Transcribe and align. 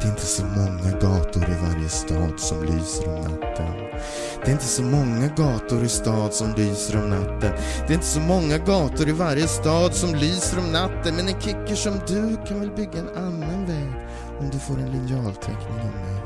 Det 0.00 0.04
är 0.04 0.10
inte 0.10 0.26
så 0.26 0.44
många 0.44 0.90
gator 1.00 1.42
i 1.42 1.56
varje 1.62 1.88
stad 1.88 2.40
som 2.40 2.64
lyser 2.64 3.08
om 3.08 3.20
natten. 3.22 3.72
Det 4.44 4.50
är 4.50 4.52
inte 4.52 4.64
så 4.64 4.82
många 4.82 5.26
gator 5.36 5.84
i 5.84 5.88
stad 5.88 6.34
som 6.34 6.54
lyser 6.56 7.02
om 7.02 7.10
natten. 7.10 7.52
Det 7.86 7.92
är 7.92 7.94
inte 7.94 8.06
så 8.06 8.20
många 8.20 8.58
gator 8.58 9.08
i 9.08 9.12
varje 9.12 9.48
stad 9.48 9.94
som 9.94 10.14
lyser 10.14 10.58
om 10.58 10.72
natten. 10.72 11.16
Men 11.16 11.28
en 11.28 11.40
kicker 11.40 11.74
som 11.74 11.92
du 12.06 12.36
kan 12.48 12.60
väl 12.60 12.70
bygga 12.70 12.98
en 12.98 13.16
annan 13.16 13.66
väg 13.66 13.92
om 14.40 14.50
du 14.50 14.58
får 14.58 14.74
en 14.74 14.92
linjalteckning 14.92 15.78
av 15.78 15.84
mig. 15.84 16.18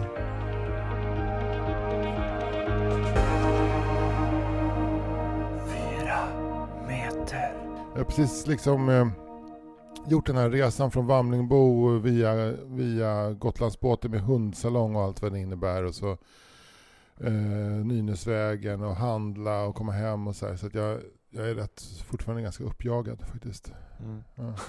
Jag 7.94 8.00
har 8.00 8.04
precis 8.04 8.46
liksom 8.46 8.88
eh, 8.88 9.06
gjort 10.08 10.26
den 10.26 10.36
här 10.36 10.50
resan 10.50 10.90
från 10.90 11.06
Vamlingbo 11.06 11.88
via, 11.98 12.52
via 12.66 13.32
Gotlandsbåten 13.32 14.10
med 14.10 14.20
hundsalong 14.20 14.96
och 14.96 15.02
allt 15.02 15.22
vad 15.22 15.32
det 15.32 15.38
innebär. 15.38 15.82
Och 15.84 15.94
så 15.94 16.10
eh, 17.20 17.32
Nynäsvägen 17.84 18.82
och 18.82 18.96
handla 18.96 19.62
och 19.64 19.74
komma 19.74 19.92
hem 19.92 20.26
och 20.26 20.36
så 20.36 20.46
här. 20.48 20.56
Så 20.56 20.68
jag, 20.72 21.00
jag 21.30 21.48
är 21.50 21.54
rätt, 21.54 21.82
fortfarande 22.06 22.42
ganska 22.42 22.64
uppjagad 22.64 23.20
faktiskt. 23.20 23.72
Mm. 24.00 24.22
Ja. 24.34 24.54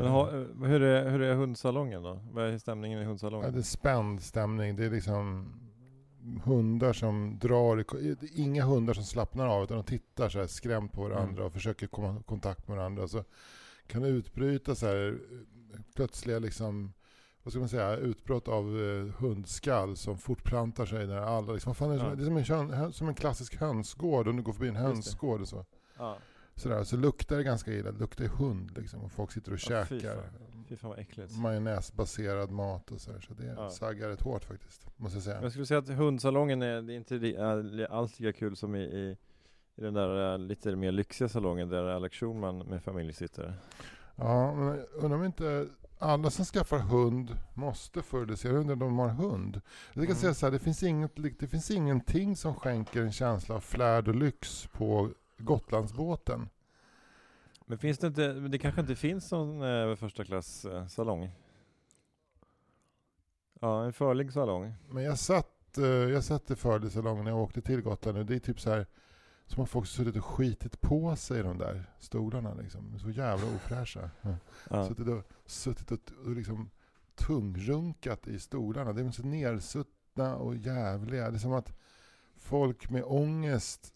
Ha, 0.00 0.30
hur, 0.64 0.82
är, 0.82 1.10
hur 1.10 1.22
är 1.22 1.34
hundsalongen 1.34 2.02
då? 2.02 2.20
Vad 2.32 2.44
är 2.44 2.58
stämningen 2.58 2.98
i 2.98 3.02
Ja, 3.02 3.08
hundsalongen? 3.08 3.52
det 3.52 3.58
är 3.58 3.62
spänd 3.62 4.22
stämning. 4.22 4.76
Det 4.76 4.84
är 4.84 4.90
liksom 4.90 5.52
hundar 6.44 6.92
som 6.92 7.38
drar, 7.38 7.84
inga 8.34 8.64
hundar 8.64 8.94
som 8.94 9.04
slappnar 9.04 9.46
av 9.46 9.64
utan 9.64 9.76
de 9.76 9.84
tittar 9.84 10.28
så 10.28 10.38
här 10.38 10.46
skrämt 10.46 10.92
på 10.92 11.02
varandra 11.02 11.32
Mm. 11.32 11.46
och 11.46 11.52
försöker 11.52 11.86
komma 11.86 12.20
i 12.20 12.22
kontakt 12.22 12.68
med 12.68 12.76
varandra. 12.76 13.08
Så 13.08 13.24
kan 13.86 14.04
utbryta 14.04 14.74
så 14.74 14.86
här 14.86 15.18
eh, 15.72 15.80
plötsliga 15.94 16.38
liksom, 16.38 16.92
vad 17.42 17.52
ska 17.52 17.60
man 17.60 17.68
säga, 17.68 17.96
utbrott 17.96 18.48
av 18.48 18.80
eh, 18.80 19.06
hundskall 19.22 19.96
som 19.96 20.18
fortplantar 20.18 20.86
sig 20.86 21.06
där 21.06 21.16
alla 21.16 21.52
liksom, 21.52 21.70
vad 21.70 21.76
fan 21.76 21.90
är 21.90 21.94
det, 21.94 22.02
Ja. 22.04 22.08
som- 22.10 22.16
det 22.34 22.40
är 22.40 22.44
som 22.44 22.70
en, 22.72 22.92
som 22.92 23.08
en 23.08 23.14
klassisk 23.14 23.56
hönsgård 23.56 24.28
om 24.28 24.36
du 24.36 24.42
går 24.42 24.52
förbi 24.52 24.68
en 24.68 24.76
hönsgård 24.76 25.40
och 25.40 25.48
så. 25.48 25.64
Ja. 25.98 26.18
Sådär, 26.54 26.84
så 26.84 26.96
luktar 26.96 27.36
det 27.36 27.42
ganska 27.42 27.72
illa, 27.72 27.92
det 27.92 27.98
luktar 27.98 28.24
hund 28.24 28.72
liksom 28.78 29.00
och 29.02 29.12
folk 29.12 29.32
sitter 29.32 29.52
och 29.52 29.58
Ja, 29.70 29.84
fy 29.84 30.00
käkar 30.00 30.14
fan. 30.16 30.64
Fy 30.68 30.76
fan 30.76 30.90
vad 30.90 30.98
äckligt. 30.98 31.36
majonnäsbaserad 31.38 32.50
mat 32.50 32.90
och 32.90 33.00
så 33.00 33.12
här, 33.12 33.20
så 33.20 33.34
det 33.34 33.44
Ja. 33.56 33.70
saggar 33.70 34.08
rätt 34.08 34.22
hårt 34.22 34.44
faktiskt, 34.44 34.86
måste 34.96 35.16
jag 35.16 35.24
säga. 35.24 35.42
Jag 35.42 35.50
skulle 35.50 35.66
säga 35.66 35.78
att 35.78 35.88
hundsalongen 35.88 36.62
är, 36.62 36.82
det 36.82 36.92
är 36.94 36.96
inte 36.96 37.86
alls 37.90 38.20
lika 38.20 38.38
kul 38.38 38.56
som 38.56 38.74
i, 38.74 38.80
i, 38.82 39.16
i 39.76 39.80
den 39.82 39.94
där 39.94 40.32
eh, 40.32 40.38
lite 40.38 40.76
mer 40.76 40.92
lyxiga 40.92 41.28
salongen 41.28 41.68
där 41.68 41.84
Alex 41.84 42.16
Schulman 42.16 42.58
med 42.58 42.82
familj 42.82 43.12
sitter. 43.12 43.54
Ja, 44.16 44.54
men 44.54 44.86
undrar 44.94 45.18
om 45.18 45.24
inte 45.24 45.68
alla 45.98 46.30
som 46.30 46.44
skaffar 46.44 46.78
hund 46.78 47.36
måste 47.54 48.02
förr 48.02 48.22
eller 48.22 48.36
senare, 48.36 48.74
de 48.74 48.98
har 48.98 49.08
hund. 49.08 49.60
Jag 49.86 49.94
kan 49.94 50.04
Mm. 50.04 50.16
säga 50.16 50.34
så 50.34 50.46
här, 50.46 50.50
det 50.50 50.58
finns, 50.58 50.82
inget, 50.82 51.12
det 51.38 51.46
finns 51.48 51.70
ingenting 51.70 52.36
som 52.36 52.54
skänker 52.54 53.02
en 53.02 53.12
känsla 53.12 53.54
av 53.54 53.60
flärd 53.60 54.08
och 54.08 54.14
lyx 54.14 54.66
på 54.66 55.10
Gotlandsbåten. 55.38 56.48
Men 57.66 57.78
finns 57.78 57.98
det 57.98 58.06
inte, 58.06 58.32
det 58.32 58.58
kanske 58.58 58.80
inte 58.80 58.96
finns 58.96 59.32
någon 59.32 59.62
eh, 59.62 59.96
första 59.96 60.24
klass 60.24 60.64
eh, 60.64 60.86
salong? 60.86 61.30
Ja, 63.60 63.84
en 63.84 63.92
förlig 63.92 64.32
salong. 64.32 64.74
Men 64.88 65.04
jag 65.04 65.18
satt, 65.18 65.78
eh, 65.78 65.84
jag 65.86 66.24
satt 66.24 66.50
i 66.50 66.56
fördesalongen 66.56 67.24
när 67.24 67.30
jag 67.30 67.40
åkte 67.40 67.60
till 67.60 67.80
Gotland 67.82 68.18
och 68.18 68.26
det 68.26 68.34
är 68.34 68.38
typ 68.38 68.60
så 68.60 68.70
här 68.70 68.86
som 69.46 69.58
har 69.58 69.66
folk 69.66 69.86
suttit 69.86 70.16
och 70.16 70.24
skitit 70.24 70.80
på 70.80 71.16
sig 71.16 71.40
i 71.40 71.42
de 71.42 71.58
där 71.58 71.90
stolarna 71.98 72.54
liksom. 72.54 72.98
Så 72.98 73.10
jävla 73.10 73.46
ofräscha. 73.46 74.10
Ja. 74.70 74.88
Suttit 74.88 75.08
och, 75.08 75.22
suttit 75.46 75.90
och, 75.90 76.00
och 76.24 76.30
liksom 76.30 76.70
tungrunkat 77.14 78.28
i 78.28 78.38
stolarna. 78.38 78.92
De 78.92 79.06
är 79.06 79.10
så 79.10 79.22
nersuttna 79.22 80.36
och 80.36 80.56
jävliga. 80.56 81.30
Det 81.30 81.36
är 81.36 81.38
som 81.38 81.52
att 81.52 81.72
folk 82.36 82.90
med 82.90 83.04
ångest 83.04 83.92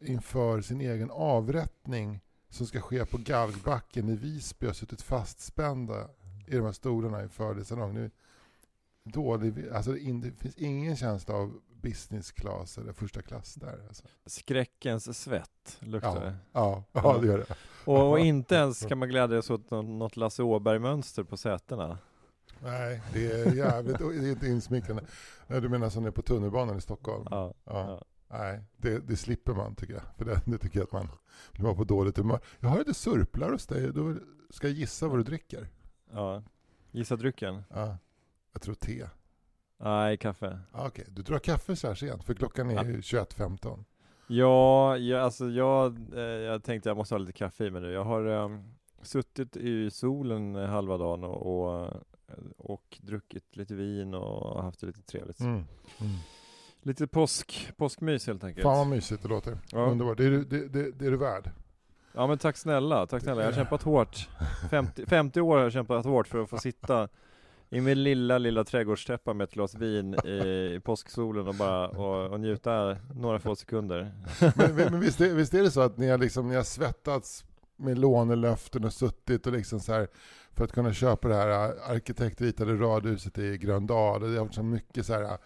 inför 0.00 0.60
sin 0.60 0.80
egen 0.80 1.10
avrättning 1.10 2.20
som 2.48 2.66
ska 2.66 2.80
ske 2.80 3.06
på 3.06 3.18
Galgbacken 3.18 4.08
i 4.08 4.16
Visby 4.16 4.66
har 4.66 4.74
suttit 4.74 5.02
fastspända 5.02 6.08
i 6.46 6.56
de 6.56 6.64
här 6.64 6.72
stolarna 6.72 7.24
i 7.24 7.28
fördesalong. 7.28 7.94
Nu, 7.94 8.10
dålig, 9.04 9.68
alltså 9.68 9.92
det 9.92 10.32
finns 10.38 10.56
ingen 10.56 10.96
känsla 10.96 11.34
av 11.34 11.60
business 11.82 12.32
class 12.32 12.78
eller 12.78 12.92
första 12.92 13.22
klass 13.22 13.54
där. 13.54 13.84
Alltså. 13.88 14.04
Skräckens 14.26 15.18
svett 15.22 15.76
luktar 15.78 16.20
det. 16.20 16.34
Ja, 16.52 16.84
ja, 16.92 17.18
det 17.18 17.26
gör 17.26 17.38
det. 17.38 17.54
Och, 17.84 18.10
och 18.10 18.18
inte 18.18 18.54
ens 18.54 18.86
kan 18.86 18.98
man 18.98 19.08
glädjas 19.08 19.50
åt 19.50 19.70
nå- 19.70 19.82
något 19.82 20.16
Lasse 20.16 20.42
Åberg-mönster 20.42 21.22
på 21.24 21.36
sätena. 21.36 21.98
Nej, 22.60 23.02
det 23.12 23.32
är 23.32 23.54
jävligt 23.54 23.98
det 23.98 24.04
är 24.04 24.30
inte 24.30 24.46
insmickrande. 24.46 25.04
Nej, 25.46 25.60
Du 25.60 25.68
menar 25.68 25.90
som 25.90 26.02
det 26.02 26.08
är 26.08 26.12
på 26.12 26.22
tunnelbanan 26.22 26.78
i 26.78 26.80
Stockholm? 26.80 27.26
Ja. 27.30 27.54
Ja. 27.64 27.72
ja. 27.88 28.02
Nej, 28.38 28.60
det, 28.76 28.98
det 28.98 29.16
slipper 29.16 29.52
man 29.54 29.74
tycker 29.74 29.94
jag. 29.94 30.02
För 30.16 30.24
det, 30.24 30.40
det 30.44 30.58
tycker 30.58 30.78
jag 30.78 30.84
att 30.86 30.92
man 30.92 31.08
blir 31.52 31.64
man 31.64 31.76
på 31.76 31.84
dåligt 31.84 32.16
humör. 32.16 32.40
Jag 32.60 32.68
har 32.68 32.78
lite 32.78 32.94
surplar 32.94 33.50
hos 33.52 33.66
dig. 33.66 33.92
Då 33.92 34.14
ska 34.50 34.66
jag 34.68 34.76
gissa 34.76 35.08
vad 35.08 35.18
du 35.18 35.22
dricker? 35.22 35.68
ja. 36.12 36.42
Gissa 36.94 37.16
drycken? 37.16 37.62
Ja, 37.68 37.96
jag 38.52 38.62
tror 38.62 38.74
te. 38.74 39.06
Nej, 39.84 40.16
kaffe. 40.16 40.58
Ja, 40.72 40.86
Okej, 40.86 41.04
du 41.08 41.22
drar 41.22 41.38
kaffe 41.38 41.76
så 41.76 41.86
här 41.86 41.94
sent 41.94 42.24
för 42.24 42.34
klockan 42.34 42.70
är 42.70 42.84
ju 42.84 43.00
21.15. 43.00 43.84
Ja, 44.26 44.96
ja 44.96 45.20
alltså 45.20 45.48
jag, 45.48 45.98
eh, 46.14 46.20
jag 46.20 46.64
tänkte 46.64 46.88
jag 46.88 46.96
måste 46.96 47.14
ha 47.14 47.18
lite 47.18 47.32
kaffe 47.32 47.64
i 47.64 47.70
mig 47.70 47.82
nu. 47.82 47.92
Jag 47.92 48.04
har 48.04 48.26
eh, 48.26 48.58
suttit 49.02 49.56
i 49.56 49.90
solen 49.90 50.54
halva 50.54 50.98
dagen 50.98 51.24
och, 51.24 51.66
och, 51.66 51.92
och 52.56 52.98
druckit 53.02 53.56
lite 53.56 53.74
vin 53.74 54.14
och 54.14 54.62
haft 54.62 54.80
det 54.80 54.86
lite 54.86 55.02
trevligt. 55.02 55.40
Mm. 55.40 55.52
Mm. 55.52 56.12
Lite 56.82 57.06
påsk, 57.06 57.72
påskmys 57.76 58.26
helt 58.26 58.44
enkelt. 58.44 58.62
Fan 58.62 58.78
vad 58.78 58.86
mysigt 58.86 59.22
det 59.22 59.28
låter. 59.28 59.58
Ja. 59.72 59.78
Underbart. 59.78 60.18
Det 60.18 60.24
är, 60.24 60.30
det, 60.30 60.68
det, 60.68 60.90
det 60.90 61.06
är 61.06 61.10
du 61.10 61.16
värd. 61.16 61.50
Ja 62.12 62.26
men 62.26 62.38
tack 62.38 62.56
snälla, 62.56 63.06
tack 63.06 63.22
snälla. 63.22 63.40
Jag 63.40 63.48
har 63.48 63.54
kämpat 63.56 63.82
hårt. 63.82 64.28
50, 64.70 65.06
50 65.06 65.40
år 65.40 65.56
har 65.56 65.62
jag 65.62 65.72
kämpat 65.72 66.04
hårt 66.04 66.28
för 66.28 66.42
att 66.42 66.50
få 66.50 66.58
sitta 66.58 67.08
i 67.72 67.80
min 67.80 68.02
lilla, 68.02 68.38
lilla 68.38 68.64
trädgårdstäppa 68.64 69.34
med 69.34 69.44
ett 69.44 69.52
glas 69.54 69.74
vin 69.74 70.14
i, 70.14 70.28
i 70.76 70.80
påsksolen 70.84 71.48
och 71.48 71.54
bara 71.54 71.88
och, 71.88 72.32
och 72.32 72.40
njuta 72.40 72.96
några 73.14 73.38
få 73.38 73.56
sekunder. 73.56 74.12
Men, 74.56 74.74
men 74.74 75.00
visst, 75.00 75.20
är, 75.20 75.34
visst 75.34 75.54
är 75.54 75.62
det 75.62 75.70
så 75.70 75.80
att 75.80 75.98
ni 75.98 76.08
har, 76.08 76.18
liksom, 76.18 76.48
ni 76.48 76.54
har 76.54 76.62
svettats 76.62 77.44
med 77.76 77.98
lånelöften 77.98 78.84
och 78.84 78.92
suttit 78.92 79.46
och 79.46 79.52
liksom 79.52 79.80
så 79.80 79.92
här 79.92 80.08
för 80.54 80.64
att 80.64 80.72
kunna 80.72 80.92
köpa 80.92 81.28
det 81.28 81.34
här 81.34 81.48
äh, 81.48 81.90
arkitektritade 81.90 82.74
radhuset 82.74 83.38
i 83.38 83.58
Gröndal. 83.58 84.22
Och 84.22 84.28
Det 84.28 84.36
har 84.36 84.44
varit 84.44 84.54
så 84.54 84.62
mycket 84.62 85.06
så 85.06 85.12
här 85.12 85.22
äh, 85.22 85.36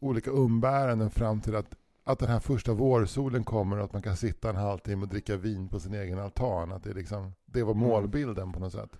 olika 0.00 0.30
umbäranden 0.30 1.10
fram 1.10 1.40
till 1.40 1.56
att, 1.56 1.74
att 2.04 2.18
den 2.18 2.28
här 2.28 2.40
första 2.40 2.72
vårsolen 2.72 3.44
kommer 3.44 3.78
och 3.78 3.84
att 3.84 3.92
man 3.92 4.02
kan 4.02 4.16
sitta 4.16 4.50
en 4.50 4.56
halvtimme 4.56 5.02
och 5.02 5.08
dricka 5.08 5.36
vin 5.36 5.68
på 5.68 5.80
sin 5.80 5.94
egen 5.94 6.18
altan. 6.18 6.72
Att 6.72 6.84
det, 6.84 6.92
liksom, 6.92 7.32
det 7.46 7.62
var 7.62 7.74
målbilden 7.74 8.52
på 8.52 8.60
något 8.60 8.72
sätt. 8.72 8.90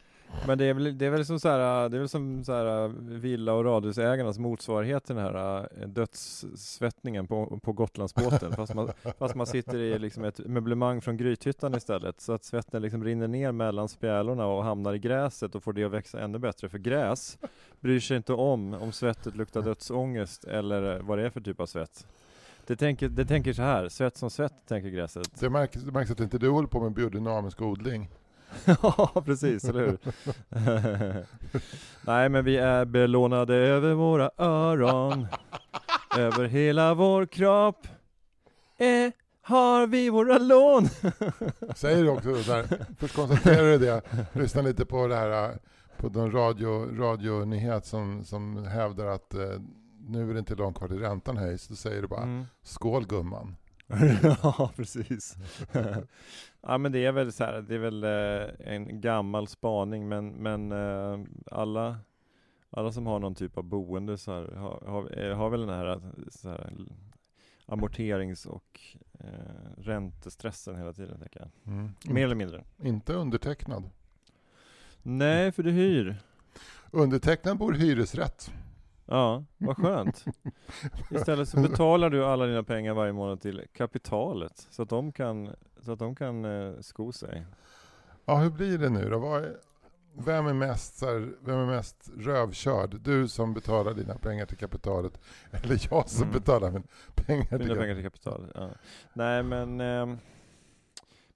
Men 0.46 0.58
det 0.58 0.64
är 0.64 0.74
väl, 0.74 0.98
det 0.98 1.06
är 1.06 1.10
väl 1.10 1.26
som 1.26 1.40
så 1.40 1.48
här, 1.48 1.88
det 1.88 1.96
är 1.96 1.98
väl 1.98 2.08
som 2.08 2.44
så 2.44 2.52
här 2.52 2.88
villa 3.18 3.52
och 3.52 3.64
radhusägarnas 3.64 4.38
motsvarighet 4.38 5.04
till 5.04 5.16
den 5.16 5.24
här 5.24 5.68
äh, 5.80 5.88
dödssvettningen 5.88 7.26
på, 7.26 7.60
på 7.62 7.72
Gotlandsbåten. 7.72 8.52
fast, 8.56 8.74
man, 8.74 8.90
fast 9.18 9.34
man 9.34 9.46
sitter 9.46 9.78
i 9.78 9.98
liksom 9.98 10.24
ett 10.24 10.38
möblemang 10.38 11.00
från 11.00 11.16
Grythyttan 11.16 11.74
istället. 11.74 12.20
Så 12.20 12.32
att 12.32 12.44
svetten 12.44 12.82
liksom 12.82 13.04
rinner 13.04 13.28
ner 13.28 13.52
mellan 13.52 13.88
spjälorna 13.88 14.46
och 14.46 14.64
hamnar 14.64 14.94
i 14.94 14.98
gräset 14.98 15.54
och 15.54 15.62
får 15.62 15.72
det 15.72 15.84
att 15.84 15.92
växa 15.92 16.20
ännu 16.20 16.38
bättre. 16.38 16.68
För 16.68 16.78
gräs 16.78 17.38
bryr 17.80 18.00
sig 18.00 18.16
inte 18.16 18.32
om 18.32 18.74
om 18.74 18.92
svettet 18.92 19.36
luktar 19.36 19.62
dödsångest 19.62 20.44
eller 20.44 21.00
vad 21.00 21.18
det 21.18 21.26
är 21.26 21.30
för 21.30 21.40
typ 21.40 21.60
av 21.60 21.66
svett. 21.66 22.06
Det 22.66 22.76
tänker, 22.76 23.08
det 23.08 23.24
tänker 23.24 23.52
så 23.52 23.62
här, 23.62 23.88
svett 23.88 24.16
som 24.16 24.30
svett 24.30 24.54
tänker 24.68 24.88
gräset. 24.88 25.40
Det 25.40 25.50
märks, 25.50 25.82
det 25.82 25.92
märks 25.92 26.10
att 26.10 26.20
inte 26.20 26.38
du 26.38 26.48
håller 26.48 26.68
på 26.68 26.80
med 26.80 26.92
biodynamisk 26.92 27.62
odling. 27.62 28.08
Ja, 28.82 29.22
precis, 29.24 29.64
eller 29.64 29.80
hur? 29.86 29.98
Nej, 32.06 32.28
men 32.28 32.44
vi 32.44 32.56
är 32.56 32.84
belånade 32.84 33.54
över 33.54 33.94
våra 33.94 34.30
öron, 34.38 35.26
över 36.18 36.44
hela 36.44 36.94
vår 36.94 37.26
kropp. 37.26 37.86
Eh, 38.78 39.12
har 39.42 39.86
vi 39.86 40.10
våra 40.10 40.38
lån? 40.38 40.88
Säger 41.76 42.02
du 42.02 42.08
också 42.08 42.42
så 42.42 42.52
här, 42.52 42.66
först 42.98 43.14
konstaterar 43.16 43.62
du 43.66 43.78
det, 43.78 44.02
lyssna 44.32 44.62
lite 44.62 44.84
på 44.84 45.06
det 45.06 45.16
här, 45.16 45.44
äh, 45.50 45.56
på 45.98 46.08
den 46.08 46.32
radio, 46.32 46.96
radionyhet 46.98 47.86
som, 47.86 48.24
som 48.24 48.64
hävdar 48.66 49.06
att 49.06 49.34
eh, 49.34 49.40
nu 50.08 50.30
är 50.30 50.32
det 50.34 50.38
inte 50.38 50.54
långt 50.54 50.76
kvar 50.78 50.88
till 50.88 50.98
räntan 51.00 51.36
höjs. 51.36 51.68
Då 51.68 51.74
säger 51.74 52.02
du 52.02 52.08
bara, 52.08 52.22
Mm. 52.22 52.44
skål 52.62 53.06
gumman. 53.06 53.56
ja, 54.42 54.72
precis. 54.76 55.36
ja, 56.60 56.78
men 56.78 56.92
det 56.92 57.04
är 57.04 57.12
väl 57.12 57.32
så 57.32 57.44
här, 57.44 57.62
det 57.62 57.74
är 57.74 57.78
väl 57.78 58.04
eh, 58.04 58.74
en 58.74 59.00
gammal 59.00 59.46
spaning, 59.46 60.08
men, 60.08 60.28
men 60.28 60.72
eh, 60.72 61.20
alla, 61.50 61.98
alla 62.70 62.92
som 62.92 63.06
har 63.06 63.18
någon 63.18 63.34
typ 63.34 63.58
av 63.58 63.64
boende 63.64 64.18
så 64.18 64.32
här, 64.32 64.52
har, 64.56 64.82
har, 64.86 65.18
eh, 65.18 65.36
har 65.36 65.50
väl 65.50 65.60
den 65.60 65.78
här, 65.78 66.00
så 66.30 66.48
här 66.48 66.72
amorterings 67.66 68.46
och 68.46 68.80
eh, 69.20 69.26
räntestressen 69.78 70.76
hela 70.76 70.92
tiden, 70.92 71.18
tänker 71.18 71.40
jag. 71.40 71.74
Mm. 71.74 71.90
Mer 72.04 72.24
eller 72.24 72.34
mindre. 72.34 72.64
Inte 72.82 73.12
undertecknad. 73.12 73.90
Nej, 75.02 75.52
för 75.52 75.62
du 75.62 75.70
hyr. 75.70 76.16
Undertecknad 76.90 77.58
bor 77.58 77.72
hyresrätt. 77.72 78.52
Ja, 79.12 79.44
vad 79.58 79.76
skönt. 79.76 80.24
Istället 81.10 81.48
så 81.48 81.60
betalar 81.60 82.10
du 82.10 82.24
alla 82.24 82.46
dina 82.46 82.62
pengar 82.62 82.94
varje 82.94 83.12
månad 83.12 83.40
till 83.40 83.62
kapitalet 83.72 84.66
så 84.70 84.82
att 84.82 84.88
de 84.88 85.12
kan, 85.12 85.50
så 85.80 85.92
att 85.92 85.98
de 85.98 86.14
kan 86.14 86.44
eh, 86.44 86.80
sko 86.80 87.12
sig. 87.12 87.46
Ja, 88.24 88.36
hur 88.36 88.50
blir 88.50 88.78
det 88.78 88.88
nu 88.88 89.08
då? 89.10 89.34
Är, 89.34 89.56
vem, 90.14 90.46
är 90.46 90.52
mest, 90.52 90.98
så 90.98 91.06
här, 91.06 91.32
vem 91.40 91.58
är 91.58 91.66
mest 91.66 92.10
rövkörd? 92.18 93.00
Du 93.00 93.28
som 93.28 93.54
betalar 93.54 93.94
dina 93.94 94.14
pengar 94.14 94.46
till 94.46 94.56
kapitalet 94.58 95.20
eller 95.50 95.88
jag 95.90 96.08
som 96.08 96.22
Mm. 96.28 96.34
betalar 96.34 96.70
min 96.70 96.82
pengar 97.14 97.44
till 97.44 97.58
Mina 97.58 97.58
kapitalet? 97.58 97.80
pengar 97.80 97.94
till 97.94 98.04
kapitalet. 98.04 98.50
Ja. 98.54 98.68
Nej 99.12 99.42
men, 99.42 99.80
ehm, 99.80 100.18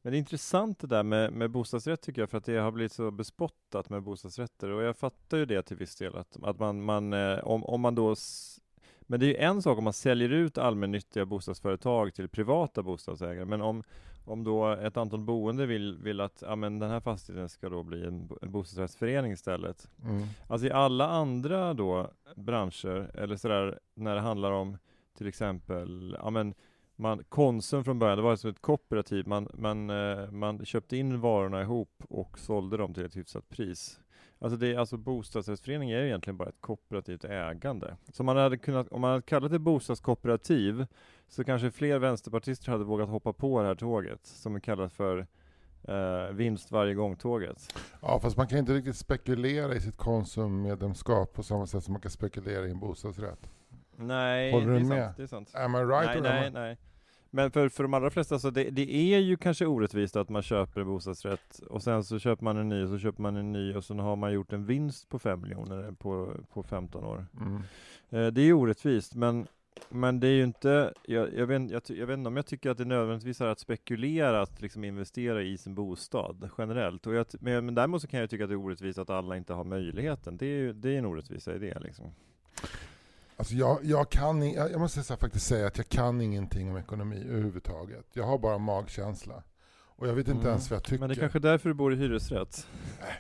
men 0.07 0.11
det 0.11 0.17
är 0.17 0.19
intressant 0.19 0.79
det 0.79 0.87
där 0.87 1.03
med, 1.03 1.33
med 1.33 1.51
bostadsrätt 1.51 2.01
tycker 2.01 2.23
jag 2.23 2.31
för 2.31 2.39
att 2.39 2.45
det 2.45 2.57
har 2.57 2.71
blivit 2.71 2.93
så 2.93 3.11
bespottat 3.11 3.91
med 3.91 4.03
bostadsrätter. 4.03 4.71
Och 4.71 4.83
jag 4.83 4.97
fattar 4.97 5.37
ju 5.37 5.47
det 5.47 5.63
till 5.63 5.77
viss 5.77 5.97
del 5.97 6.17
att, 6.17 6.37
att 6.43 6.59
man, 6.59 6.83
man 6.83 7.13
eh, 7.13 7.39
om, 7.39 7.65
om 7.65 7.81
man 7.81 7.95
då 7.95 8.15
men 9.01 9.21
det 9.21 9.27
är 9.27 9.29
ju 9.29 9.37
en 9.37 9.63
sak 9.63 9.79
om 9.79 9.85
man 9.85 9.93
säljer 9.93 10.29
ut 10.29 10.59
allmännyttiga 10.59 11.25
bostadsföretag 11.25 12.15
till 12.15 12.29
privata 12.29 12.83
bostadsägare. 12.83 13.45
Men 13.45 13.63
om, 13.63 13.83
om 14.25 14.45
då 14.45 14.69
ett 14.73 14.97
antal 14.97 15.21
boende 15.21 15.67
vill, 15.67 15.99
vill 16.03 16.21
att 16.21 16.43
ja, 16.47 16.57
men 16.57 16.79
den 16.79 16.91
här 16.91 17.01
fastigheten 17.01 17.49
ska 17.49 17.69
då 17.69 17.83
bli 17.83 18.07
en, 18.07 18.31
en 18.43 18.53
bostadsrättsförening 18.53 19.33
istället. 19.33 19.89
Mm. 20.05 20.27
Alltså 20.49 20.67
i 20.67 20.71
alla 20.71 21.09
andra 21.09 21.75
då 21.75 22.11
branscher, 22.37 23.11
eller 23.15 23.37
sådär, 23.37 23.79
när 23.95 24.15
det 24.15 24.21
handlar 24.21 24.53
om 24.53 24.79
till 25.17 25.27
exempel, 25.27 26.17
ja 26.23 26.31
men 26.31 26.55
man, 26.97 27.25
Konsum 27.29 27.85
från 27.85 27.99
början, 27.99 28.19
det 28.19 28.25
var 28.25 28.37
som 28.37 28.51
ett 28.51 28.63
kooperativ, 28.63 29.29
man, 29.29 29.49
man, 29.55 29.91
eh, 29.91 30.31
man 30.31 30.65
köpte 30.65 30.97
in 30.97 31.21
varorna 31.21 31.63
ihop 31.63 32.03
och 32.09 32.39
sålde 32.39 32.77
dem 32.77 32.95
till 32.95 33.05
ett 33.05 33.17
hyfsat 33.17 33.49
pris. 33.49 34.01
Alltså, 34.39 34.57
det, 34.57 34.77
alltså 34.77 34.97
bostadsrättsförening 34.97 35.91
är 35.91 36.01
ju 36.01 36.07
egentligen 36.07 36.37
bara 36.37 36.49
ett 36.49 36.61
kooperativt 36.61 37.25
ägande. 37.25 37.97
Så 38.13 38.23
man 38.23 38.37
hade 38.37 38.59
kunnat, 38.59 38.89
om 38.89 39.01
man 39.01 39.11
hade 39.11 39.23
kallat 39.23 39.51
det 39.51 39.59
bostadskooperativ, 39.59 40.87
så 41.29 41.45
kanske 41.45 41.71
fler 41.71 41.99
vänsterpartister 41.99 42.73
hade 42.73 42.85
vågat 42.85 43.09
hoppa 43.09 43.33
på 43.33 43.61
det 43.63 43.67
här 43.67 43.75
tåget, 43.75 44.27
som 44.27 44.55
är 44.55 44.61
kallat 44.61 44.93
för 44.93 45.27
eh, 45.83 46.33
vinst 46.33 46.71
varje 46.71 46.95
gång-tåget. 46.95 47.79
Ja, 48.03 48.21
fast 48.21 48.37
man 48.37 48.47
kan 48.47 48.59
inte 48.59 48.75
riktigt 48.75 48.97
spekulera 48.97 49.75
i 49.75 49.81
sitt 49.81 49.97
konsummedlemskap 49.97 51.33
på 51.33 51.43
samma 51.43 51.67
sätt 51.67 51.85
som 51.85 51.93
man 51.93 52.01
kan 52.01 52.11
spekulera 52.11 52.67
i 52.67 52.71
en 52.71 52.81
bostadsrätt. 52.81 53.51
Nej, 53.99 54.53
Håller 54.53 54.67
det 54.67 54.73
du 54.73 54.79
är 54.79 54.85
med? 54.89 55.05
sant. 55.05 55.17
Det 55.17 55.23
är 55.23 55.27
sant. 55.27 55.53
Am 55.55 55.75
I 55.75 55.79
right 55.79 56.07
nej, 56.07 56.15
or 56.17 56.19
am 56.19 56.23
nej, 56.23 56.49
I- 56.49 56.51
nej. 56.51 56.79
Men 57.31 57.51
för, 57.51 57.69
för 57.69 57.83
de 57.83 57.95
allra 57.95 58.11
flesta 58.11 58.39
så 58.39 58.51
det, 58.51 58.71
det 58.71 58.95
är 59.15 59.19
ju 59.19 59.37
kanske 59.37 59.67
orättvist 59.67 60.17
att 60.17 60.29
man 60.29 60.43
köper 60.43 60.81
en 60.81 60.87
bostadsrätt 60.87 61.59
och 61.71 61.83
sen 61.83 62.05
så 62.05 62.19
köper 62.19 62.45
man 62.45 62.57
en 62.57 62.69
ny 62.69 62.83
och 62.83 62.89
så 62.89 62.99
köper 62.99 63.23
man 63.23 63.37
en 63.37 63.53
ny 63.53 63.75
och 63.75 63.85
så 63.85 63.95
har 63.95 64.17
man 64.17 64.33
gjort 64.33 64.53
en 64.53 64.67
vinst 64.67 65.09
på 65.09 65.19
5 65.19 65.41
miljoner 65.41 65.93
på, 65.93 66.33
på 66.53 66.63
15 66.63 67.05
år. 67.05 67.27
Mm. 67.41 67.63
Eh, 68.11 68.33
det 68.33 68.43
är 68.43 68.53
orättvist 68.53 69.15
men, 69.15 69.47
men 69.89 70.21
det 70.21 70.27
är 70.29 70.33
ju 70.33 70.45
inte, 70.45 70.93
jag, 71.07 71.35
jag, 71.35 71.47
vet, 71.47 71.71
jag, 71.71 71.83
jag 71.89 72.07
vet 72.07 72.19
inte 72.19 72.29
om 72.29 72.37
jag 72.37 72.47
tycker 72.47 72.71
att 72.71 72.79
det 72.79 72.85
nödvändigtvis 72.85 73.41
är 73.41 73.47
att 73.47 73.61
spekulera 73.61 74.41
att 74.43 74.61
liksom 74.63 74.85
investera 74.85 75.43
i 75.43 75.59
sin 75.59 75.75
bostad 75.75 76.51
generellt. 76.59 77.07
Och 77.07 77.15
jag, 77.15 77.27
men, 77.41 77.65
men 77.65 77.75
däremot 77.75 78.03
så 78.03 78.09
kan 78.09 78.21
jag 78.21 78.31
tycka 78.31 78.45
att 78.45 78.51
det 78.51 78.55
är 78.55 78.65
orättvist 78.65 78.99
att 78.99 79.11
alla 79.11 79.37
inte 79.37 79.53
har 79.53 79.65
möjligheten. 79.65 80.37
Det 80.37 80.47
är 80.47 80.73
det 80.73 80.95
är 80.95 80.99
en 80.99 81.07
orättvisa 81.07 81.55
i 81.55 81.59
det 81.59 81.79
liksom. 81.81 82.13
Alltså 83.37 83.55
jag, 83.55 83.85
jag, 83.85 84.11
kan, 84.11 84.53
jag 84.53 84.81
måste 84.81 85.01
här 85.09 85.17
faktiskt 85.17 85.47
säga 85.47 85.67
att 85.67 85.77
jag 85.77 85.89
kan 85.89 86.21
ingenting 86.21 86.71
om 86.71 86.77
ekonomi 86.77 87.25
överhuvudtaget. 87.29 88.07
Jag 88.13 88.25
har 88.25 88.39
bara 88.39 88.59
magkänsla. 88.59 89.43
Och 89.99 90.09
jag 90.09 90.13
vet 90.15 90.29
inte 90.29 90.41
Mm. 90.41 90.47
ens 90.51 90.71
vad 90.71 90.77
jag 90.77 90.85
tycker. 90.85 90.99
Men 91.01 91.09
det 91.09 91.15
är 91.15 91.21
kanske 91.21 91.39
är 91.39 91.41
därför 91.41 91.69
du 91.69 91.75
bor 91.75 91.93
i 91.93 91.97
hyresrätt? 91.97 92.67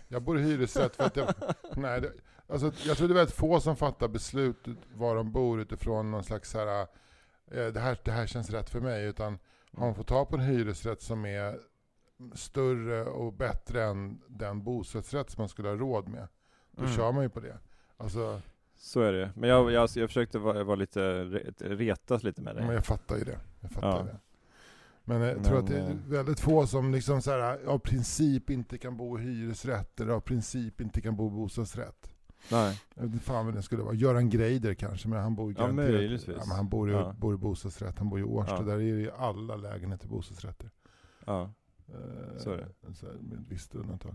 Jag 0.09 0.23
bor 0.23 0.39
i 0.39 0.43
hyresrätt 0.43 0.97
för 0.97 1.05
att 1.05 1.17
jag, 1.17 1.35
nej, 1.77 2.01
det, 2.01 2.13
alltså, 2.49 2.73
jag 2.85 2.97
tror 2.97 3.09
det 3.09 3.13
är 3.13 3.17
väldigt 3.17 3.35
få 3.37 3.61
som 3.61 3.77
fattar 3.77 4.09
beslut 4.09 4.69
ut- 4.69 4.79
var 4.95 5.17
de 5.17 5.33
bor 5.33 5.61
utifrån 5.61 6.11
någon 6.11 6.25
slags 6.25 6.51
så 6.51 6.59
här, 6.59 6.81
eh, 7.51 7.67
det 7.67 7.81
här, 7.81 7.99
det 8.05 8.11
här 8.11 8.27
känns 8.27 8.51
rätt 8.51 8.71
för 8.71 8.81
mig. 8.81 9.05
Utan 9.07 9.39
har 9.73 9.87
man 9.87 9.95
får 9.95 10.03
ta 10.05 10.25
på 10.25 10.37
en 10.37 10.43
hyresrätt 10.43 11.03
som 11.03 11.25
är 11.27 11.59
större 12.35 13.05
och 13.05 13.33
bättre 13.33 13.85
än 13.85 14.21
den 14.29 14.63
bostadsrätt 14.65 15.31
som 15.31 15.43
man 15.43 15.49
skulle 15.49 15.69
ha 15.69 15.77
råd 15.77 16.09
med. 16.09 16.29
Då 16.71 16.83
Mm. 16.83 16.97
kör 16.97 17.13
man 17.13 17.23
ju 17.23 17.29
på 17.29 17.41
det. 17.41 17.59
Alltså, 17.97 18.41
Så 18.87 19.01
är 19.01 19.13
det. 19.13 19.31
Men 19.37 19.51
jag, 19.51 19.73
jag, 19.73 19.89
jag 19.95 20.09
försökte 20.09 20.39
vara, 20.39 20.65
vara 20.65 20.77
lite, 20.77 21.01
re- 21.25 21.77
retas 21.77 22.23
lite 22.23 22.43
med 22.43 22.57
dig. 22.57 22.65
men 22.67 22.75
jag 22.75 22.87
fattar 22.87 23.17
ju 23.17 23.25
det. 23.25 23.39
Jag 23.61 23.71
fattar 23.71 23.89
Ja. 23.99 24.03
det. 24.05 24.19
Men 25.05 25.21
jag 25.21 25.35
Men, 25.37 25.45
tror 25.45 25.59
att 25.59 25.67
det 25.67 25.79
är 25.79 25.91
eh, 25.91 25.97
väldigt 26.07 26.41
få 26.41 26.67
som 26.67 26.93
liksom 26.93 27.23
så 27.23 27.31
här, 27.31 27.65
av 27.67 27.79
princip 27.79 28.51
inte 28.51 28.79
kan 28.79 28.97
bo 28.97 29.19
i 29.19 29.23
hyresrätt 29.23 30.01
eller 30.01 30.13
av 30.13 30.21
princip 30.21 30.81
inte 30.81 31.01
kan 31.01 31.17
bo 31.17 31.27
i 31.29 31.31
bostadsrätt. 31.31 32.11
Nej. 32.51 32.81
Jag 32.95 33.03
vet 33.03 33.13
inte 33.13 33.25
fan 33.25 33.47
vad 33.47 33.55
det 33.55 33.63
skulle 33.63 33.83
vara. 33.83 33.95
Göran 33.95 34.31
Greider 34.31 34.75
kanske, 34.75 35.09
men 35.09 35.23
han 35.23 35.35
bor 35.35 35.53
ju 35.53 35.59
Ja, 35.59 35.73
möjligtvis. 35.73 36.37
Ja, 36.39 36.45
men 36.47 36.57
han 36.57 36.69
bor 36.69 36.91
i, 36.91 36.93
Ja. 36.93 37.15
bor 37.19 37.35
i 37.35 37.37
bostadsrätt, 37.37 37.99
han 37.99 38.09
bor 38.09 38.21
i 38.21 38.23
Årsta. 38.23 38.55
Ja. 38.57 38.63
Där 38.63 38.75
är 38.75 38.81
ju 38.81 39.11
alla 39.11 39.57
lägenheter 39.57 40.09
bostadsrätter. 40.09 40.71
Ja. 41.27 41.43
Eh, 41.89 42.39
Så 42.39 42.51
är 42.51 42.57
det. 42.57 42.95
Så 42.95 43.07
här, 43.07 43.15
med 43.15 43.39
ett 43.39 43.47
visst 43.49 43.75
undantag. 43.75 44.15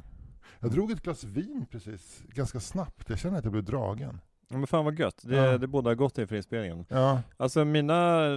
Jag 0.60 0.72
drog 0.72 0.92
ett 0.92 1.02
glas 1.02 1.24
vin 1.24 1.66
precis, 1.72 2.24
ganska 2.28 2.60
snabbt. 2.60 3.10
Jag 3.10 3.20
känner 3.20 3.38
att 3.38 3.44
jag 3.44 3.52
blev 3.52 3.64
dragen. 3.64 4.20
Ja, 4.52 4.58
Men 4.58 4.68
fan 4.68 4.86
vad 4.86 5.00
gött. 5.00 5.22
Det, 5.24 5.36
Ja. 5.36 5.58
det 5.58 5.68
båda 5.68 5.96
gott 5.96 6.18
inför 6.18 6.36
inspelningen. 6.36 6.86
Ja, 6.90 7.22
Alltså 7.38 7.66
mina, 7.66 8.28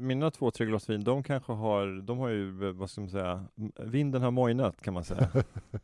mina 0.00 0.30
två, 0.30 0.50
tre 0.50 0.66
glas 0.66 0.90
vin, 0.90 1.04
de 1.04 1.22
kanske 1.22 1.52
har, 1.52 2.02
de 2.02 2.18
har 2.18 2.28
ju, 2.28 2.72
vad 2.72 2.90
ska 2.90 3.00
man 3.00 3.10
säga, 3.10 3.44
vinden 3.78 4.22
har 4.22 4.30
mojnat 4.30 4.82
kan 4.82 4.94
man 4.94 5.04
säga. 5.04 5.28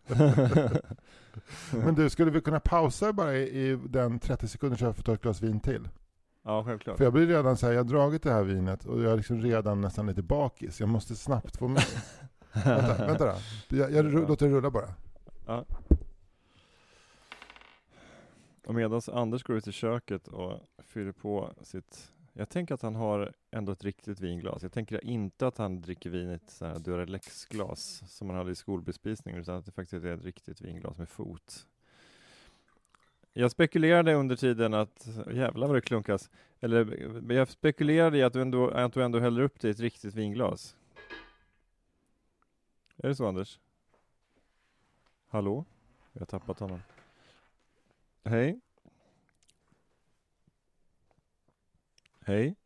men 1.70 1.94
du, 1.94 2.10
skulle 2.10 2.30
vi 2.30 2.40
kunna 2.40 2.60
pausa 2.60 3.12
bara 3.12 3.34
i, 3.36 3.70
i 3.70 3.78
den 3.88 4.18
30 4.18 4.48
sekunder 4.48 4.76
så 4.76 4.84
jag 4.84 4.96
får 4.96 5.02
ta 5.02 5.12
ett 5.14 5.22
glas 5.22 5.42
vin 5.42 5.60
till? 5.60 5.88
ja, 6.44 6.64
självklart. 6.64 6.96
För 6.96 7.04
jag 7.04 7.12
blir 7.12 7.26
redan 7.26 7.56
så 7.56 7.66
här, 7.66 7.72
jag 7.72 7.80
har 7.84 7.88
dragit 7.90 8.22
det 8.22 8.32
här 8.32 8.42
vinet 8.42 8.84
och 8.84 9.02
jag 9.02 9.12
är 9.12 9.16
liksom 9.16 9.42
redan 9.42 9.80
nästan 9.80 10.06
lite 10.06 10.22
bakis. 10.22 10.80
Jag 10.80 10.88
måste 10.88 11.14
snabbt 11.16 11.56
få 11.56 11.68
med. 11.68 11.82
vänta, 12.64 13.06
vänta 13.06 13.24
då. 13.26 13.34
Jag, 13.76 13.92
jag 13.92 14.04
ru- 14.06 14.28
låter 14.28 14.48
det 14.48 14.54
rulla 14.54 14.70
bara. 14.70 14.88
Ja. 15.46 15.64
Och 18.68 18.74
medan 18.74 19.00
Anders 19.12 19.42
går 19.42 19.56
ut 19.56 19.68
i 19.68 19.72
köket 19.72 20.28
och 20.28 20.60
fyller 20.78 21.12
på 21.12 21.54
sitt 21.62 22.12
jag 22.32 22.48
tänker 22.48 22.74
att 22.74 22.82
han 22.82 22.94
har 22.94 23.32
ändå 23.50 23.72
ett 23.72 23.84
riktigt 23.84 24.20
vinglas. 24.20 24.62
Jag 24.62 24.72
tänker 24.72 25.04
inte 25.04 25.46
att 25.46 25.58
han 25.58 25.80
dricker 25.80 26.10
vin 26.10 26.30
i 26.30 26.34
ett 26.34 26.84
Duralex-glas 26.84 28.02
som 28.08 28.26
man 28.26 28.36
hade 28.36 28.50
i 28.50 28.54
skolbespisningen, 28.54 29.40
utan 29.40 29.56
att 29.56 29.64
det 29.64 29.72
faktiskt 29.72 30.04
är 30.04 30.14
ett 30.14 30.24
riktigt 30.24 30.60
vinglas 30.60 30.98
med 30.98 31.08
fot. 31.08 31.66
Jag 33.32 33.50
spekulerade 33.50 34.14
under 34.14 34.36
tiden 34.36 34.74
att, 34.74 35.08
jävlar 35.32 35.66
vad 35.66 35.76
det 35.76 35.80
klunkas, 35.80 36.30
eller 36.60 37.32
jag 37.32 37.48
spekulerade 37.48 38.18
i 38.18 38.22
att 38.22 38.32
du 38.32 38.42
ändå, 38.42 38.70
att 38.70 38.92
du 38.92 39.04
ändå 39.04 39.18
häller 39.18 39.42
upp 39.42 39.60
det 39.60 39.68
i 39.68 39.70
ett 39.70 39.80
riktigt 39.80 40.14
vinglas. 40.14 40.76
Är 42.96 43.08
det 43.08 43.14
så 43.14 43.26
Anders? 43.26 43.58
Hallå? 45.28 45.64
Jag 46.12 46.20
har 46.20 46.26
tappat 46.26 46.58
honom. 46.58 46.80
Hej? 48.24 48.60
Hej? 52.24 52.56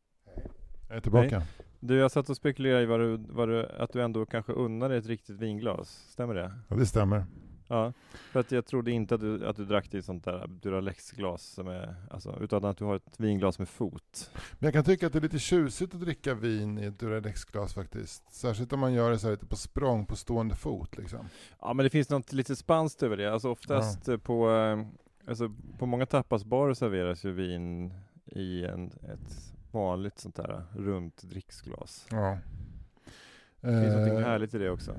Jag 0.89 0.97
är 0.97 1.01
tillbaka. 1.01 1.43
Du, 1.81 1.97
jag 1.97 2.11
satt 2.11 2.31
och 2.31 2.37
spekulerade 2.37 2.83
i 2.83 2.87
vad 2.87 3.01
du, 3.01 3.17
vad 3.17 3.49
du, 3.49 3.67
att 3.67 3.93
du 3.93 4.03
ändå 4.03 4.27
kanske 4.27 4.53
unnar 4.53 4.89
dig 4.89 4.99
ett 4.99 5.07
riktigt 5.07 5.37
vinglas. 5.37 5.89
Stämmer 6.11 6.35
det? 6.35 6.53
Ja, 6.69 6.77
det 6.77 6.87
stämmer. 6.87 7.25
Ja, 7.69 7.93
för 8.33 8.41
att 8.41 8.53
jag 8.53 8.67
trodde 8.67 8.91
inte 8.91 9.15
att 9.15 9.21
du, 9.21 9.47
att 9.47 9.57
du 9.57 9.65
drack 9.65 9.95
i 9.95 10.03
sånt 10.03 10.25
där 10.25 10.47
Duralex-glas 10.47 11.43
som 11.43 11.69
är, 11.69 11.95
alltså, 12.11 12.39
utan 12.41 12.65
att 12.65 12.77
du 12.77 12.85
har 12.85 12.97
ett 12.97 13.21
vinglas 13.21 13.59
med 13.59 13.69
fot. 13.69 14.31
Men 14.35 14.67
jag 14.67 14.73
kan 14.73 14.85
tycka 14.85 15.07
att 15.07 15.13
det 15.13 15.19
är 15.19 15.21
lite 15.21 15.39
tjusigt 15.39 15.95
att 15.95 16.01
dricka 16.01 16.35
vin 16.35 16.79
i 16.79 16.85
ett 16.85 16.99
Duralex-glas 16.99 17.75
faktiskt. 17.75 18.35
Särskilt 18.35 18.73
om 18.73 18.81
man 18.81 18.93
gör 18.93 19.11
det 19.11 19.19
så 19.19 19.27
här 19.27 19.33
lite 19.33 19.47
på 19.47 19.57
språng, 19.57 20.07
på 20.07 20.17
stående 20.17 20.55
fot 20.55 20.97
liksom. 20.97 21.29
Ja, 21.61 21.73
men 21.73 21.85
det 21.85 21.91
finns 21.91 22.11
något 22.11 22.33
lite 22.33 22.57
spanskt 22.57 23.03
över 23.03 23.17
det. 23.17 23.33
Alltså 23.33 23.51
oftast 23.51 24.09
eh, 24.09 24.17
på, 24.17 24.51
eh, 24.51 24.87
alltså, 25.29 25.55
på 25.79 25.87
många 25.87 26.07
tapasbarer 26.07 26.75
serveras 26.75 27.25
ju 27.25 27.33
vin 27.33 27.95
i 28.27 28.65
en, 28.65 28.87
ett 28.87 29.55
vanligt 29.73 30.19
sånt 30.19 30.37
där 30.37 30.63
runt 30.77 31.23
dricksglas. 31.23 32.07
Ja. 32.11 32.39
Det 33.61 33.83
finns 33.83 33.95
något 33.97 34.09
Eh, 34.09 34.29
härligt 34.29 34.55
i 34.55 34.59
det 34.59 34.71
också. 34.71 34.95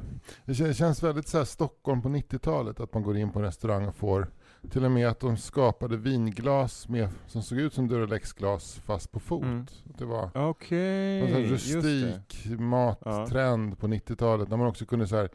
Det 0.45 0.53
kän- 0.53 0.73
känns 0.73 1.03
väldigt 1.03 1.27
så 1.27 1.37
här 1.37 1.45
Stockholm 1.45 2.01
på 2.01 2.09
90-talet, 2.09 2.79
att 2.79 2.93
man 2.93 3.03
går 3.03 3.17
in 3.17 3.31
på 3.31 3.39
en 3.39 3.45
restaurang 3.45 3.87
och 3.87 3.95
får 3.95 4.27
till 4.71 4.85
och 4.85 4.91
med 4.91 5.07
att 5.07 5.19
de 5.19 5.37
skapade 5.37 5.97
vinglas 5.97 6.87
med, 6.89 7.09
som 7.27 7.43
såg 7.43 7.57
ut 7.59 7.73
som 7.73 7.87
Duralex-glas 7.87 8.75
fast 8.85 9.11
på 9.11 9.19
fot. 9.19 9.43
Mm. 9.43 9.65
Det 9.97 10.05
var 10.05 10.29
Okej, 10.49 11.19
en 11.21 11.43
rustik 11.43 12.45
mattrend 12.59 13.79
på 13.79 13.87
90-talet. 13.87 14.49
Där 14.49 14.57
man 14.57 14.67
också 14.67 14.85
kunde 14.85 15.07
så 15.07 15.15
här, 15.15 15.29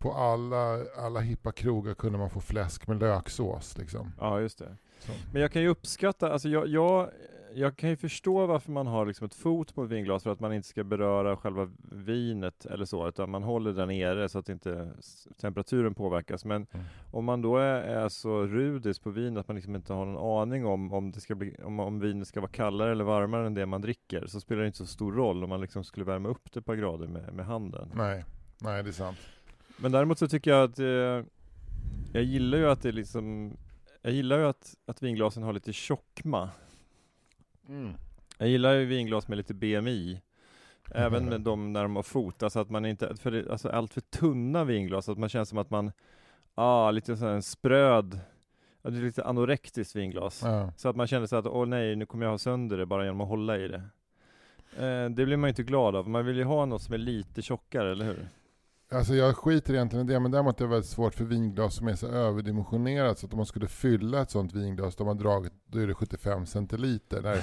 på 0.00 0.12
alla, 0.12 0.78
alla 0.96 1.20
hippa 1.20 1.52
krogar 1.52 1.94
kunde 1.94 2.18
man 2.18 2.30
få 2.30 2.40
fläsk 2.40 2.86
med 2.86 3.00
löksås. 3.00 3.78
Liksom. 3.78 4.12
Ja, 4.20 4.40
just 4.40 4.58
det. 4.58 4.76
Så. 4.98 5.12
Men 5.32 5.42
jag 5.42 5.52
kan 5.52 5.62
ju 5.62 5.68
uppskatta, 5.68 6.32
alltså 6.32 6.48
jag, 6.48 6.66
jag, 6.68 7.10
jag 7.54 7.76
kan 7.76 7.90
ju 7.90 7.96
förstå 7.96 8.46
varför 8.46 8.72
man 8.72 8.86
har 8.86 9.06
liksom 9.06 9.26
ett 9.26 9.34
fot 9.34 9.74
på 9.74 9.84
ett 9.84 9.90
vinglas 9.90 10.22
för 10.22 10.30
att 10.32 10.40
man 10.40 10.52
inte 10.52 10.68
ska 10.68 10.84
beröra 10.84 11.36
själva 11.36 11.70
vinet 11.92 12.66
eller 12.66 12.84
så, 12.84 13.08
utan 13.08 13.30
man 13.30 13.42
håller 13.42 13.72
där 13.72 13.86
nere 13.86 14.28
så 14.28 14.38
att 14.38 14.48
inte 14.48 14.90
temperaturen 15.40 15.94
påverkas. 15.94 16.44
Men 16.44 16.66
Mm. 16.72 16.86
om 17.10 17.24
man 17.24 17.42
då 17.42 17.56
är, 17.56 17.82
är 17.82 18.08
så 18.08 18.42
rudis 18.46 18.98
på 18.98 19.10
vin 19.10 19.36
att 19.36 19.48
man 19.48 19.54
liksom 19.56 19.76
inte 19.76 19.92
har 19.92 20.06
någon 20.06 20.40
aning 20.42 20.66
om 20.66 20.92
om, 20.92 21.10
det 21.12 21.20
ska 21.20 21.34
bli, 21.34 21.56
om, 21.64 21.80
om 21.80 22.00
vinet 22.00 22.28
ska 22.28 22.40
vara 22.40 22.50
kallare 22.50 22.92
eller 22.92 23.04
varmare 23.04 23.46
än 23.46 23.54
det 23.54 23.66
man 23.66 23.80
dricker, 23.82 24.26
så 24.26 24.40
spelar 24.40 24.60
det 24.60 24.66
inte 24.66 24.78
så 24.78 24.86
stor 24.86 25.12
roll 25.12 25.44
om 25.44 25.48
man 25.50 25.60
liksom 25.60 25.84
skulle 25.84 26.04
värma 26.06 26.28
upp 26.28 26.52
det 26.52 26.58
ett 26.60 26.66
par 26.66 26.74
grader 26.76 27.06
med, 27.06 27.34
med 27.34 27.46
handen. 27.46 27.92
Nej, 27.94 28.24
nej, 28.58 28.82
det 28.82 28.90
är 28.90 28.92
sant. 28.92 29.18
Men 29.82 29.92
däremot 29.92 30.18
så 30.18 30.28
tycker 30.28 30.50
jag 30.50 30.70
att 30.70 30.78
eh, 30.78 31.26
jag 32.12 32.22
gillar 32.22 32.58
ju 32.58 32.70
att 32.70 32.82
det 32.82 32.92
liksom 32.92 33.56
jag 34.02 34.12
gillar 34.12 34.38
ju 34.38 34.44
att, 34.44 34.74
att 34.86 35.02
vinglasen 35.02 35.42
har 35.42 35.52
lite 35.52 35.72
tjockma. 35.72 36.50
Mm. 37.68 37.92
Jag 38.38 38.48
gillar 38.48 38.74
ju 38.74 38.84
vinglas 38.84 39.28
med 39.28 39.38
lite 39.38 39.54
BMI. 39.54 40.20
Även 40.94 41.24
med 41.28 41.40
dem 41.40 41.72
när 41.72 41.82
de 41.82 41.96
har 41.96 42.02
fot, 42.02 42.42
alltså 42.42 42.60
att 42.60 42.70
man 42.70 42.86
inte, 42.86 43.16
för 43.16 43.30
det, 43.30 43.50
alltså 43.50 43.68
allt 43.68 43.94
för 43.94 44.00
tunna 44.00 44.64
vinglas, 44.64 45.08
att 45.08 45.18
man 45.18 45.28
känns 45.28 45.48
som 45.48 45.58
att 45.58 45.70
man, 45.70 45.92
ah, 46.54 46.90
lite 46.90 47.16
sån 47.16 47.28
en 47.28 47.42
spröd, 47.42 48.20
det 48.82 48.88
är 48.88 48.92
lite 48.92 49.24
anorektiskt 49.24 49.96
vinglas. 49.96 50.42
Ja. 50.44 50.72
Så 50.76 50.88
att 50.88 50.96
man 50.96 51.06
känner 51.06 51.26
sig 51.26 51.38
att, 51.38 51.46
åh 51.46 51.66
nej, 51.66 51.96
nu 51.96 52.06
kommer 52.06 52.24
jag 52.24 52.30
ha 52.30 52.38
sönder 52.38 52.78
det 52.78 52.86
bara 52.86 53.04
genom 53.04 53.20
att 53.20 53.28
hålla 53.28 53.58
i 53.58 53.68
det. 53.68 53.82
Eh, 54.86 55.10
det 55.10 55.26
blir 55.26 55.36
man 55.36 55.48
ju 55.48 55.50
inte 55.50 55.62
glad 55.62 55.96
av, 55.96 56.08
man 56.08 56.26
vill 56.26 56.36
ju 56.36 56.44
ha 56.44 56.66
något 56.66 56.82
som 56.82 56.94
är 56.94 56.98
lite 56.98 57.42
tjockare, 57.42 57.92
eller 57.92 58.04
hur? 58.04 58.28
Alltså 58.92 59.14
jag 59.14 59.36
skiter 59.36 59.74
egentligen 59.74 60.10
i 60.10 60.12
det, 60.12 60.20
men 60.20 60.30
däremot 60.30 60.60
är 60.60 60.64
det 60.64 60.70
väldigt 60.70 60.90
svårt 60.90 61.14
för 61.14 61.24
vinglas 61.24 61.74
som 61.74 61.88
är 61.88 61.94
så 61.94 62.06
överdimensionerat 62.06 63.18
så 63.18 63.26
att 63.26 63.32
om 63.32 63.36
man 63.36 63.46
skulle 63.46 63.66
fylla 63.66 64.22
ett 64.22 64.30
sånt 64.30 64.52
vinglas, 64.52 64.96
då, 64.96 65.04
man 65.04 65.18
dragit, 65.18 65.52
då 65.66 65.78
är 65.78 65.86
det 65.86 65.94
75 65.94 66.46
centiliter. 66.46 67.22
Där, 67.22 67.42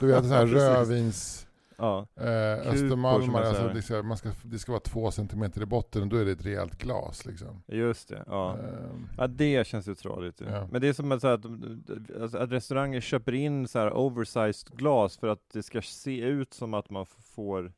du 0.00 0.06
vet 0.06 0.24
så 0.24 0.34
här 0.34 0.46
rödvins 0.46 1.46
Ja, 1.80 2.06
eh, 2.16 2.24
Kupor, 2.24 2.62
som 2.62 2.84
Östermalmar, 2.84 3.26
man 3.26 3.44
alltså 3.44 3.68
det, 3.68 3.82
ska, 3.82 4.02
man 4.02 4.16
ska, 4.16 4.30
det 4.42 4.58
ska 4.58 4.72
vara 4.72 4.80
två 4.80 5.10
centimeter 5.10 5.62
i 5.62 5.66
botten 5.66 6.02
och 6.02 6.08
då 6.08 6.16
är 6.16 6.24
det 6.24 6.32
ett 6.32 6.46
rejält 6.46 6.78
glas. 6.78 7.26
Liksom. 7.26 7.62
just 7.66 8.08
det. 8.08 8.24
Ja. 8.26 8.58
Ehm, 8.58 9.08
Ja 9.18 9.26
det 9.26 9.66
känns 9.66 9.88
ju 9.88 9.94
tradigt. 9.94 10.40
Ja. 10.40 10.68
Men 10.70 10.80
det 10.80 10.88
är 10.88 10.92
som 10.92 11.12
att, 11.12 11.20
så 11.20 11.28
här, 11.28 11.34
att, 11.34 12.20
alltså, 12.20 12.38
att 12.38 12.50
restauranger 12.50 13.00
köper 13.00 13.32
in 13.32 13.68
så 13.68 13.78
här 13.78 13.92
oversized 13.92 14.78
glas 14.78 15.16
för 15.16 15.28
att 15.28 15.50
det 15.52 15.62
ska 15.62 15.82
se 15.82 16.20
ut 16.20 16.54
som 16.54 16.74
att 16.74 16.90
man 16.90 17.06
får 17.06 17.72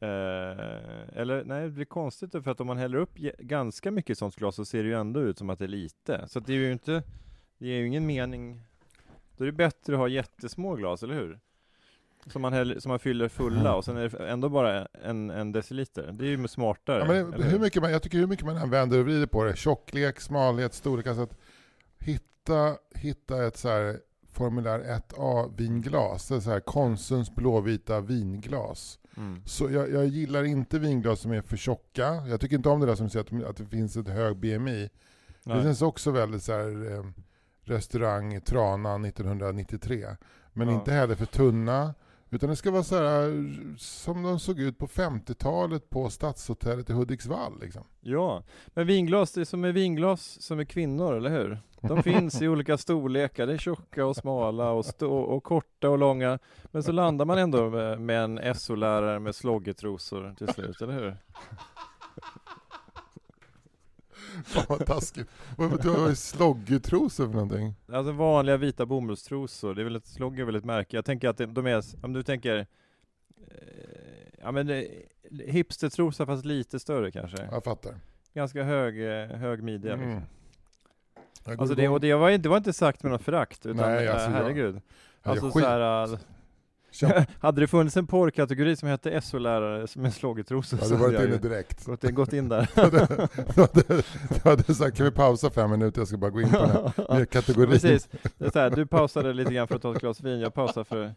Eh, 0.00 1.18
eller 1.18 1.44
nej, 1.44 1.64
det 1.64 1.70
blir 1.70 1.84
konstigt 1.84 2.32
för 2.32 2.48
att 2.50 2.60
om 2.60 2.66
man 2.66 2.78
häller 2.78 2.98
upp 2.98 3.14
ganska 3.38 3.90
mycket 3.90 4.18
sånt 4.18 4.36
glas 4.36 4.56
så 4.56 4.64
ser 4.64 4.82
det 4.82 4.88
ju 4.88 4.94
ändå 4.94 5.20
ut 5.20 5.38
som 5.38 5.50
att 5.50 5.58
det 5.58 5.64
är 5.64 5.68
lite. 5.68 6.24
Så 6.28 6.40
det 6.40 6.52
är 6.52 6.56
ju 6.56 6.72
inte, 6.72 7.02
det 7.58 7.66
ger 7.66 7.76
ju 7.76 7.86
ingen 7.86 8.06
mening. 8.06 8.60
Då 9.36 9.44
är 9.44 9.46
det 9.46 9.52
bättre 9.52 9.92
att 9.92 9.98
ha 9.98 10.08
jättesmå 10.08 10.74
glas, 10.74 11.02
eller 11.02 11.14
hur? 11.14 11.38
Som 12.26 12.42
man, 12.42 12.52
häller, 12.52 12.78
som 12.78 12.90
man 12.90 12.98
fyller 12.98 13.28
fulla 13.28 13.74
och 13.74 13.84
sen 13.84 13.96
är 13.96 14.08
det 14.08 14.28
ändå 14.28 14.48
bara 14.48 14.86
en, 14.86 15.30
en 15.30 15.52
deciliter. 15.52 16.12
Det 16.12 16.24
är 16.24 16.28
ju 16.28 16.48
smartare. 16.48 17.16
ja, 17.16 17.26
men 17.26 17.42
hur 17.42 17.58
mycket 17.58 17.82
man, 17.82 17.92
jag 17.92 18.02
tycker 18.02 18.18
hur 18.18 18.26
mycket 18.26 18.46
man 18.46 18.56
än 18.56 18.70
vänder 18.70 18.98
och 18.98 19.04
vrider 19.04 19.26
på 19.26 19.44
det, 19.44 19.56
tjocklek, 19.56 20.20
smalhet, 20.20 20.74
storlek, 20.74 21.06
alltså 21.06 21.22
att 21.22 21.38
hitta, 21.98 22.76
hitta 22.94 23.46
ett 23.46 23.56
så 23.56 23.68
här 23.68 24.00
formulär 24.32 24.78
1A-vinglas, 24.78 26.28
det 26.28 26.34
är 26.34 26.40
så 26.40 26.50
här 26.50 26.60
Konsums 26.60 27.34
blåvita 27.34 28.00
vinglas. 28.00 28.98
Mm. 29.16 29.42
Så 29.44 29.70
jag, 29.70 29.90
jag 29.90 30.06
gillar 30.06 30.44
inte 30.44 30.78
vinglas 30.78 31.20
som 31.20 31.32
är 31.32 31.42
för 31.42 31.56
tjocka. 31.56 32.04
Jag 32.28 32.40
tycker 32.40 32.56
inte 32.56 32.68
om 32.68 32.80
det 32.80 32.86
där 32.86 32.94
som 32.94 33.10
säger 33.10 33.40
att, 33.42 33.50
att 33.50 33.56
det 33.56 33.66
finns 33.66 33.96
ett 33.96 34.08
hög 34.08 34.36
BMI. 34.36 34.90
Det 35.44 35.54
Nej. 35.54 35.62
känns 35.62 35.82
också 35.82 36.10
väldigt 36.10 36.42
så 36.42 36.52
här, 36.52 36.92
eh, 36.94 37.04
restaurang 37.64 38.40
Trana 38.40 38.98
1993. 38.98 40.06
Men 40.52 40.68
Ja. 40.68 40.74
inte 40.74 40.92
heller 40.92 41.14
för 41.14 41.26
tunna. 41.26 41.94
Utan 42.30 42.48
det 42.48 42.56
ska 42.56 42.70
vara 42.70 42.82
så 42.82 42.96
här 42.96 43.54
som 43.78 44.22
de 44.22 44.38
såg 44.38 44.60
ut 44.60 44.78
på 44.78 44.86
50-talet 44.86 45.90
på 45.90 46.10
Stadshotellet 46.10 46.90
i 46.90 46.92
Hudiksvall. 46.92 47.60
Liksom. 47.60 47.84
Ja, 48.00 48.42
men 48.66 48.86
vinglas, 48.86 49.32
det 49.32 49.40
är 49.40 49.44
som 49.44 49.60
med 49.60 49.74
vinglas 49.74 50.42
som 50.42 50.58
är 50.58 50.64
kvinnor, 50.64 51.16
eller 51.16 51.30
hur? 51.30 51.58
De 51.80 52.02
finns 52.02 52.42
i 52.42 52.48
olika 52.48 52.78
storlekar, 52.78 53.46
det 53.46 53.52
är 53.52 53.58
tjocka 53.58 54.06
och 54.06 54.16
smala 54.16 54.70
och, 54.70 55.02
och 55.02 55.44
korta 55.44 55.90
och 55.90 55.98
långa. 55.98 56.38
Men 56.64 56.82
så 56.82 56.92
landar 56.92 57.24
man 57.24 57.38
ändå 57.38 57.70
med, 57.70 58.00
med 58.00 58.24
en 58.24 58.54
SO-lärare 58.54 59.18
med 59.18 59.34
sloggetrosor 59.34 60.34
till 60.38 60.48
slut, 60.48 60.82
eller 60.82 60.94
hur? 60.94 61.16
Fan 64.44 64.64
vad 64.68 64.86
taskigt. 64.86 65.28
Vad 65.56 65.82
du 65.82 65.90
har 65.90 66.08
ju 66.08 66.14
sloggetrosor 66.14 67.26
för 67.26 67.32
någonting? 67.34 67.74
Alltså 67.92 68.12
vanliga 68.12 68.56
vita 68.56 68.86
bomullstrosor, 68.86 69.74
det 69.74 69.82
är 69.82 69.84
väl 69.84 69.96
ett 69.96 70.06
slogg 70.06 70.40
är 70.40 70.44
väl 70.44 70.56
ett 70.56 70.64
märke. 70.64 70.96
Jag 70.96 71.04
tänker 71.04 71.28
att 71.28 71.36
de 71.54 71.66
är, 71.66 71.82
om 72.02 72.12
du 72.12 72.22
tänker, 72.22 72.56
eh, 72.56 72.66
ja 74.42 74.52
men 74.52 74.66
det- 74.66 74.88
hipstertrosa 75.46 76.26
fast 76.26 76.44
lite 76.44 76.78
större 76.80 77.10
kanske. 77.10 77.48
Jag 77.50 77.64
fattar. 77.64 77.94
Ganska 78.34 78.62
hög, 78.62 79.00
eh, 79.22 79.26
hög 79.36 79.62
midja. 79.62 79.92
Mm. 79.92 80.08
Liksom. 80.08 80.22
Jag 81.44 81.60
Alltså 81.60 81.74
det, 81.74 81.88
och 81.88 82.00
det 82.00 82.14
var, 82.14 82.30
inte- 82.30 82.42
det 82.42 82.48
var 82.48 82.56
inte 82.56 82.72
sagt 82.72 83.02
med 83.02 83.12
något 83.12 83.22
förakt, 83.22 83.66
utan 83.66 83.76
Nej, 83.76 84.08
alltså 84.08 84.30
jag- 84.30 84.36
herregud. 84.36 84.74
Ja, 85.22 85.30
Alltså 85.30 85.46
jag 85.46 85.52
så 85.52 85.58
skit- 85.58 85.66
här, 85.68 86.18
hade 87.40 87.60
det 87.60 87.66
funnits 87.66 87.96
en 87.96 88.06
porrkategori 88.06 88.76
som 88.76 88.88
hette 88.88 89.20
SO-lärare 89.20 89.86
med 89.94 90.14
sloggetrosor 90.14 90.78
Ja, 90.82 90.86
så 90.86 90.96
hade 90.96 91.14
jag 91.14 91.24
inne 91.24 91.36
direkt. 91.36 91.84
gått, 91.84 92.02
gått 92.02 92.32
in 92.32 92.48
där. 92.48 92.68
Du 93.54 93.60
hade, 93.60 94.02
du 94.42 94.50
hade, 94.50 94.74
sagt, 94.74 94.96
kan 94.96 95.06
vi 95.06 95.12
pausa 95.12 95.50
fem 95.50 95.70
minuter? 95.70 96.00
Jag 96.00 96.08
ska 96.08 96.16
bara 96.16 96.30
gå 96.30 96.40
in 96.40 96.50
på 96.50 96.92
den 96.96 97.06
här 97.16 97.24
kategorin. 97.24 97.70
Precis, 97.70 98.08
det 98.38 98.46
är 98.46 98.50
så 98.50 98.58
här, 98.58 98.70
du 98.70 98.86
pausade 98.86 99.32
lite 99.32 99.54
grann 99.54 99.68
för 99.68 99.74
att 99.74 99.82
ta 99.82 99.92
ett 99.92 100.00
glas 100.00 100.20
vin, 100.20 100.40
jag 100.40 100.54
pausar 100.54 100.84
för, 100.84 101.14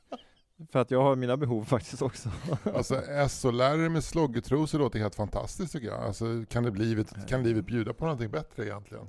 för 0.72 0.80
att 0.80 0.92
jag 0.92 1.02
har 1.02 1.16
mina 1.16 1.38
behov 1.38 1.64
faktiskt 1.64 2.02
också. 2.02 2.30
Alltså 2.76 3.02
SO-lärare 3.30 3.90
med 3.90 4.04
sloggetrosor 4.04 4.80
låter 4.80 5.00
helt 5.00 5.16
fantastiskt 5.16 5.74
tycker 5.74 5.88
jag. 5.88 6.04
Alltså, 6.04 6.26
kan, 6.50 6.64
det 6.64 6.72
livet, 6.72 7.28
kan 7.28 7.44
livet 7.44 7.66
bjuda 7.66 7.94
på 7.94 8.06
någonting 8.06 8.32
bättre 8.32 8.66
egentligen? 8.66 9.08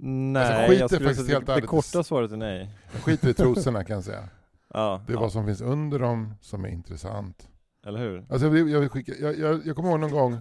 Nej, 0.00 0.76
är 0.76 0.80
jag 0.80 0.90
skulle 0.90 1.14
säga 1.14 1.34
helt 1.34 1.46
det, 1.46 1.54
det 1.54 1.66
korta 1.66 2.02
svaret 2.02 2.32
är 2.32 2.36
nej. 2.36 2.70
Jag 2.92 3.02
skiter 3.02 3.28
i 3.28 3.34
trosorna 3.34 3.84
kan 3.84 3.94
jag 3.94 4.04
säga. 4.04 4.28
Ja, 4.74 5.02
Det 5.06 5.12
är 5.12 5.14
ja, 5.14 5.20
vad 5.20 5.32
som 5.32 5.46
finns 5.46 5.60
under 5.60 5.98
dem 5.98 6.34
som 6.40 6.64
är 6.64 6.68
intressant. 6.68 7.48
eller 7.86 7.98
hur? 7.98 8.26
Alltså 8.30 8.56
jag, 8.56 8.68
jag, 8.68 8.92
skicka, 8.92 9.12
jag, 9.20 9.38
jag, 9.38 9.66
jag 9.66 9.76
kommer 9.76 9.90
ihåg 9.90 10.00
någon 10.00 10.10
gång, 10.10 10.38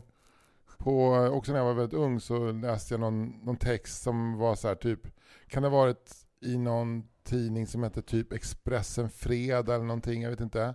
på, 0.77 1.13
också 1.31 1.51
när 1.51 1.60
jag 1.60 1.65
var 1.65 1.74
väldigt 1.74 2.00
ung, 2.00 2.19
så 2.19 2.51
läste 2.51 2.93
jag 2.93 3.01
någon, 3.01 3.25
någon 3.29 3.55
text 3.57 4.01
som 4.03 4.38
var 4.38 4.55
så 4.55 4.67
här 4.67 4.75
typ, 4.75 5.00
kan 5.48 5.63
det 5.63 5.69
ha 5.69 5.77
varit 5.77 6.15
i 6.41 6.57
någon 6.57 7.03
tidning 7.24 7.67
som 7.67 7.84
hette 7.84 8.01
typ 8.01 8.34
Expressen 8.34 9.10
Fredag 9.10 9.75
eller 9.75 9.86
någonting, 9.86 10.22
jag 10.22 10.29
vet 10.29 10.39
inte. 10.39 10.74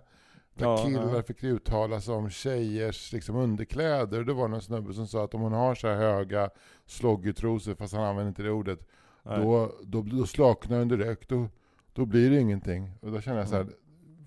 Där 0.55 0.65
Ja, 0.65 0.77
killar 0.85 1.15
ja. 1.15 1.23
fick 1.23 1.43
uttala 1.43 2.01
sig 2.01 2.13
om 2.13 2.29
tjejers 2.29 3.13
liksom, 3.13 3.35
underkläder. 3.35 4.19
Och 4.19 4.25
det 4.25 4.33
var 4.33 4.47
någon 4.47 4.61
snubbe 4.61 4.93
som 4.93 5.07
sa 5.07 5.23
att 5.23 5.33
om 5.33 5.41
hon 5.41 5.53
har 5.53 5.75
så 5.75 5.87
här 5.87 5.95
höga 5.95 6.49
sloggetrosor, 6.85 7.75
fast 7.75 7.93
han 7.93 8.03
använde 8.03 8.29
inte 8.29 8.43
det 8.43 8.51
ordet, 8.51 8.79
Nej. 9.23 9.39
då, 9.39 9.71
då, 9.83 10.01
då 10.01 10.25
slaknar 10.25 10.79
den 10.79 10.87
direkt. 10.87 11.29
Då, 11.29 11.47
då 11.93 12.05
blir 12.05 12.29
det 12.29 12.39
ingenting. 12.39 12.91
Och 13.01 13.11
då 13.11 13.21
känner 13.21 13.37
jag 13.39 13.47
så 13.47 13.55
här, 13.55 13.61
Mm. 13.61 13.73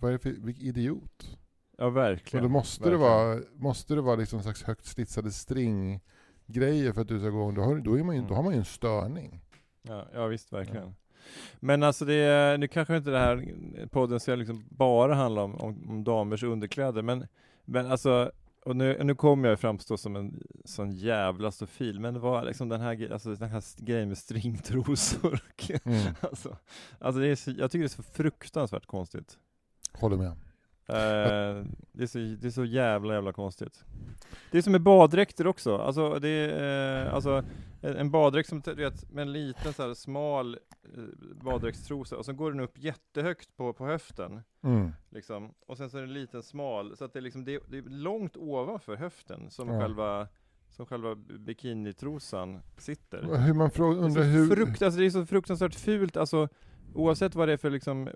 vad 0.00 0.08
är 0.08 0.12
det 0.12 0.18
för 0.18 0.30
idiot? 0.62 1.38
Ja, 1.78 1.84
Och 1.86 1.96
verkligen. 1.96 2.42
då 2.44 2.48
måste 2.48 2.84
det 2.84 2.90
verkligen. 2.90 3.12
vara, 3.12 3.40
måste 3.54 3.94
det 3.94 4.00
vara 4.00 4.16
liksom 4.16 4.36
en 4.38 4.42
slags 4.42 4.62
högt 4.62 4.84
slitsade 4.86 5.30
stringgrejer 5.32 6.92
för 6.92 7.00
att 7.00 7.08
du 7.08 7.18
ska 7.20 7.28
gå 7.30 7.50
då 7.50 7.62
har, 7.62 7.76
då, 7.78 7.98
är 7.98 8.02
man 8.02 8.16
ju, 8.16 8.22
då 8.22 8.34
har 8.34 8.42
man 8.42 8.52
ju 8.52 8.58
en 8.58 8.64
störning. 8.64 9.40
Ja, 9.82 10.06
ja 10.14 10.26
visst, 10.26 10.52
verkligen. 10.52 10.94
Men 11.60 11.82
alltså 11.82 12.04
det 12.04 12.56
nu 12.60 12.68
kanske 12.68 12.96
inte 12.96 13.10
det 13.10 13.18
här 13.18 13.44
podden 13.90 14.20
ska 14.20 14.34
liksom 14.34 14.64
bara 14.70 15.14
handla 15.14 15.42
om, 15.42 15.54
om, 15.54 15.90
om 15.90 16.04
damers 16.04 16.42
underkläder, 16.42 17.02
men, 17.02 17.26
men 17.64 17.86
alltså, 17.86 18.32
och 18.66 18.76
nu, 18.76 19.04
nu 19.04 19.14
kommer 19.14 19.48
jag 19.48 19.60
framstå 19.60 19.96
som 19.96 20.16
en 20.16 20.42
sån 20.64 20.92
jävla 20.92 21.50
stofil, 21.50 22.00
men 22.00 22.14
det 22.14 22.20
var 22.20 22.44
liksom 22.44 22.68
den 22.68 22.80
här, 22.80 23.12
alltså 23.12 23.34
den 23.34 23.50
här 23.50 23.84
grejen 23.84 24.08
med 24.08 24.18
stringtrosor. 24.18 25.40
Mm. 25.84 26.14
alltså, 26.20 26.56
alltså 26.98 27.20
det 27.20 27.28
är 27.28 27.36
så, 27.36 27.50
jag 27.50 27.70
tycker 27.70 27.82
det 27.82 27.86
är 27.86 27.88
så 27.88 28.02
fruktansvärt 28.02 28.86
konstigt. 28.86 29.38
Håller 29.92 30.16
med. 30.16 30.32
Eh, 30.88 31.64
det, 31.92 32.02
är 32.02 32.06
så, 32.06 32.18
det 32.18 32.44
är 32.46 32.50
så 32.50 32.64
jävla 32.64 33.14
jävla 33.14 33.32
konstigt. 33.32 33.84
Det 34.50 34.58
är 34.58 34.62
som 34.62 34.72
med 34.72 34.82
baddräkter 34.82 35.46
också. 35.46 35.76
Alltså, 35.76 36.18
det 36.18 36.28
är, 36.28 37.06
eh, 37.06 37.14
alltså 37.14 37.44
en 37.80 38.10
baddräkt 38.10 38.48
som 38.48 38.60
du 38.60 38.74
vet, 38.74 39.12
med 39.12 39.22
en 39.22 39.32
liten 39.32 39.72
så 39.72 39.86
här 39.86 39.94
smal 39.94 40.58
eh, 40.94 41.02
baddräktstrosa 41.44 42.16
och 42.16 42.24
så 42.24 42.32
går 42.32 42.50
den 42.52 42.60
upp 42.60 42.78
jättehögt 42.78 43.56
på, 43.56 43.72
på 43.72 43.86
höften. 43.86 44.40
Mm. 44.62 44.92
Liksom. 45.10 45.54
Och 45.66 45.76
sen 45.76 45.90
så 45.90 45.96
är 45.98 46.02
den 46.02 46.12
liten 46.12 46.42
smal, 46.42 46.96
så 46.96 47.04
att 47.04 47.12
det 47.12 47.18
är, 47.18 47.20
liksom, 47.20 47.44
det, 47.44 47.60
det 47.68 47.78
är 47.78 47.82
långt 47.82 48.36
ovanför 48.36 48.96
höften 48.96 49.50
som 49.50 49.68
Ja. 49.68 49.80
själva 49.80 50.28
som 50.70 50.86
själva 50.86 51.14
bikinitrosan 51.14 52.60
sitter. 52.78 53.36
Hur 53.38 53.54
man 53.54 53.70
frå- 53.70 53.94
Det 53.94 54.00
är, 54.00 54.04
undrar 54.04 54.22
så 54.22 54.28
hur... 54.28 54.46
frukt, 54.56 54.78
det 54.80 54.86
är 54.86 55.10
så 55.10 55.26
fruktansvärt 55.26 55.74
fult, 55.74 56.16
alltså 56.16 56.48
oavsett 56.96 57.34
vad 57.34 57.48
det 57.48 57.52
är 57.52 57.56
för 57.56 57.70
liksom, 57.70 58.08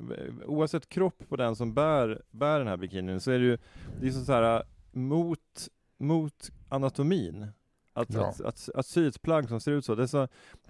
oavsett 0.47 0.89
kropp 0.89 1.29
på 1.29 1.37
den 1.37 1.57
som 1.57 1.75
bär, 1.75 2.23
bär 2.31 2.59
den 2.59 2.69
här 2.69 2.77
bikinin, 2.77 3.21
så 3.21 3.31
är 3.31 3.39
det 3.39 3.45
ju, 3.45 3.59
det 4.01 4.07
är 4.07 4.11
så, 4.11 4.33
här 4.33 4.63
mot, 4.93 5.69
mot 5.99 6.51
anatomin. 6.69 7.47
Att, 7.93 8.15
Ja. 8.15 8.27
att, 8.29 8.41
att, 8.41 8.69
att 8.75 8.87
sy 8.87 9.07
ett 9.09 9.23
plagg 9.23 9.49
som 9.49 9.61
ser 9.61 9.73
ut 9.73 9.85
så. 9.85 9.95
Det 9.95 10.03
är 10.03 10.07
så 10.07 10.29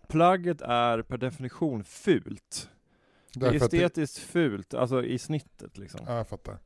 plagget 0.08 0.60
är 0.60 1.02
per 1.02 1.18
definition 1.18 1.84
fult. 1.84 2.70
Det 3.34 3.46
är 3.46 3.48
att 3.64 3.70
det- 3.70 3.76
estetiskt 3.82 4.18
fult, 4.18 4.74
alltså 4.74 5.04
i 5.04 5.18
snittet 5.18 5.78
liksom. 5.78 6.00
Ja, 6.06 6.16
jag 6.16 6.28
fattar. 6.28 6.58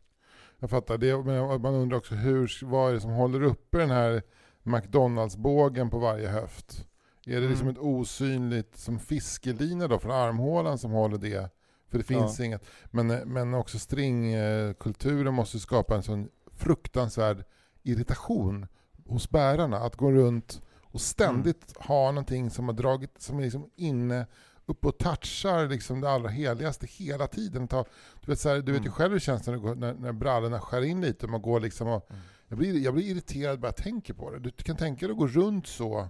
Jag 0.58 0.70
fattar. 0.70 0.98
Det, 0.98 1.22
men 1.24 1.60
man 1.62 1.74
undrar 1.74 1.96
också 1.98 2.14
hur, 2.14 2.64
vad 2.66 2.90
är 2.90 2.94
det 2.94 3.00
som 3.00 3.10
håller 3.10 3.42
uppe 3.42 3.78
den 3.78 3.90
här 3.90 4.22
McDonalds-bågen 4.62 5.90
på 5.90 5.98
varje 5.98 6.28
höft? 6.28 6.86
Är 7.26 7.40
det 7.40 7.48
liksom 7.48 7.68
Mm. 7.68 7.76
ett 7.76 7.82
osynligt, 7.82 8.76
som 8.78 8.98
fiskelina 8.98 9.88
då 9.88 9.98
från 9.98 10.12
armhålan 10.12 10.78
som 10.78 10.90
håller 10.90 11.18
det? 11.18 11.50
För 11.88 11.98
det 11.98 12.04
finns 12.04 12.38
Ja. 12.38 12.44
inget. 12.44 12.64
Men, 12.90 13.06
men 13.06 13.54
också 13.54 13.78
stringkulturen 13.78 15.34
måste 15.34 15.58
skapa 15.60 15.96
en 15.96 16.02
sån 16.02 16.28
fruktansvärd 16.52 17.44
irritation 17.82 18.66
hos 19.06 19.30
bärarna. 19.30 19.76
Att 19.78 19.96
gå 19.96 20.10
runt 20.12 20.62
och 20.82 21.00
ständigt 21.00 21.76
ha 21.76 22.10
någonting 22.10 22.50
som 22.50 22.68
har 22.68 22.72
dragit, 22.74 23.20
som 23.22 23.38
är 23.38 23.42
liksom 23.42 23.70
inne 23.76 24.26
upp 24.66 24.86
och 24.86 24.98
touchar 24.98 25.68
liksom 25.68 26.00
det 26.00 26.10
allra 26.10 26.28
heligaste 26.28 26.86
hela 26.90 27.26
tiden. 27.26 27.68
Ta, 27.68 27.84
du 28.20 28.26
vet, 28.32 28.40
så 28.40 28.48
här, 28.48 28.56
du 28.56 28.72
vet 28.72 28.80
ju 28.80 28.86
Mm. 28.86 28.92
själv 28.92 29.10
hur 29.10 29.16
det 29.16 29.20
känns 29.24 29.46
när, 29.46 29.56
går, 29.56 29.74
när, 29.74 29.94
när 29.94 30.12
brallorna 30.12 30.60
skär 30.60 30.82
in 30.84 31.00
lite 31.00 31.26
och 31.26 31.30
man 31.32 31.42
går 31.42 31.60
liksom 31.60 31.88
och, 31.88 32.06
Mm. 32.10 32.22
jag, 32.48 32.58
blir, 32.58 32.78
jag 32.84 32.94
blir 32.94 33.04
irriterad 33.04 33.60
bara 33.60 33.68
jag 33.68 33.76
tänker 33.76 34.14
på 34.14 34.30
det. 34.30 34.38
Du 34.38 34.50
kan 34.50 34.76
tänka 34.76 35.06
dig 35.06 35.12
att 35.12 35.18
gå 35.18 35.26
runt 35.26 35.66
så, 35.66 36.08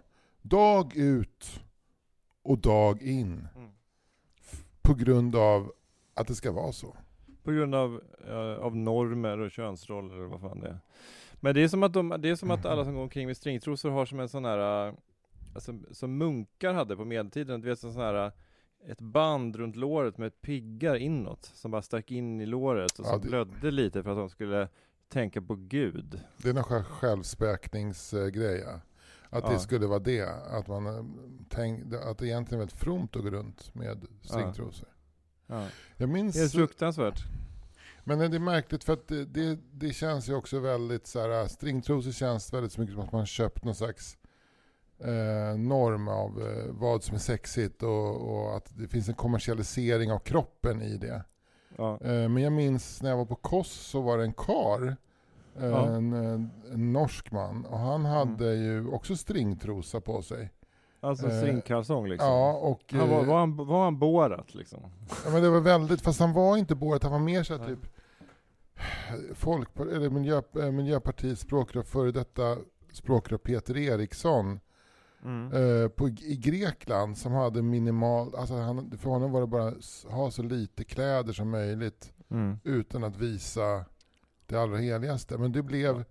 dag 0.49 0.97
ut 0.97 1.61
och 2.43 2.59
dag 2.59 3.03
in. 3.03 3.49
Mm. 3.57 3.71
På 4.83 4.95
grund 4.95 5.37
av 5.37 5.73
att 6.15 6.27
det 6.27 6.35
ska 6.35 6.53
vara 6.53 6.73
så. 6.73 6.97
På 7.43 7.51
grund 7.53 7.75
av, 7.75 8.01
eh, 8.29 8.37
av 8.65 8.77
normer 8.77 9.39
och 9.39 9.51
könsroller 9.51 10.19
och 10.21 10.31
vad 10.31 10.41
fan 10.41 10.61
det 10.61 10.69
är. 10.69 10.79
Men 11.35 11.55
det 11.55 11.63
är 11.63 11.69
som 11.69 11.83
att, 11.83 11.93
de, 11.93 12.17
det 12.19 12.29
är 12.29 12.37
som 12.37 12.51
att 12.51 12.67
alla 12.67 12.85
som 12.85 12.95
går 12.95 13.03
omkring 13.03 13.27
med 13.27 13.37
stringtrosor 13.37 13.91
har 13.91 14.07
som 14.07 14.21
en 14.21 14.29
sån 14.29 14.45
här, 14.45 14.89
eh, 14.89 14.95
alltså, 15.55 15.73
som 15.91 16.19
munkar 16.19 16.75
hade 16.75 16.97
på 16.97 17.05
medeltiden, 17.05 17.61
du 17.61 17.69
vet 17.69 17.79
sån 17.79 17.93
här, 17.97 18.27
eh, 18.27 18.33
ett 18.91 19.01
band 19.01 19.57
runt 19.57 19.77
låret 19.77 20.19
med 20.19 20.41
piggar 20.41 20.95
inåt, 20.97 21.45
som 21.45 21.71
bara 21.71 21.83
stack 21.83 22.11
in 22.11 22.41
i 22.41 22.47
låret 22.47 22.99
och 22.99 23.05
Ja, 23.07 23.11
som 23.11 23.21
det- 23.21 23.29
blödde 23.29 23.71
lite 23.71 24.03
för 24.03 24.11
att 24.11 24.17
de 24.17 24.29
skulle 24.31 24.69
tänka 25.09 25.43
på 25.43 25.55
Gud. 25.57 26.21
Det 26.37 26.49
är 26.49 26.55
någon 26.55 26.85
självspäkningsgrej. 26.85 28.59
Ja. 28.67 28.81
Att 29.35 29.51
det 29.51 29.59
skulle 29.59 29.87
vara 29.87 29.99
det. 29.99 30.29
Att, 30.51 30.69
man, 30.69 30.87
eh, 30.87 31.05
tänk, 31.49 31.95
att 31.95 32.19
det 32.19 32.27
egentligen 32.27 32.61
är 32.61 32.67
väldigt 32.67 32.81
fromt 32.81 33.15
gå 33.15 33.31
runt 33.31 33.75
med 33.75 34.07
stringtrosor. 34.23 34.89
Ja. 35.47 35.67
Jag 35.97 36.09
minns... 36.09 36.37
Helt 36.37 36.53
fruktansvärt. 36.53 37.25
Men 38.05 38.19
det 38.19 38.37
är 38.37 38.39
märkligt 38.39 38.85
för 38.85 38.93
att 38.93 39.09
det, 39.09 39.25
det, 39.25 39.59
det 39.73 39.93
känns 39.93 40.29
ju 40.29 40.35
också 40.35 40.59
väldigt 40.59 41.07
så 41.07 41.21
här, 41.21 41.47
stringtrosor 41.47 42.13
känns 42.13 42.53
väldigt 42.53 42.73
så 42.73 42.81
mycket 42.81 42.95
som 42.95 43.05
att 43.05 43.13
man 43.13 43.27
köpt 43.27 43.65
någon 43.65 43.75
slags 43.75 44.17
eh, 44.99 45.59
norm 45.59 46.09
av 46.09 46.43
eh, 46.43 46.65
vad 46.69 47.03
som 47.03 47.15
är 47.15 47.19
sexigt 47.19 47.83
och, 47.83 48.31
och 48.31 48.57
att 48.57 48.73
det 48.77 48.89
finns 48.89 49.09
en 49.09 49.15
kommersialisering 49.15 50.13
av 50.13 50.19
kroppen 50.19 50.83
i 50.83 50.97
det. 50.97 51.25
Ja. 51.77 51.99
Eh, 52.01 52.29
men 52.29 52.43
jag 52.43 52.53
minns 52.53 53.03
när 53.03 53.11
jag 53.11 53.17
var 53.17 53.25
på 53.25 53.35
Kos 53.35 53.71
så 53.73 54.01
var 54.01 54.19
det 54.19 54.25
en 54.25 54.35
kar 54.35 54.87
eh, 54.89 54.95
Ja. 55.61 55.87
en, 55.87 56.13
en, 56.13 56.93
norsk 56.93 57.31
man 57.33 57.65
och 57.65 57.79
han 57.79 58.05
hade 58.05 58.55
ju 58.55 58.87
också 58.89 59.17
stringtrosa 59.17 60.01
på 60.01 60.23
sig. 60.23 60.51
Alltså 61.01 61.27
Eh, 61.27 61.39
stringkalsong 61.41 62.09
liksom. 62.09 62.29
Ja, 62.29 62.53
och, 62.53 62.83
Han 62.93 63.11
var, 63.11 63.21
eh, 63.21 63.27
var, 63.27 63.39
han, 63.39 63.57
var 63.57 63.85
han 63.85 63.99
Borat 63.99 64.55
liksom? 64.55 64.81
Ja, 65.25 65.31
men 65.31 65.43
det 65.43 65.51
var 65.51 65.61
väldigt, 65.61 66.01
fast 66.03 66.21
han 66.21 66.33
var 66.33 66.57
inte 66.57 66.75
Borat, 66.75 67.03
han 67.03 67.13
var 67.13 67.19
mer 67.19 67.43
så 67.43 67.57
här 67.57 67.67
Nej. 67.67 67.77
typ 67.77 67.87
folk, 69.35 69.69
eller 69.81 70.11
miljö, 70.11 70.43
eh, 70.59 70.71
Miljöpartiets 70.71 71.41
språkrör, 71.41 71.83
före 71.83 72.13
detta 72.13 72.57
språkrör 72.93 73.39
Peter 73.39 73.77
Eriksson 73.77 74.61
Mm. 75.25 75.53
eh, 75.53 75.89
på, 75.89 76.09
i 76.09 76.37
Grekland 76.37 77.19
som 77.19 77.33
hade 77.33 77.63
minimal, 77.63 78.35
alltså 78.35 78.55
han, 78.55 78.99
för 78.99 79.11
honom 79.11 79.33
var 79.33 79.41
det 79.41 79.47
bara 79.47 79.73
ha 80.15 80.31
så 80.31 80.43
lite 80.43 80.85
kläder 80.85 81.33
som 81.33 81.51
möjligt 81.51 82.11
Mm. 82.31 82.59
utan 82.65 83.05
att 83.05 83.17
visa 83.17 83.85
det 84.47 84.57
allra 84.57 84.77
heligaste. 84.79 85.39
Men 85.39 85.53
det 85.53 85.63
blev, 85.63 86.05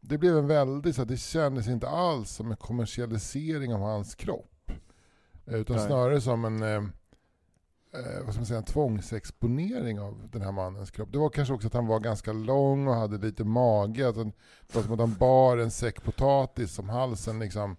det 0.00 0.18
blev 0.18 0.38
en 0.38 0.46
väldigt, 0.46 0.96
så 0.96 1.02
att 1.02 1.08
det 1.08 1.16
kändes 1.16 1.68
inte 1.68 1.88
alls 1.88 2.30
som 2.30 2.50
en 2.50 2.56
kommersialisering 2.56 3.74
av 3.74 3.80
hans 3.80 4.14
kropp. 4.14 4.70
Eh, 5.46 5.54
Utan 5.54 5.76
Nej. 5.76 5.86
snarare 5.86 6.20
som 6.20 6.44
en 6.44 6.62
eh, 6.62 6.84
eh, 7.94 8.24
vad 8.24 8.32
ska 8.34 8.40
man 8.40 8.46
säga, 8.46 8.58
en 8.58 8.64
tvångsexponering 8.64 10.00
av 10.00 10.28
den 10.32 10.42
här 10.42 10.52
mannens 10.52 10.90
kropp. 10.90 11.08
Det 11.12 11.18
var 11.18 11.28
kanske 11.30 11.54
också 11.54 11.66
att 11.66 11.74
han 11.74 11.86
var 11.86 12.00
ganska 12.00 12.32
lång 12.32 12.88
och 12.88 12.94
hade 12.94 13.18
lite 13.26 13.44
mage. 13.44 14.04
Han, 14.04 14.32
det 14.66 14.74
var 14.74 14.82
som 14.82 14.92
att 14.92 15.00
han 15.00 15.14
bar 15.14 15.56
en 15.58 15.70
säck 15.70 16.02
potatis 16.04 16.78
om 16.78 16.88
halsen 16.88 17.38
liksom, 17.38 17.76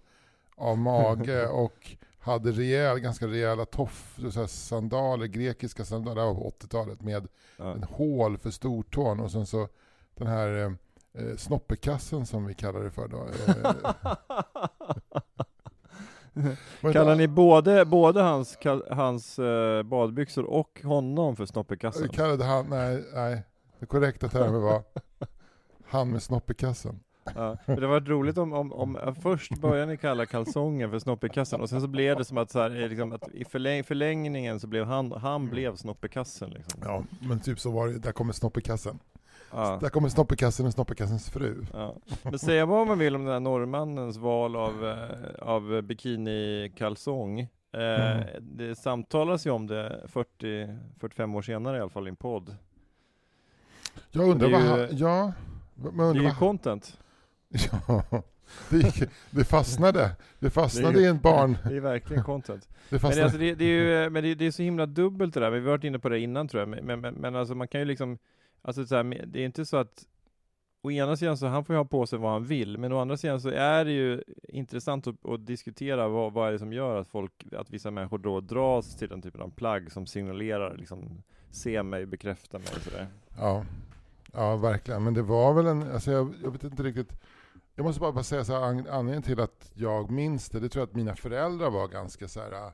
av 0.56 0.78
mage 0.78 1.48
och 1.52 1.96
hade 2.18 2.52
rejäl, 2.52 2.98
ganska 2.98 3.26
rejäla 3.26 3.64
toff, 3.64 4.18
så 4.32 4.40
här 4.40 4.46
sandaler, 4.46 5.26
grekiska 5.26 5.84
sandaler, 5.84 6.20
det 6.20 6.26
var 6.26 6.34
på 6.34 6.50
80-talet, 6.60 7.00
med 7.02 7.28
Ja. 7.56 7.72
en 7.72 7.82
hål 7.82 8.38
för 8.38 8.50
stortån 8.50 9.20
och 9.20 9.30
sen 9.30 9.46
så 9.46 9.68
den 10.18 10.28
här 10.28 10.48
eh, 10.48 10.72
eh, 11.24 11.36
snoppekassen 11.36 12.26
som 12.26 12.46
vi 12.46 12.54
kallar 12.54 12.84
det 12.84 12.90
för 12.90 13.08
då. 13.08 13.28
Eh, 13.46 13.72
Kallar 16.92 17.16
ni 17.16 17.28
både, 17.28 17.84
både 17.84 18.22
hans, 18.22 18.58
hans 18.90 19.38
eh, 19.38 19.82
badbyxor 19.82 20.44
och 20.44 20.80
honom 20.84 21.36
för 21.36 21.46
snoppekassen? 21.46 22.02
Vi 22.02 22.08
kallade 22.08 22.44
han, 22.44 22.66
nej, 22.68 23.04
nej. 23.14 23.42
Det 23.78 23.86
korrekta 23.86 24.28
termen 24.28 24.62
var 24.62 24.82
han 25.88 26.10
med 26.10 26.22
snoppekassen. 26.22 27.00
Ja, 27.34 27.56
det 27.66 27.86
var 27.86 28.00
roligt 28.00 28.38
om, 28.38 28.52
om, 28.52 28.72
om 28.72 29.14
först 29.22 29.60
började 29.60 29.86
ni 29.86 29.96
kalla 29.96 30.26
kalsongen 30.26 30.90
för 30.90 30.98
snoppekassen 30.98 31.60
och 31.60 31.68
sen 31.68 31.80
så 31.80 31.86
blev 31.86 32.16
det 32.16 32.24
som 32.24 32.38
att, 32.38 32.50
så 32.50 32.60
här, 32.60 32.82
eh, 32.82 32.88
liksom, 32.88 33.12
att 33.12 33.28
i 33.28 33.44
förläng, 33.44 33.84
förlängningen 33.84 34.60
så 34.60 34.66
blev 34.66 34.84
han, 34.84 35.12
han 35.12 35.48
blev 35.48 35.76
snoppekassen 35.76 36.50
liksom. 36.50 36.80
Ja, 36.84 37.04
men 37.20 37.40
typ 37.40 37.60
så 37.60 37.70
var 37.70 37.88
det. 37.88 37.98
Där 37.98 38.12
kommer 38.12 38.32
snoppekassen. 38.32 38.98
Ja. 39.52 39.78
Där 39.80 39.88
kommer 39.88 40.08
snoppekassen 40.08 40.66
och 40.66 40.72
snoppekassens 40.72 41.30
fru. 41.30 41.64
Ja. 41.72 41.96
Men 42.22 42.38
säga 42.38 42.66
vad 42.66 42.86
man 42.86 42.98
vill 42.98 43.14
om 43.16 43.24
den 43.24 43.32
här 43.32 43.40
norrmannens 43.40 44.16
val 44.16 44.56
av, 44.56 44.86
eh, 44.86 45.48
av 45.48 45.82
bikinikalsong. 45.82 47.40
Eh, 47.40 47.48
Mm. 47.72 48.24
Det 48.40 48.74
samtalas 48.76 49.46
ju 49.46 49.50
om 49.50 49.66
det 49.66 50.02
40-45 50.08 51.34
år 51.36 51.42
senare 51.42 51.76
i 51.76 51.80
alla 51.80 51.90
fall 51.90 52.06
i 52.06 52.10
en 52.10 52.16
podd. 52.16 52.56
Jag 54.10 54.28
undrar 54.28 54.50
vad 54.50 54.60
han, 54.60 54.88
ja. 54.90 55.32
Men 55.74 55.96
Det 55.96 56.02
är 56.02 56.06
undrar 56.08 56.22
ju 56.24 56.34
content. 56.34 56.98
ja. 57.88 58.04
Det, 58.70 58.76
gick, 58.76 59.02
det 59.30 59.44
fastnade. 59.44 60.10
Det 60.38 60.50
fastnade 60.50 60.92
Det 60.94 61.00
ju- 61.00 61.06
i 61.06 61.08
en 61.08 61.18
barn. 61.20 61.56
Det 61.68 61.76
är 61.76 61.80
verkligen 61.80 62.24
content. 62.24 62.68
Det 62.90 63.02
Men, 63.02 63.22
alltså, 63.22 63.38
det, 63.38 63.54
det 63.54 63.64
är 63.64 63.68
ju, 64.02 64.10
men 64.10 64.22
det, 64.22 64.46
är 64.46 64.50
så 64.50 64.62
himla 64.62 64.86
dubbelt 64.86 65.34
det 65.34 65.40
där, 65.40 65.50
vi 65.50 65.58
har 65.58 65.66
varit 65.66 65.84
inne 65.84 65.98
på 65.98 66.08
det 66.08 66.18
innan 66.20 66.48
tror 66.48 66.60
jag, 66.60 66.68
men, 66.68 66.84
men, 66.84 67.00
men, 67.00 67.14
men 67.14 67.36
alltså 67.36 67.54
man 67.54 67.68
kan 67.68 67.80
ju 67.80 67.84
liksom, 67.84 68.18
alltså 68.62 68.86
så 68.86 68.96
här, 68.96 69.26
det 69.26 69.40
är 69.40 69.44
inte 69.44 69.66
så 69.66 69.76
att 69.76 70.06
Å 70.82 70.90
ena 70.90 71.16
sidan 71.16 71.36
så 71.36 71.46
han 71.46 71.64
får 71.64 71.74
ju 71.74 71.78
ha 71.78 71.84
på 71.84 72.06
sig 72.06 72.18
vad 72.18 72.32
han 72.32 72.44
vill, 72.44 72.78
men 72.78 72.92
å 72.92 73.00
andra 73.00 73.16
sidan 73.16 73.40
så 73.40 73.48
är 73.48 73.84
det 73.84 73.92
ju 73.92 74.22
intressant 74.48 75.06
att, 75.06 75.26
att 75.26 75.46
diskutera 75.46 76.08
vad, 76.08 76.32
vad 76.32 76.48
är 76.48 76.52
det 76.52 76.58
som 76.58 76.72
gör 76.72 76.96
att 77.00 77.08
folk, 77.08 77.46
att 77.52 77.70
vissa 77.70 77.90
människor 77.90 78.18
då 78.18 78.40
dras 78.40 78.96
till 78.96 79.08
den 79.08 79.22
typen 79.22 79.40
av 79.40 79.50
plagg 79.50 79.92
som 79.92 80.06
signalerar 80.06 80.76
liksom, 80.76 81.22
se 81.50 81.82
mig, 81.82 82.06
bekräfta 82.06 82.58
mig 82.58 82.68
och 82.76 82.82
sådär. 82.82 83.06
Ja. 83.38 83.64
ja, 84.32 84.56
verkligen. 84.56 85.04
Men 85.04 85.14
det 85.14 85.22
var 85.22 85.54
väl 85.54 85.66
en, 85.66 85.92
alltså 85.92 86.10
jag, 86.12 86.34
jag 86.42 86.50
vet 86.50 86.64
inte 86.64 86.82
riktigt. 86.82 87.12
Jag 87.74 87.84
måste 87.84 88.00
bara, 88.00 88.12
bara 88.12 88.24
säga 88.24 88.44
så 88.44 88.52
här, 88.52 88.62
an- 88.62 88.86
anledningen 88.90 89.22
till 89.22 89.40
att 89.40 89.70
jag 89.74 90.10
minns 90.10 90.48
det, 90.48 90.60
det 90.60 90.68
tror 90.68 90.80
jag 90.80 90.88
att 90.88 90.96
mina 90.96 91.16
föräldrar 91.16 91.70
var 91.70 91.88
ganska 91.88 92.28
så 92.28 92.40
här. 92.40 92.72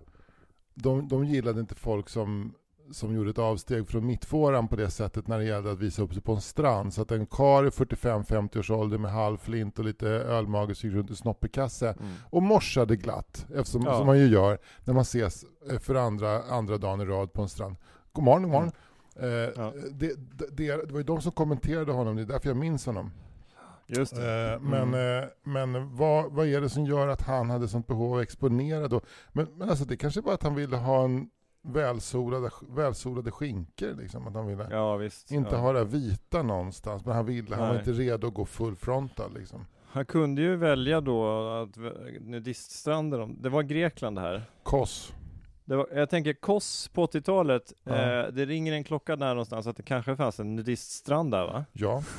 De, 0.74 1.08
de 1.08 1.24
gillade 1.24 1.60
inte 1.60 1.74
folk 1.74 2.08
som, 2.08 2.54
som 2.92 3.14
gjorde 3.14 3.30
ett 3.30 3.38
avsteg 3.38 3.88
från 3.88 4.06
mittfåran 4.06 4.68
på 4.68 4.76
det 4.76 4.90
sättet 4.90 5.28
när 5.28 5.38
det 5.38 5.44
gällde 5.44 5.72
att 5.72 5.78
visa 5.78 6.02
upp 6.02 6.12
sig 6.12 6.22
på 6.22 6.32
en 6.34 6.40
strand. 6.40 6.94
Så 6.94 7.02
att 7.02 7.10
en 7.12 7.26
karl 7.26 7.66
i 7.66 7.70
45-50 7.70 8.58
års 8.58 8.70
ålder 8.70 8.98
med 8.98 9.12
halvflint 9.12 9.78
och 9.78 9.84
lite 9.84 10.08
ölmage 10.08 10.84
gick 10.84 10.94
runt 10.94 11.10
i 11.10 11.16
snoppekasse 11.16 11.88
Mm. 12.00 12.12
och 12.30 12.42
morsade 12.42 12.96
glatt, 12.96 13.46
eftersom, 13.54 13.82
Ja. 13.86 13.96
som 13.98 14.06
man 14.06 14.18
ju 14.18 14.26
gör 14.26 14.58
när 14.84 14.94
man 14.94 15.02
ses 15.02 15.44
eh, 15.70 15.78
för 15.78 15.94
andra, 15.94 16.42
andra 16.42 16.78
dagen 16.78 17.00
i 17.00 17.04
rad 17.04 17.32
på 17.32 17.42
en 17.42 17.48
strand. 17.48 17.76
God 18.12 18.24
morgon, 18.24 18.42
god 18.42 18.50
morgon. 18.52 18.70
Eh, 19.16 19.28
Ja. 19.28 19.72
det, 19.92 20.12
det, 20.16 20.46
det, 20.86 20.92
var 20.92 20.98
ju 20.98 21.04
de 21.04 21.20
som 21.22 21.32
kommenterade 21.32 21.92
honom, 21.92 22.16
det 22.16 22.22
är 22.22 22.26
därför 22.26 22.48
jag 22.48 22.56
minns 22.56 22.86
honom. 22.86 23.10
Just 23.86 24.16
det. 24.16 24.52
Eh, 24.54 24.60
men 24.60 24.94
eh, 24.94 25.24
men 25.42 25.96
vad, 25.96 26.32
vad 26.32 26.46
är 26.46 26.60
det 26.60 26.68
som 26.68 26.84
gör 26.86 27.08
att 27.08 27.22
han 27.22 27.50
hade 27.50 27.68
sånt 27.68 27.86
behov 27.86 28.12
av 28.12 28.18
att 28.18 28.22
exponera 28.22 28.88
då? 28.88 29.00
Men, 29.32 29.46
men 29.56 29.68
alltså 29.70 29.84
det 29.84 29.96
kanske 29.96 30.20
var 30.20 30.34
att 30.34 30.42
han 30.42 30.54
ville 30.54 30.76
ha 30.76 31.04
en 31.04 31.28
välsolade, 31.66 32.50
välsolade 32.68 33.30
skinkor, 33.30 33.94
liksom. 34.02 34.26
Att 34.26 34.34
han 34.34 34.46
ville 34.46 34.66
Ja 34.70 34.96
visst. 34.96 35.30
inte 35.30 35.50
ja. 35.54 35.60
ha 35.60 35.72
det 35.72 35.84
vita 35.84 36.42
någonstans, 36.42 37.04
men 37.04 37.14
han 37.14 37.26
ville, 37.26 37.56
han 37.56 37.66
var 37.66 37.74
Nej. 37.74 37.78
inte 37.78 37.92
redo 37.92 38.26
att 38.26 38.34
gå 38.34 38.44
full 38.44 38.76
frontal 38.76 39.34
liksom. 39.34 39.66
Han 39.86 40.04
kunde 40.06 40.42
ju 40.42 40.56
välja 40.56 41.00
då 41.00 41.48
att 41.48 41.76
nudiststranden, 42.20 43.42
det 43.42 43.48
var 43.48 43.62
Grekland 43.62 44.16
det 44.16 44.20
här. 44.22 44.42
Kos. 44.62 45.12
Det 45.64 45.76
var, 45.76 45.88
jag 45.94 46.10
tänker 46.10 46.32
Kos 46.32 46.88
på 46.88 47.06
80-talet, 47.06 47.72
Ja. 47.84 47.92
eh, 47.94 48.32
det 48.32 48.44
ringer 48.46 48.72
en 48.72 48.84
klocka 48.84 49.16
där 49.16 49.28
någonstans 49.28 49.66
att 49.66 49.76
det 49.76 49.82
kanske 49.82 50.16
fanns 50.16 50.40
en 50.40 50.56
nudiststrand 50.56 51.30
där 51.30 51.46
va? 51.46 51.64
Ja. 51.72 52.02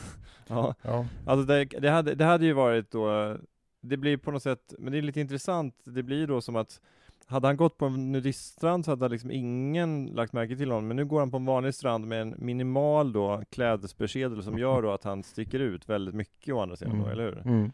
Ja, 0.48 0.76
ja. 0.82 1.06
alltså 1.26 1.46
det, 1.46 1.66
det, 1.66 1.90
hade, 1.90 2.16
det 2.16 2.26
hade 2.26 2.46
ju 2.46 2.54
varit 2.54 2.92
då, 2.92 3.38
det 3.82 3.98
blir 3.98 4.18
på 4.18 4.32
något 4.32 4.44
sätt, 4.44 4.74
men 4.80 4.92
det 4.92 4.98
är 4.98 5.02
lite 5.02 5.20
intressant, 5.22 5.76
det 5.86 6.04
blir 6.04 6.28
då 6.28 6.42
som 6.42 6.56
att 6.56 6.82
hade 7.28 7.48
han 7.48 7.58
gått 7.58 7.78
på 7.78 7.86
en 7.86 8.12
nudiststrand 8.12 8.86
så 8.86 8.92
hade 8.92 9.10
liksom 9.10 9.32
ingen 9.32 10.06
lagt 10.06 10.34
märke 10.34 10.56
till 10.56 10.72
honom, 10.72 10.88
men 10.88 10.98
nu 10.98 11.06
går 11.06 11.20
han 11.20 11.32
på 11.32 11.38
en 11.38 11.46
vanlig 11.46 11.74
strand 11.74 12.08
med 12.08 12.22
en 12.22 12.36
minimal 12.38 13.14
då 13.14 13.44
klädesbeskedel 13.50 14.44
som 14.44 14.58
gör 14.58 14.82
då 14.82 14.92
att 14.92 15.04
han 15.04 15.24
sticker 15.24 15.60
ut 15.60 15.90
väldigt 15.90 16.16
mycket 16.16 16.54
å 16.54 16.62
andra 16.62 16.76
sidan 16.76 17.00
då, 17.00 17.08
eller 17.08 17.24
hur? 17.24 17.42
Mm. 17.46 17.72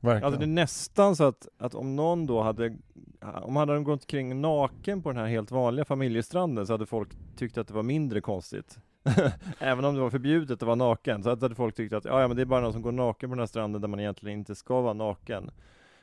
Verkligen. 0.00 0.24
Alltså 0.24 0.40
det 0.40 0.44
är 0.44 0.54
nästan 0.54 1.16
så 1.16 1.24
att, 1.24 1.48
att 1.58 1.74
om 1.74 1.96
någon 1.96 2.26
då 2.26 2.42
hade, 2.42 2.76
om 3.20 3.56
han 3.56 3.68
hade 3.68 3.80
gått 3.80 4.06
kring 4.06 4.40
naken 4.40 5.02
på 5.02 5.12
den 5.12 5.18
här 5.18 5.26
helt 5.26 5.50
vanliga 5.50 5.84
familjestranden 5.84 6.66
så 6.66 6.72
hade 6.72 6.86
folk 6.86 7.08
tyckt 7.36 7.58
att 7.58 7.68
det 7.68 7.74
var 7.74 7.82
mindre 7.82 8.20
konstigt. 8.20 8.78
Även 9.58 9.84
om 9.84 9.94
det 9.94 10.00
var 10.00 10.10
förbjudet 10.10 10.50
att 10.50 10.66
vara 10.66 10.74
naken, 10.74 11.22
så 11.22 11.28
hade 11.28 11.54
folk 11.54 11.74
tyckt 11.74 11.92
att 11.92 12.04
ja, 12.04 12.20
ja 12.20 12.28
men 12.28 12.36
det 12.36 12.42
är 12.42 12.46
bara 12.46 12.60
någon 12.60 12.72
som 12.72 12.82
går 12.82 12.92
naken 12.92 13.30
på 13.30 13.34
den 13.34 13.40
här 13.40 13.46
stranden 13.46 13.80
där 13.80 13.88
man 13.88 14.00
egentligen 14.00 14.38
inte 14.38 14.54
ska 14.54 14.80
vara 14.80 14.92
naken. 14.92 15.50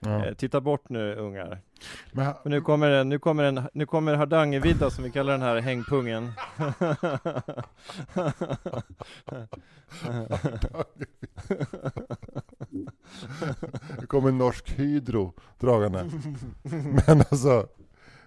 Ja. 0.06 0.26
Eh, 0.26 0.34
titta 0.34 0.62
bort 0.62 0.90
nu 0.90 1.16
ungar. 1.16 1.62
Men, 2.12 2.34
För 2.44 2.50
nu 2.50 2.62
kommer 2.62 2.92
en, 2.92 3.10
nu 3.10 3.20
kommer 3.20 3.44
en, 3.44 3.62
nu 3.74 3.86
kommer 3.86 4.14
Hardangervidda 4.14 4.90
som 4.90 5.04
vi 5.04 5.12
kallar 5.12 5.32
den 5.32 5.42
här 5.42 5.60
hängpungen. 5.60 6.32
det 14.00 14.06
kommer 14.08 14.32
Norsk 14.32 14.70
Hydro 14.70 15.34
dragande. 15.60 16.10
Men 17.08 17.20
alltså, 17.20 17.68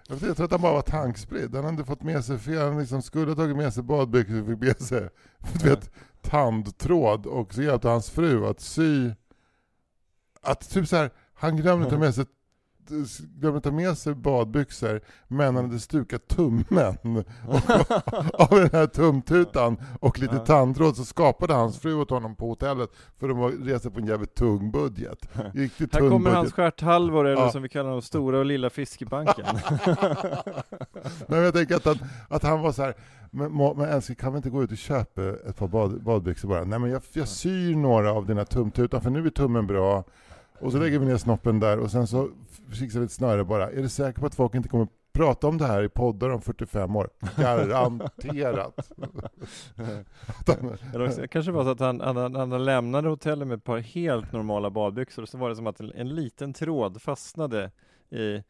jag, 0.07 0.15
vet, 0.15 0.23
inte, 0.23 0.25
jag 0.25 0.35
tror 0.37 0.45
att 0.45 0.51
han 0.51 0.61
bara 0.61 0.73
var 0.73 0.81
tankspridd. 0.81 1.55
Han 1.55 1.65
hade 1.65 1.85
fått 1.85 2.03
med 2.03 2.25
sig 2.25 2.37
fel. 2.37 2.67
Han 2.67 2.79
liksom 2.79 3.01
skulle 3.01 3.31
ha 3.31 3.35
tagit 3.35 3.57
med 3.57 3.73
sig 3.73 3.83
badbyxor 3.83 4.41
och 4.41 4.47
fick 4.47 4.59
med 4.59 4.81
sig 4.81 5.09
du 5.53 5.69
vet, 5.69 5.91
tandtråd. 6.21 7.25
Och 7.25 7.53
så 7.53 7.61
hjälpte 7.61 7.87
hans 7.87 8.09
fru 8.09 8.45
att 8.47 8.59
sy. 8.59 9.11
Att 10.41 10.69
typ 10.69 10.87
så 10.87 10.95
här, 10.95 11.11
han 11.45 11.57
glömde 11.57 11.89
ta 11.89 11.97
med 11.97 12.15
sig 12.15 12.25
glömde 13.39 13.61
ta 13.61 13.71
med 13.71 13.97
sig 13.97 14.15
badbyxor 14.15 15.01
men 15.27 15.55
han 15.55 15.65
hade 15.65 15.79
stukat 15.79 16.27
tummen 16.27 17.23
och, 17.47 17.69
av 18.41 18.49
den 18.59 18.69
här 18.71 18.87
tumtutan 18.87 19.77
och 19.99 20.19
lite 20.19 20.35
Ja. 20.35 20.45
tandtråd 20.45 20.95
så 20.97 21.05
skapade 21.05 21.53
hans 21.53 21.79
fru 21.79 21.93
åt 21.93 22.09
honom 22.09 22.35
på 22.35 22.47
hotellet 22.49 22.89
för 23.19 23.27
de 23.27 23.37
var 23.37 23.51
resa 23.51 23.89
på 23.89 23.99
en 23.99 24.05
jävligt 24.07 24.35
tung 24.35 24.71
budget. 24.71 25.29
Riktigt 25.53 25.93
Här 25.93 25.99
tung 25.99 26.09
kommer 26.09 26.19
budget. 26.23 26.37
hans 26.37 26.53
stjärthalvor, 26.53 27.27
eller 27.27 27.41
Ja. 27.41 27.51
som 27.51 27.61
vi 27.61 27.69
kallar 27.69 27.89
dem, 27.91 28.01
stora 28.01 28.39
och 28.39 28.45
lilla 28.45 28.69
fiskebanken. 28.69 29.45
Men 31.27 31.39
jag 31.43 31.53
tänker 31.53 31.75
att 31.75 31.85
han, 31.85 31.97
att 32.29 32.43
han 32.43 32.61
var 32.61 32.71
så 32.71 32.81
här, 32.83 32.93
men, 33.31 33.51
men 33.77 33.81
älskling 33.89 34.15
kan 34.15 34.31
vi 34.33 34.37
inte 34.37 34.49
gå 34.49 34.63
ut 34.63 34.71
och 34.71 34.77
köpa 34.77 35.21
ett 35.49 35.57
par 35.57 35.67
bad, 35.67 36.03
badbyxor 36.03 36.49
bara? 36.49 36.63
Nej 36.63 36.79
men 36.79 36.89
jag, 36.89 37.01
jag 37.13 37.27
syr 37.27 37.75
några 37.75 38.11
av 38.11 38.25
dina 38.25 38.45
tumtutan 38.45 39.01
för 39.01 39.09
nu 39.09 39.25
är 39.25 39.29
tummen 39.29 39.67
bra. 39.67 40.03
Och 40.59 40.71
så 40.71 40.77
lägger 40.77 40.99
vi 40.99 41.05
ner 41.05 41.17
snoppen 41.17 41.59
där 41.59 41.79
och 41.79 41.91
sen 41.91 42.07
så 42.07 42.29
fixar 42.71 42.99
vi 42.99 43.05
ett 43.05 43.11
snöre 43.11 43.43
bara. 43.43 43.71
Är 43.71 43.81
du 43.81 43.89
säker 43.89 44.19
på 44.19 44.25
att 44.25 44.35
folk 44.35 44.55
inte 44.55 44.69
kommer 44.69 44.87
prata 45.15 45.47
om 45.47 45.57
det 45.57 45.65
här 45.65 45.83
i 45.83 45.89
poddar 45.89 46.29
om 46.29 46.41
45 46.41 46.95
år? 46.95 47.09
Garanterat. 47.37 48.91
Det 51.15 51.27
kanske 51.27 51.51
var 51.51 51.63
så 51.63 51.69
att 51.69 51.79
han, 51.79 52.01
han, 52.01 52.35
han 52.35 52.65
lämnade 52.65 53.09
hotellet 53.09 53.47
med 53.47 53.57
ett 53.57 53.63
par 53.63 53.77
helt 53.77 54.31
normala 54.31 54.69
badbyxor 54.69 55.21
och 55.21 55.29
så 55.29 55.37
var 55.37 55.49
det 55.49 55.55
som 55.55 55.67
att 55.67 55.79
en, 55.79 55.91
en 55.91 56.15
liten 56.15 56.53
tråd 56.53 57.01
fastnade 57.01 57.71
i, 58.09 58.43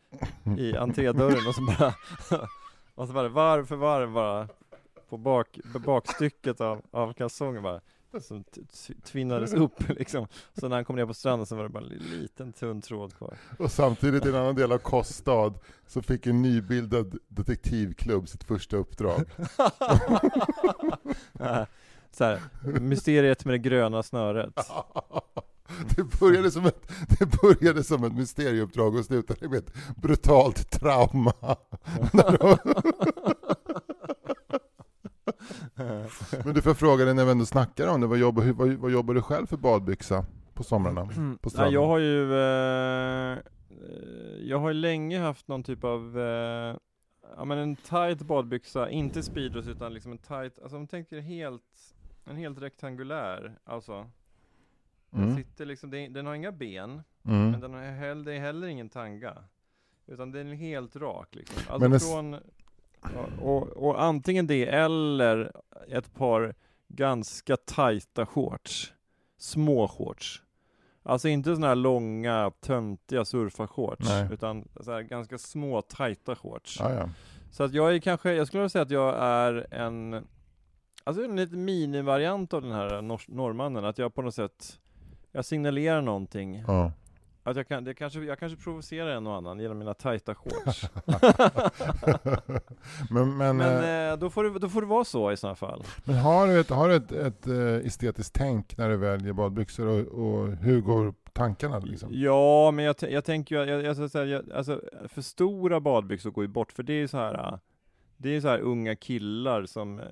i 0.57 0.77
entrédörren 0.77 1.47
och 1.47 1.55
så 1.55 1.61
bara 1.61 1.93
och 2.95 3.07
så 3.07 3.13
bara 3.13 3.29
varv 3.29 3.65
för 3.65 3.75
varv 3.75 4.11
bara 4.11 4.47
på 5.09 5.17
bak, 5.17 5.59
bakstycket 5.85 6.61
av, 6.61 6.81
av 6.91 7.13
kalsongen 7.13 7.63
bara 7.63 7.81
som 8.19 8.43
tvinnades 9.03 9.53
upp 9.53 9.89
liksom. 9.89 10.27
Så 10.59 10.67
när 10.67 10.75
han 10.75 10.85
kom 10.85 10.95
ner 10.95 11.05
på 11.05 11.13
stranden 11.13 11.45
så 11.45 11.55
var 11.55 11.63
det 11.63 11.69
bara 11.69 11.83
en 11.83 11.89
liten 11.89 12.53
tunn 12.53 12.81
tråd 12.81 13.13
kvar. 13.13 13.37
och 13.59 13.71
samtidigt 13.71 14.25
i 14.25 14.29
en 14.29 14.35
annan 14.35 14.55
del 14.55 14.71
av 14.71 14.77
Koststad 14.77 15.53
så 15.87 16.01
fick 16.01 16.27
en 16.27 16.41
nybildad 16.41 17.17
detektivklubb 17.27 18.29
sitt 18.29 18.43
första 18.43 18.77
uppdrag. 18.77 19.21
så 22.11 22.23
här, 22.23 22.41
mysteriet 22.79 23.45
med 23.45 23.53
det 23.53 23.59
gröna 23.59 24.03
snöret. 24.03 24.53
Det 25.95 26.19
började, 26.19 26.51
som 26.51 26.65
ett, 26.65 26.91
det 27.19 27.41
började 27.41 27.83
som 27.83 28.03
ett 28.03 28.13
mysterieuppdrag 28.13 28.95
och 28.95 29.05
slutade 29.05 29.49
med 29.49 29.57
ett 29.57 29.73
brutalt 29.95 30.71
trauma. 30.71 31.33
Men 36.45 36.53
du 36.53 36.61
får 36.61 36.73
fråga 36.73 37.05
dig 37.05 37.13
när 37.13 37.25
vi 37.25 37.31
ändå 37.31 37.45
snackar 37.45 37.87
om 37.87 38.01
det, 38.01 38.07
vad 38.07 38.17
jobbar, 38.17 38.43
vad, 38.43 38.69
vad 38.73 38.91
jobbar 38.91 39.13
du 39.13 39.21
själv 39.21 39.47
för 39.47 39.57
badbyxa 39.57 40.25
på 40.53 40.63
somrarna? 40.63 41.05
På 41.05 41.11
Nej, 41.11 41.37
stranden? 41.49 41.73
jag 41.73 41.87
har 41.87 41.97
ju 41.99 42.33
eh, 42.33 43.39
Jag 44.49 44.59
har 44.59 44.67
ju 44.67 44.73
länge 44.73 45.19
haft 45.19 45.47
någon 45.47 45.63
typ 45.63 45.83
av 45.83 46.19
eh, 46.19 46.75
Ja 47.37 47.45
men 47.45 47.57
en 47.57 47.75
tight 47.75 48.21
badbyxa, 48.21 48.89
inte 48.89 49.23
speedos 49.23 49.67
utan 49.67 49.93
liksom 49.93 50.11
en 50.11 50.17
tight, 50.17 50.59
alltså 50.59 50.75
om 50.75 50.81
man 50.81 50.87
tänker 50.87 51.19
helt 51.19 51.95
En 52.29 52.35
helt 52.35 52.61
rektangulär, 52.61 53.59
alltså 53.63 54.09
Den 55.09 55.23
Mm. 55.23 55.35
sitter 55.35 55.65
liksom, 55.65 55.89
det, 55.89 56.07
den 56.07 56.25
har 56.25 56.35
inga 56.35 56.51
ben, 56.51 57.01
men 57.21 57.47
Mm. 57.47 57.59
den 57.61 57.73
har 57.73 57.81
heller, 57.81 58.23
det 58.25 58.33
är 58.33 58.39
heller 58.39 58.67
ingen 58.67 58.89
tanga 58.89 59.33
Utan 60.07 60.31
den 60.31 60.47
är 60.51 60.55
helt 60.55 60.95
rak 60.95 61.35
liksom, 61.35 61.57
alltså 61.57 61.79
Men 61.79 61.91
den 61.91 61.99
från 61.99 62.35
och, 63.41 63.63
och 63.67 64.03
antingen 64.03 64.47
det 64.47 64.65
eller 64.65 65.51
ett 65.87 66.13
par 66.13 66.55
ganska 66.87 67.57
tajta 67.57 68.25
shorts 68.25 68.93
Små 69.37 69.87
shorts 69.87 70.41
Alltså 71.03 71.27
inte 71.27 71.49
sådana 71.49 71.67
här 71.67 71.75
långa, 71.75 72.51
töntiga 72.61 73.25
surfarshorts. 73.25 74.09
Utan 74.31 74.67
så 74.79 75.01
ganska 75.01 75.37
små, 75.37 75.81
tajta 75.81 76.35
shorts 76.35 76.77
Ja, 76.79 76.93
ja. 76.93 77.09
Så 77.51 77.63
att 77.63 77.73
jag 77.73 77.95
är 77.95 77.99
kanske, 77.99 78.33
jag 78.33 78.47
skulle 78.47 78.61
vilja 78.61 78.69
säga 78.69 78.81
att 78.81 78.91
jag 78.91 79.15
är 79.19 79.73
en 79.73 80.27
Alltså 81.03 81.23
en 81.23 81.35
liten 81.35 81.65
minivariant 81.65 82.53
av 82.53 82.61
den 82.61 82.71
här 82.71 83.01
norrmannen, 83.31 83.85
att 83.85 83.97
jag 83.97 84.13
på 84.13 84.21
något 84.21 84.35
sätt 84.35 84.79
Jag 85.31 85.45
signalerar 85.45 86.01
någonting 86.01 86.63
ja. 86.67 86.91
Att 87.47 87.57
jag 87.57 87.67
kan, 87.67 87.83
det 87.83 87.93
kanske, 87.93 88.19
jag 88.19 88.39
kanske 88.39 88.63
provocerar 88.63 89.07
en 89.07 89.27
och 89.27 89.35
annan 89.35 89.59
genom 89.59 89.77
mina 89.77 89.93
tajta 89.93 90.35
shorts 90.35 90.89
men, 93.09 93.37
men, 93.37 93.57
Men 93.57 93.83
eh, 93.83 94.11
eh, 94.11 94.17
då, 94.17 94.29
får 94.29 94.43
det, 94.43 94.59
då 94.59 94.69
får 94.69 94.81
det 94.81 94.87
vara 94.87 95.03
så 95.03 95.31
i 95.31 95.37
sådana 95.37 95.55
fall 95.55 95.83
men 96.03 96.15
har 96.15 96.47
du 96.47 96.59
ett, 96.59 96.69
har 96.69 96.89
du 96.89 96.95
ett, 96.95 97.11
ett 97.11 97.47
eh, 97.47 97.87
estetiskt 97.87 98.35
tänk 98.35 98.77
när 98.77 98.89
du 98.89 98.97
väljer 98.97 99.33
badbyxor 99.33 99.87
och, 99.87 99.99
och 99.99 100.47
hur 100.47 100.81
går 100.81 101.13
tankarna 101.33 101.79
liksom? 101.79 102.09
Ja, 102.11 102.71
men 102.71 102.85
jag, 102.85 102.95
jag 102.99 103.25
tänker 103.25 103.55
ju, 103.55 103.71
jag, 103.71 104.09
jag, 104.13 104.27
jag, 104.27 104.51
alltså 104.51 104.81
för 105.07 105.21
stora 105.21 105.79
badbyxor 105.79 106.31
går 106.31 106.43
ju 106.43 106.47
bort, 106.47 106.71
för 106.71 106.83
det 106.83 106.93
är 106.93 106.99
ju 106.99 107.07
så 107.07 107.17
här 107.17 107.33
äh, 107.33 107.57
Det 108.17 108.29
är 108.29 108.41
så 108.41 108.47
här 108.47 108.59
unga 108.59 108.95
killar 108.95 109.65
som, 109.65 109.99
eh, 109.99 110.05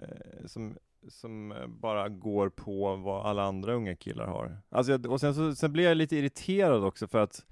som, 0.46 0.76
som 1.10 1.52
eh, 1.52 1.68
bara 1.68 2.10
går 2.10 2.50
på 2.50 2.96
vad 2.96 3.26
alla 3.26 3.44
andra 3.44 3.74
unga 3.74 3.96
killar 3.96 4.26
har. 4.28 4.58
Alltså, 4.70 4.92
jag- 4.92 5.06
och 5.12 5.20
sen, 5.20 5.36
så, 5.36 5.56
sen 5.56 5.74
blir 5.74 5.84
jag 5.84 5.98
lite 5.98 6.16
irriterad 6.16 6.84
också 6.84 7.08
för 7.08 7.24
att 7.24 7.46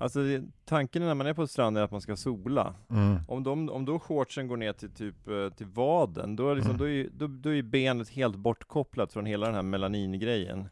Alltså 0.00 0.20
tanken 0.64 1.02
när 1.02 1.14
man 1.14 1.26
är 1.26 1.34
på 1.34 1.46
stranden 1.46 1.80
är 1.80 1.84
att 1.84 1.90
man 1.90 2.00
ska 2.00 2.16
sola. 2.16 2.74
Mm. 2.90 3.16
Om, 3.28 3.42
de, 3.42 3.68
om 3.70 3.84
då 3.84 3.98
shortsen 3.98 4.48
går 4.48 4.56
ner 4.56 4.72
till 4.72 4.90
typ 4.90 5.28
eh, 5.28 5.48
till 5.50 5.66
vaden, 5.66 6.36
då 6.36 6.50
är, 6.50 6.54
liksom, 6.54 6.70
Mm. 6.74 6.78
då, 6.80 6.88
är, 6.88 7.08
då, 7.12 7.26
då 7.26 7.54
är 7.54 7.62
benet 7.62 8.08
helt 8.08 8.36
bortkopplat 8.36 9.12
från 9.12 9.26
hela 9.26 9.46
den 9.46 9.54
här 9.54 9.62
melaningrejen. 9.62 10.68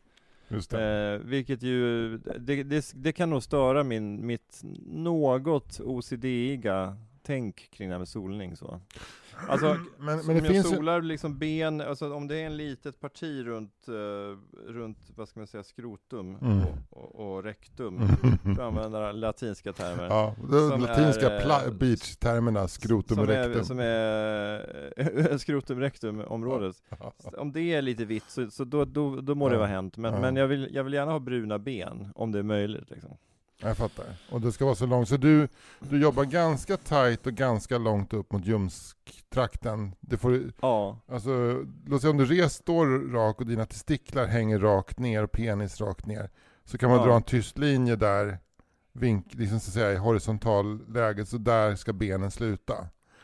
Just 0.49 0.71
det. 0.71 1.15
Eh, 1.15 1.27
vilket 1.27 1.63
ju, 1.63 2.19
det, 2.19 2.63
det, 2.63 2.93
det 2.95 3.13
kan 3.13 3.31
nog 3.31 3.43
störa 3.43 3.83
min, 3.85 4.27
mitt 4.27 4.61
något 4.87 5.81
OCD-iga 5.81 6.97
tänk 7.23 7.71
kring 7.71 7.89
det 7.89 7.95
här 7.95 7.99
med 7.99 8.09
solning 8.09 8.57
så. 8.57 8.81
Alltså, 9.49 9.79
men, 9.99 10.21
om 10.21 10.27
men 10.27 10.37
det 10.37 10.43
finns 10.43 10.67
ju... 10.73 10.77
solar 10.77 11.03
liksom 11.03 11.39
ben, 11.39 11.81
alltså 11.81 12.15
om 12.15 12.29
det 12.29 12.37
är 12.37 12.47
en 12.47 12.57
litet 12.57 13.01
parti 13.01 13.45
runt, 13.47 13.89
eh, 13.89 14.39
runt 14.73 14.99
vad 15.17 15.29
ska 15.29 15.41
man 15.41 15.47
säga, 15.47 15.63
skrotum 15.65 16.37
Mm. 16.37 16.61
och, 16.61 16.77
och, 16.91 17.37
och 17.37 17.43
rektum, 17.45 18.09
för 18.43 18.53
att 18.53 18.59
använda 18.59 19.13
latinska 19.13 19.73
termer. 19.73 20.07
Ja, 20.07 20.35
de 20.51 20.81
latinska 20.81 21.31
är, 21.31 21.67
eh, 21.67 21.73
beach-termerna, 21.73 22.69
skrotum 22.69 23.19
och 23.19 23.29
är, 23.29 23.49
rektum. 23.49 23.65
som 23.65 23.79
är 23.79 25.39
skrotum 25.39 25.81
rektum 25.81 26.21
området. 26.21 26.83
Om 27.39 27.53
det 27.53 27.61
är 27.75 27.83
lite 27.83 28.05
vitt 28.05 28.25
så, 28.31 28.51
så 28.51 28.65
då, 28.65 28.85
då, 28.85 29.21
då 29.21 29.35
må 29.35 29.49
det 29.49 29.55
Ja. 29.55 29.59
vara 29.59 29.69
hänt. 29.69 29.97
Men, 29.97 30.15
Ja. 30.15 30.21
men 30.21 30.37
jag, 30.37 30.47
vill, 30.47 30.69
jag 30.75 30.85
vill 30.85 30.93
gärna 30.95 31.13
ha 31.13 31.19
bruna 31.19 31.59
ben, 31.59 32.09
om 32.15 32.33
det 32.33 32.39
är 32.39 32.43
möjligt. 32.43 32.91
Liksom. 32.91 33.17
Jag 33.63 33.77
fattar. 33.77 34.05
Och 34.31 34.41
det 34.41 34.53
ska 34.53 34.65
vara 34.65 34.75
så 34.75 34.87
långt. 34.87 35.09
Så 35.09 35.17
du, 35.17 35.49
du 35.81 36.03
jobbar 36.03 36.25
ganska 36.25 36.77
tight 36.77 37.27
och 37.27 37.33
ganska 37.33 37.79
långt 37.79 38.13
upp 38.13 38.33
mot 38.33 38.47
ljumsktrakten. 38.47 39.95
Det 40.01 40.17
får, 40.17 40.41
Ja, 40.63 40.99
alltså, 41.09 41.65
låt 41.87 42.01
säga 42.01 42.11
om 42.11 42.17
du 42.17 42.25
res 42.25 42.53
står 42.55 43.13
rak 43.13 43.41
och 43.41 43.47
dina 43.47 43.67
testiklar 43.67 44.27
hänger 44.27 44.59
rakt 44.59 44.99
ner 44.99 45.23
och 45.25 45.33
penis 45.33 45.81
rakt 45.81 46.07
ner. 46.07 46.31
Så 46.65 46.79
kan 46.79 46.91
man 46.91 46.99
Ja. 46.99 47.07
dra 47.07 47.17
en 47.17 47.23
tyst 47.23 47.59
linje 47.59 47.97
där, 47.97 48.39
vink, 48.93 49.27
liksom 49.35 49.61
så 49.61 49.69
att 49.71 49.75
säga, 49.75 49.93
i 49.93 49.97
horisontal 49.97 50.93
läge, 50.93 51.27
så 51.27 51.37
där 51.39 51.75
ska 51.75 51.93
benen 51.93 52.31
sluta. 52.31 52.75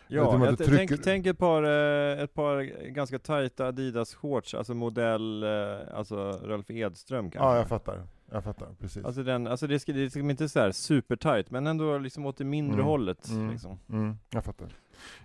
Ja, 0.09 0.47
jag 0.47 0.59
trycker- 0.59 0.77
tänk, 0.87 1.03
tänk 1.05 1.27
ett, 1.27 1.39
par, 1.39 1.63
eh, 1.63 2.23
ett 2.23 2.35
par 2.35 2.63
ganska 2.89 3.19
tajta 3.19 3.67
Adidas 3.67 4.15
shorts, 4.15 4.55
alltså 4.55 4.75
modell, 4.75 5.43
eh, 5.43 5.49
alltså 5.95 6.17
Ralf 6.45 6.71
Edström 6.71 7.31
kanske. 7.31 7.49
Ja, 7.51 7.57
jag 7.57 7.69
fattar. 7.69 8.07
Jag 8.33 8.45
fattar, 8.45 8.69
precis. 8.81 9.05
Alltså, 9.05 9.23
den, 9.23 9.47
alltså 9.47 9.67
det 9.67 9.79
ska, 9.79 9.93
det 9.93 10.11
ska 10.11 10.21
inte 10.21 10.49
så 10.49 10.61
här 10.61 10.73
supertight, 10.73 11.51
men 11.51 11.67
ändå 11.67 11.99
liksom 11.99 12.27
åt 12.27 12.37
det 12.37 12.45
mindre 12.45 12.75
Mm. 12.75 12.87
hållet. 12.87 13.29
Mm. 13.29 13.51
Liksom. 13.51 13.79
Mm, 13.89 14.17
jag 14.31 14.45
fattar. 14.45 14.69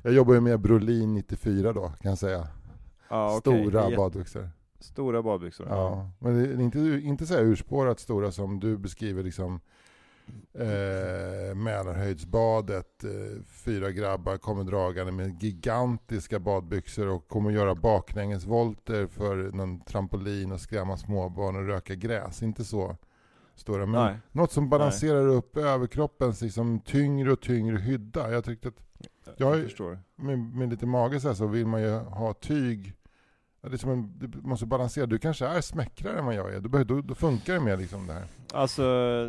Jag 0.02 0.14
jobbar 0.14 0.34
ju 0.34 0.42
med 0.42 0.60
Brolin 0.60 1.14
94 1.14 1.74
då, 1.74 1.88
kan 2.02 2.10
jag 2.10 2.18
säga. 2.18 2.48
Ja, 3.10 3.38
okej. 3.38 3.64
Stora 3.64 3.84
Jätte- 3.84 3.96
badbyxor. 3.98 4.50
Stora 4.80 5.24
badbyxor. 5.24 5.68
Ja, 5.70 6.10
men 6.20 6.36
det 6.44 6.50
är 6.50 6.62
inte, 6.62 6.80
inte 7.04 7.26
så 7.26 7.34
här 7.34 7.42
urspårat 7.42 8.00
stora 8.00 8.32
som 8.32 8.60
du 8.60 8.78
beskriver 8.78 9.24
liksom 9.24 9.60
eh, 10.54 11.56
Mälarhöjdsbadet. 11.56 13.04
Eh, 13.04 13.42
fyra 13.46 13.92
grabbar 13.92 14.38
kommer 14.38 14.64
dragande 14.64 15.12
med 15.12 15.44
gigantiska 15.44 16.40
badbyxor 16.40 17.08
och 17.08 17.28
kommer 17.28 17.52
göra 17.52 17.76
baklängesvolter 17.76 19.08
för 19.08 19.36
någon 19.36 19.80
trampolin 19.80 20.52
och 20.52 20.62
skrämma 20.62 20.98
småbarn 20.98 21.56
och 21.56 21.66
röka 21.68 21.96
gräs. 21.96 22.44
Inte 22.44 22.66
så 22.66 22.98
stora. 23.56 23.86
Men 23.86 24.04
Nej. 24.06 24.18
något 24.32 24.52
som 24.52 24.70
balanserar 24.70 25.28
upp 25.28 25.58
överkroppens 25.58 26.42
liksom, 26.42 26.80
tyngre 26.80 27.32
och 27.32 27.42
tyngre 27.42 27.78
hydda. 27.78 28.32
Jag 28.32 28.44
tyckte 28.46 28.68
att 28.68 28.84
Jag, 29.38 29.58
Jag- 29.78 29.98
med, 30.16 30.40
med 30.40 30.70
lite 30.70 30.86
mage 30.86 31.20
så, 31.20 31.28
här 31.28 31.36
så 31.36 31.48
vill 31.48 31.68
man 31.68 31.82
ju 31.82 31.92
ha 31.92 32.34
tyg. 32.34 32.94
Ja, 33.68 33.70
Det, 33.70 33.76
är 33.76 33.78
som 33.78 33.90
en, 33.92 34.12
det 34.20 34.38
måste 34.48 34.66
balansera. 34.66 35.06
Du 35.06 35.18
kanske 35.20 35.46
är 35.46 35.62
smäckrare 35.62 36.20
än 36.20 36.26
vad 36.26 36.36
jag 36.36 36.54
är. 36.54 36.60
Då, 36.60 36.84
då, 36.84 37.02
då 37.02 37.16
funkar 37.16 37.54
det 37.54 37.60
med 37.60 37.80
liksom 37.80 38.08
det 38.08 38.14
här. 38.14 38.24
Alltså, 38.54 38.84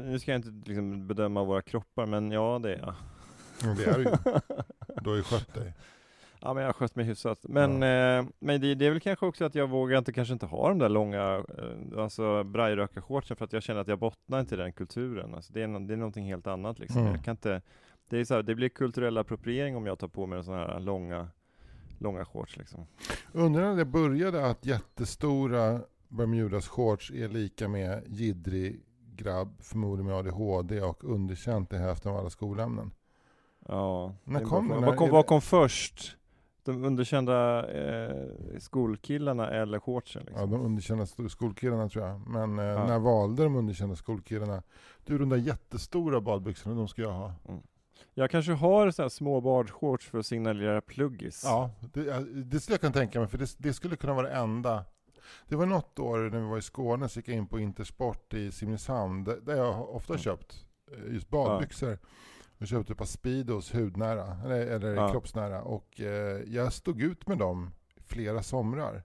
nu 0.05 0.19
ska 0.19 0.31
jag 0.33 0.39
inte 0.39 0.71
liksom 0.71 1.07
bedöma 1.07 1.45
våra 1.45 1.63
kroppar, 1.63 2.07
men 2.07 2.31
ja 2.31 2.61
det 2.63 2.75
är 2.75 2.79
jag. 2.79 2.95
Ja, 3.63 3.75
det 3.79 3.85
är 3.85 3.99
det 3.99 4.03
ju. 4.03 4.17
Du 5.03 5.11
har 5.11 5.17
ju 5.17 5.23
skött 5.23 5.55
dig. 5.55 5.75
Ja 6.41 6.55
men 6.55 6.63
jag 6.63 6.69
har 6.69 6.73
skött 6.73 6.97
mig 6.97 7.05
hyfsat. 7.05 7.39
Men, 7.43 7.73
eh, 7.73 8.27
men 8.39 8.61
det, 8.61 8.75
det 8.75 8.87
är 8.87 8.91
väl 8.91 9.01
kanske 9.01 9.27
också 9.27 9.45
att 9.45 9.55
jag 9.55 9.69
vågar 9.69 9.99
inte, 9.99 10.13
kanske 10.13 10.33
inte 10.33 10.47
ha 10.47 10.69
de 10.69 10.79
där 10.79 10.89
långa, 10.89 11.45
eh, 11.59 12.03
alltså 12.03 12.45
brajrökarshortsen 12.45 13.37
för 13.37 13.45
att 13.45 13.53
jag 13.53 13.63
känner 13.63 13.81
att 13.81 13.89
jag 13.89 13.99
bottnar 13.99 14.41
inte 14.41 14.55
i 14.55 14.59
den 14.59 14.73
kulturen. 14.73 15.35
Alltså 15.35 15.53
det 15.53 15.63
är, 15.63 15.67
nå- 15.67 15.79
det 15.79 15.93
är 15.95 15.97
någonting 15.97 16.27
helt 16.27 16.47
annat 16.47 16.79
liksom. 16.79 17.01
Mm. 17.01 17.13
Jag 17.15 17.25
kan 17.25 17.33
inte, 17.33 17.63
det 18.09 18.19
är 18.19 18.25
så 18.25 18.35
här, 18.35 18.43
det 18.43 18.55
blir 18.55 18.69
kulturell 18.69 19.19
appropriering 19.19 19.77
om 19.77 19.87
jag 19.87 19.99
tar 19.99 20.09
på 20.09 20.27
mig 20.27 20.45
sådana 20.45 20.67
här 20.67 20.81
långa, 20.81 21.29
långa 22.01 22.25
shorts 22.25 22.57
liksom. 22.57 22.87
Undrar 23.33 23.63
när 23.63 23.77
det 23.77 23.85
började 23.85 24.47
att 24.47 24.67
jättestora 24.67 25.81
Bermudas 26.09 26.69
shorts 26.69 27.11
är 27.11 27.29
lika 27.29 27.69
med 27.69 28.03
jiddrig 28.07 28.81
grabb, 29.17 29.55
förmodligen 29.63 30.07
med 30.07 30.17
ADHD 30.17 30.83
och 30.83 31.05
underkänt 31.05 31.73
i 31.73 31.77
hälften 31.77 32.13
av 32.13 32.19
alla 32.19 32.31
skolämnen. 32.31 32.91
Ja. 33.69 34.15
När 34.25 34.41
kom 34.45 34.69
den 34.69 34.83
vad, 34.83 34.97
kom, 34.97 35.11
vad 35.11 35.27
kom 35.27 35.41
först? 35.41 36.17
De 36.65 36.85
underkända 36.85 37.67
eh, 37.71 38.27
skolkillarna 38.59 39.51
eller 39.51 39.79
shortsen? 39.81 40.23
Ja, 40.27 40.31
Liksom? 40.33 40.51
de 40.51 40.61
underkända 40.61 41.07
skolkillarna 41.07 41.89
tror 41.89 42.07
jag. 42.07 42.21
Men 42.29 42.59
eh, 42.59 42.65
Ja. 42.65 42.87
när 42.87 42.99
valde 42.99 43.43
de 43.43 43.57
underkända 43.57 43.97
skolkillarna? 43.97 44.63
Du, 45.05 45.19
de 45.19 45.29
där 45.29 45.37
jättestora 45.37 46.21
badbyxorna, 46.21 46.75
de 46.77 46.89
ska 46.89 47.03
jag 47.03 47.13
ha. 47.13 47.33
Jag 48.15 48.31
kanske 48.31 48.53
har 48.53 48.91
så 48.91 49.03
här 49.03 49.09
små 49.09 49.41
badshorts 49.41 50.07
för 50.07 50.19
att 50.19 50.27
signalera 50.27 50.81
pluggis. 50.81 51.43
Ja, 51.45 51.71
det, 51.93 52.03
ja, 52.05 52.21
det 52.21 52.61
skulle 52.61 52.75
jag 52.75 52.81
kunna 52.81 52.93
tänka 52.93 53.21
mig, 53.21 53.29
för 53.29 53.39
det, 53.39 53.55
det 53.59 53.73
skulle 53.73 53.97
kunna 53.97 54.15
vara 54.15 54.29
det 54.29 54.35
enda. 54.35 54.85
Det 55.49 55.57
var 55.57 55.67
något 55.67 55.99
år 55.99 56.19
när 56.19 56.41
vi 56.41 56.47
var 56.47 56.59
i 56.59 56.63
Skåne 56.63 57.09
så 57.09 57.19
gick 57.19 57.29
jag 57.29 57.37
in 57.37 57.47
på 57.47 57.59
Intersport 57.61 58.35
i 58.35 58.53
Simrishamn, 58.53 59.25
där, 59.25 59.37
där 59.37 59.57
jag 59.57 59.91
ofta 59.95 60.13
Mm. 60.13 60.23
köpt 60.23 60.67
eh, 60.93 61.13
just 61.15 61.29
badbyxor. 61.29 61.99
Jag 62.59 62.69
köpte 62.69 62.93
ett 62.93 62.99
par 62.99 63.05
Speedos 63.05 63.75
hudnära, 63.75 64.37
eller, 64.45 64.67
eller 64.67 64.95
Ja. 64.95 65.11
kroppsnära, 65.13 65.63
och 65.63 66.01
eh, 66.01 66.43
jag 66.47 66.73
stod 66.73 67.03
ut 67.03 67.27
med 67.29 67.39
dem 67.39 67.71
flera 68.07 68.43
somrar. 68.43 69.03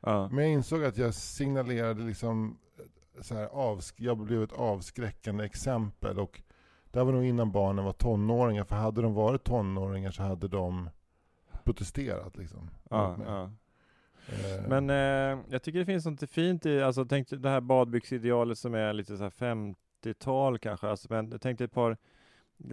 Ja. 0.00 0.28
Men 0.32 0.44
jag 0.44 0.52
insåg 0.52 0.84
att 0.84 0.96
jag 0.98 1.14
signalerade 1.14 2.02
liksom, 2.02 2.58
eh, 2.78 3.22
så 3.22 3.34
här, 3.34 3.48
avsk- 3.48 3.94
jag 3.96 4.18
blev 4.18 4.42
ett 4.42 4.52
avskräckande 4.52 5.44
exempel. 5.44 6.18
Och 6.18 6.42
det 6.90 6.98
här 6.98 7.04
var 7.04 7.12
nog 7.12 7.24
innan 7.24 7.52
barnen 7.52 7.84
var 7.84 7.92
tonåringar, 7.92 8.64
för 8.64 8.76
hade 8.76 9.02
de 9.02 9.14
varit 9.14 9.44
tonåringar 9.44 10.10
så 10.10 10.22
hade 10.22 10.48
de 10.48 10.90
protesterat. 11.64 12.36
Liksom, 12.36 12.70
Ja, 12.90 13.16
ja. 13.26 13.50
Eh, 14.28 14.68
Men 14.68 14.90
eh, 14.90 15.44
jag 15.48 15.62
tycker 15.62 15.78
det 15.78 15.84
finns 15.86 16.06
något 16.06 16.30
fint 16.30 16.66
i, 16.66 16.82
alltså 16.82 17.04
tänk 17.04 17.28
det 17.30 17.48
här 17.48 17.60
badbyxidealet 17.60 18.58
som 18.58 18.74
är 18.74 18.92
lite 18.92 19.16
så 19.16 19.22
här 19.22 19.30
50-tal 19.30 20.58
kanske, 20.58 20.88
alltså, 20.88 21.06
men 21.10 21.30
jag 21.30 21.40
tänkte 21.40 21.64
ett 21.64 21.72
par 21.72 21.96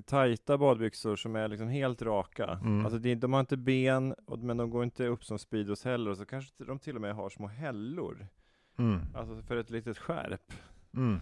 tajta 0.06 0.58
badbyxor 0.58 1.16
som 1.16 1.36
är 1.36 1.48
liksom 1.48 1.68
helt 1.68 2.02
raka. 2.02 2.60
Mm. 2.64 2.86
Alltså 2.86 3.00
de 3.00 3.34
har 3.34 3.40
inte 3.40 3.58
ben, 3.58 4.16
och- 4.26 4.40
men 4.40 4.58
de 4.58 4.70
går 4.70 4.84
inte 4.84 5.08
upp 5.08 5.24
som 5.26 5.40
Speedos 5.40 5.86
heller, 5.86 6.12
och 6.12 6.18
så 6.18 6.26
kanske 6.26 6.64
de 6.64 6.80
till 6.80 6.96
och 6.96 7.02
med 7.02 7.16
har 7.16 7.30
små 7.30 7.48
hällor. 7.48 8.28
mm, 8.78 9.00
Alltså 9.16 9.42
för 9.42 9.58
ett 9.58 9.70
litet 9.70 9.98
skärp. 9.98 10.54
mm, 10.94 11.20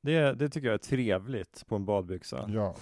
Det, 0.00 0.32
det 0.34 0.48
tycker 0.48 0.66
jag 0.68 0.74
är 0.74 0.78
trevligt 0.78 1.64
på 1.68 1.76
en 1.76 1.84
badbyxa. 1.84 2.50
ja, 2.54 2.74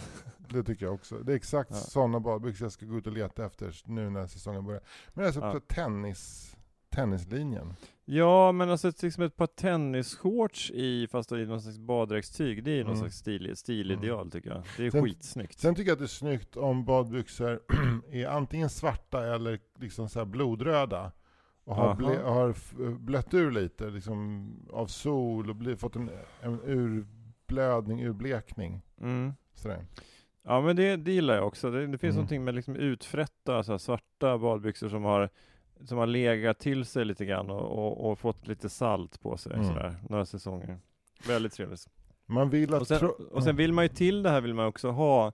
det 0.49 0.63
tycker 0.63 0.85
jag 0.87 0.95
också. 0.95 1.19
Det 1.19 1.33
är 1.33 1.37
exakt 1.37 1.71
Ja. 1.71 1.77
sådana 1.77 2.21
badbyxor 2.21 2.65
jag 2.65 2.73
ska 2.73 2.87
gå 2.87 2.99
ut 2.99 3.07
och 3.07 3.13
leta 3.13 3.47
efter 3.47 3.77
nu 3.85 4.11
när 4.11 4.27
säsongen 4.27 4.65
börjar. 4.65 4.83
Men 5.15 5.25
alltså 5.27 5.41
Ja. 5.41 5.53
på 5.53 5.61
tennis, 5.61 6.57
tennislinjen. 6.91 7.75
Ja, 8.05 8.53
men 8.53 8.71
alltså 8.71 8.93
liksom 9.03 9.25
ett 9.25 9.37
par 9.37 9.47
tennisshorts 9.47 10.71
i, 10.71 11.07
fast 11.11 11.33
i 11.33 11.47
någon 11.47 11.61
slags 11.63 11.79
baddräktstyg, 11.79 12.65
det 12.65 12.71
är 12.71 12.75
ju 12.77 12.83
någon 12.85 12.91
Mm. 12.93 13.01
slags 13.01 13.17
stil, 13.17 13.57
stilideal 13.57 14.31
tycker 14.31 14.51
jag. 14.51 14.63
Det 14.77 14.87
är 14.87 14.91
Sen- 14.91 15.05
skitsnyggt. 15.05 15.59
Sen 15.59 15.75
tycker 15.75 15.89
jag 15.91 15.93
att 15.95 15.99
det 15.99 16.05
är 16.05 16.07
snyggt 16.07 16.57
om 16.57 16.85
badbyxor 16.85 17.61
är 18.11 18.27
antingen 18.27 18.71
svarta 18.71 19.35
eller 19.35 19.59
liksom 19.79 20.09
så 20.09 20.19
här 20.19 20.27
blodröda. 20.27 21.13
Och 21.67 21.77
har, 21.77 21.95
ble, 21.95 22.07
har 22.07 22.55
blött 22.99 23.35
ur 23.35 23.51
lite 23.51 23.91
liksom, 23.91 24.51
av 24.73 24.87
sol 24.87 25.51
och 25.51 25.57
bli, 25.57 25.77
fått 25.77 25.97
en, 25.97 26.11
en 26.41 26.61
urblödning, 26.65 28.05
urblekning. 28.05 28.83
Mm. 29.01 29.33
Sådär. 29.55 29.87
Ja 30.43 30.61
men 30.61 30.77
det, 30.77 30.97
det 30.97 31.13
gillar 31.13 31.35
jag 31.35 31.47
också. 31.47 31.71
Det, 31.71 31.87
det 31.87 31.99
finns 31.99 32.03
Mm. 32.03 32.15
någonting 32.15 32.45
med 32.45 32.55
liksom 32.55 32.77
utfrätta 32.77 33.63
så 33.63 33.79
svarta 33.79 34.39
badbyxor 34.39 34.89
som 34.89 35.05
har, 35.05 35.31
som 35.85 35.99
har 35.99 36.07
legat 36.07 36.59
till 36.59 36.85
sig 36.85 37.05
lite 37.05 37.25
grann 37.25 37.51
och, 37.51 37.79
och, 37.79 38.11
och 38.11 38.19
fått 38.19 38.47
lite 38.47 38.69
salt 38.69 39.21
på 39.21 39.37
sig 39.37 39.53
Mm. 39.53 39.67
sådär, 39.67 39.95
några 40.09 40.27
säsonger. 40.27 40.79
Väldigt 41.29 41.53
trevligt. 41.53 41.89
Man 42.27 42.51
vill 42.51 42.75
att... 42.75 42.81
Och 42.81 42.87
sen, 42.87 43.11
och 43.33 43.43
sen 43.45 43.57
vill 43.57 43.73
man 43.73 43.85
ju 43.85 43.89
till 43.89 44.23
det 44.23 44.31
här 44.31 44.41
vill 44.41 44.55
man 44.55 44.67
också 44.67 44.91
ha 44.91 45.33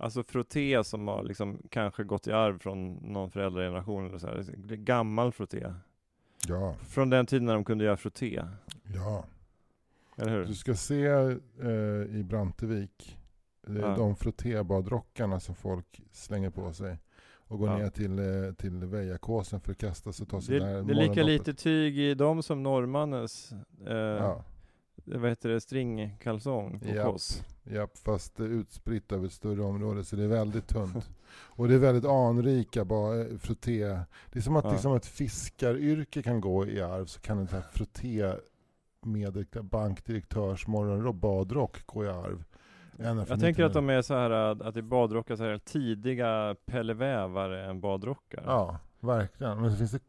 Alltså 0.00 0.22
frotté 0.22 0.84
som 0.84 1.08
har 1.08 1.22
liksom 1.22 1.62
kanske 1.70 2.04
gått 2.04 2.26
i 2.26 2.32
arv 2.32 2.58
från 2.58 2.94
någon 2.94 3.30
föräldrageneration 3.30 4.06
eller 4.06 4.18
så 4.18 4.26
här. 4.26 4.34
Är 4.36 4.76
Gammal 4.76 5.32
frotté. 5.32 5.66
Ja, 6.48 6.74
Från 6.80 7.10
den 7.10 7.26
tiden 7.26 7.46
när 7.46 7.54
de 7.54 7.64
kunde 7.64 7.84
göra 7.84 7.96
frotté. 7.96 8.42
ja. 8.94 9.24
Eller 10.16 10.32
hur? 10.32 10.44
Du 10.44 10.54
ska 10.54 10.74
se 10.74 11.06
eh, 11.06 12.16
i 12.18 12.24
Brantevik, 12.28 13.18
är 13.66 13.78
Ja. 13.78 13.96
de 13.96 14.16
frottébadrockarna 14.16 15.40
som 15.40 15.54
folk 15.54 16.00
slänger 16.12 16.50
på 16.50 16.72
sig. 16.72 16.98
Och 17.32 17.58
går 17.58 17.68
Ja. 17.68 17.78
ner 17.78 17.90
till, 17.90 18.18
eh, 18.18 18.52
till 18.54 18.84
Vejakåsen 18.84 19.60
för 19.60 19.72
att 19.72 19.78
kasta 19.78 20.12
sig 20.12 20.24
och 20.24 20.28
ta 20.30 20.40
sig 20.40 20.58
Det, 20.60 20.66
där 20.66 20.82
det 20.82 20.92
är 20.92 21.08
lika 21.08 21.22
lite 21.22 21.54
tyg 21.54 21.98
i 21.98 22.14
dem 22.14 22.42
som 22.42 22.62
norrmannens 22.62 23.52
eh, 23.86 23.94
Ja. 23.96 24.44
Vad 25.04 25.28
heter 25.30 25.48
det, 25.48 25.60
stringkalsong 25.60 26.78
på 26.80 26.88
Japp. 26.88 27.06
Kås. 27.06 27.42
Japp, 27.64 27.98
fast 27.98 28.36
det 28.36 28.44
är 28.44 28.48
utspritt 28.48 29.12
över 29.12 29.26
ett 29.26 29.32
större 29.32 29.62
område 29.62 30.04
så 30.04 30.16
det 30.16 30.24
är 30.24 30.28
väldigt 30.28 30.66
tunt. 30.68 31.10
och 31.32 31.68
det 31.68 31.74
är 31.74 31.78
väldigt 31.78 32.04
anrika 32.04 32.80
eh, 32.80 33.38
frotté. 33.38 33.84
Det 34.32 34.38
är 34.38 34.40
som 34.40 34.56
att 34.56 34.64
Ja. 34.64 34.72
liksom 34.72 34.94
ett 34.96 35.06
fiskaryrke 35.06 36.22
kan 36.22 36.40
gå 36.40 36.66
i 36.66 36.82
arv 36.82 37.06
så 37.06 37.20
kan 37.20 37.38
en 37.38 37.46
sån 37.46 37.58
här 37.58 37.68
frotté 37.72 38.32
med 39.02 39.46
bankdirektörs 39.62 40.66
morgonrock, 40.66 41.14
badrock 41.16 41.86
gå 41.86 42.04
i 42.04 42.08
arv. 42.08 42.44
Jag 42.96 43.40
tänker 43.40 43.64
att 43.64 43.70
1900. 43.70 43.80
de 43.80 43.88
är 43.90 44.02
så 44.02 44.14
här 44.14 44.30
äh, 44.30 44.66
att 44.66 44.74
det 44.74 44.80
är 44.80 44.82
badrockar 44.82 45.36
så 45.36 45.44
här 45.44 45.58
tidiga 45.58 46.56
Pelle 46.66 46.94
Vävare 46.94 47.64
än 47.66 47.80
badrockar. 47.80 48.42
Ja, 48.46 48.78
verkligen. 49.00 49.60
Men 49.60 49.70
det 49.70 49.76
finns 49.76 49.90
det, 49.90 50.00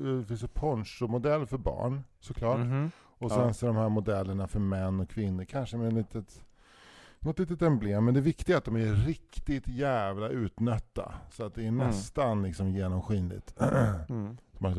det 0.00 0.24
finns 0.24 0.40
det 0.40 0.48
poncho-modell 0.48 1.46
för 1.46 1.58
barn 1.58 2.02
såklart. 2.20 2.58
Mhm. 2.58 2.90
Och 3.18 3.30
Ja. 3.30 3.34
sen 3.34 3.54
så 3.54 3.66
de 3.66 3.76
här 3.76 3.88
modellerna 3.88 4.46
för 4.46 4.60
män 4.60 5.00
och 5.00 5.10
kvinnor, 5.10 5.44
kanske 5.44 5.76
med 5.76 5.86
ett 5.88 5.92
litet, 5.94 6.42
något 7.18 7.38
litet 7.38 7.62
emblem. 7.62 8.04
Men 8.04 8.14
det 8.14 8.20
viktiga 8.20 8.56
är 8.56 8.58
att 8.58 8.64
de 8.64 8.76
är 8.76 8.92
riktigt 9.06 9.68
jävla 9.68 10.28
utnötta. 10.28 11.14
Så 11.30 11.44
att 11.44 11.54
det 11.54 11.66
är 11.66 11.70
nästan 11.70 12.42
liksom 12.42 12.70
genomskinligt. 12.70 13.54
Mm. 14.08 14.36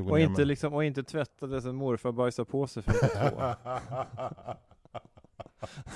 Och, 0.10 0.20
inte 0.20 0.46
liksom, 0.46 0.74
och 0.74 0.84
inte 0.84 1.04
tvättade 1.04 1.62
sen 1.62 1.76
morfar 1.76 2.12
bajsade 2.12 2.50
på 2.50 2.68
sig 2.68 2.84
52. 2.84 3.54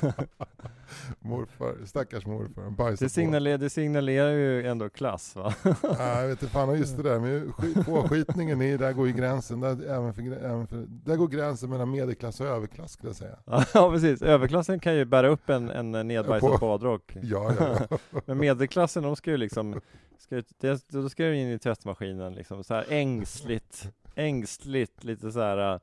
morfar, 1.19 1.75
stackars 1.86 2.25
morfar, 2.25 2.62
han 2.62 2.95
Det, 2.99 3.10
signalerar, 3.10 3.58
det 3.58 3.69
signalerar 3.69 4.32
ju 4.32 4.67
ändå 4.67 4.89
klass 4.89 5.36
va? 5.36 5.53
Ja, 5.84 6.19
jag 6.21 6.27
vet 6.27 6.41
inte 6.41 6.53
fan, 6.53 6.77
just 6.77 6.97
det 6.97 7.03
där 7.03 7.19
med 7.19 7.43
sk- 7.47 7.84
påskitningen, 7.86 8.62
i, 8.62 8.77
där 8.77 8.93
går 8.93 9.08
ju 9.08 9.13
gränsen, 9.13 9.60
där, 9.60 9.86
även 9.89 10.13
för, 10.13 10.21
även 10.21 10.67
för, 10.67 10.86
där 10.88 11.15
går 11.15 11.27
gränsen 11.27 11.69
mellan 11.69 11.91
medelklass 11.91 12.39
och 12.41 12.47
överklass 12.47 12.91
skulle 12.91 13.10
jag 13.10 13.15
säga. 13.15 13.38
Ja 13.73 13.91
precis, 13.91 14.21
överklassen 14.21 14.79
kan 14.79 14.95
ju 14.95 15.06
bära 15.06 15.27
upp 15.27 15.49
en, 15.49 15.69
en 15.69 16.08
nedbajsad 16.08 16.51
På- 16.51 16.58
badrock. 16.58 17.17
Ja, 17.21 17.53
ja. 17.60 17.97
Men 18.25 18.38
medelklassen, 18.38 19.03
de 19.03 19.15
ska 19.15 19.32
ju 19.32 19.38
liksom, 19.38 19.82
ska 20.17 20.36
ju, 20.36 20.43
det, 20.58 20.84
då 20.89 21.10
ska 21.10 21.25
ju 21.25 21.41
in 21.41 21.47
i 21.51 21.60
tvättmaskinen 21.60 22.34
liksom, 22.34 22.63
så 22.63 22.73
här 22.73 22.86
ängsligt, 22.89 23.89
ängsligt, 24.15 25.03
lite 25.03 25.32
så 25.32 25.39
här 25.39 25.73
äh, 25.73 25.79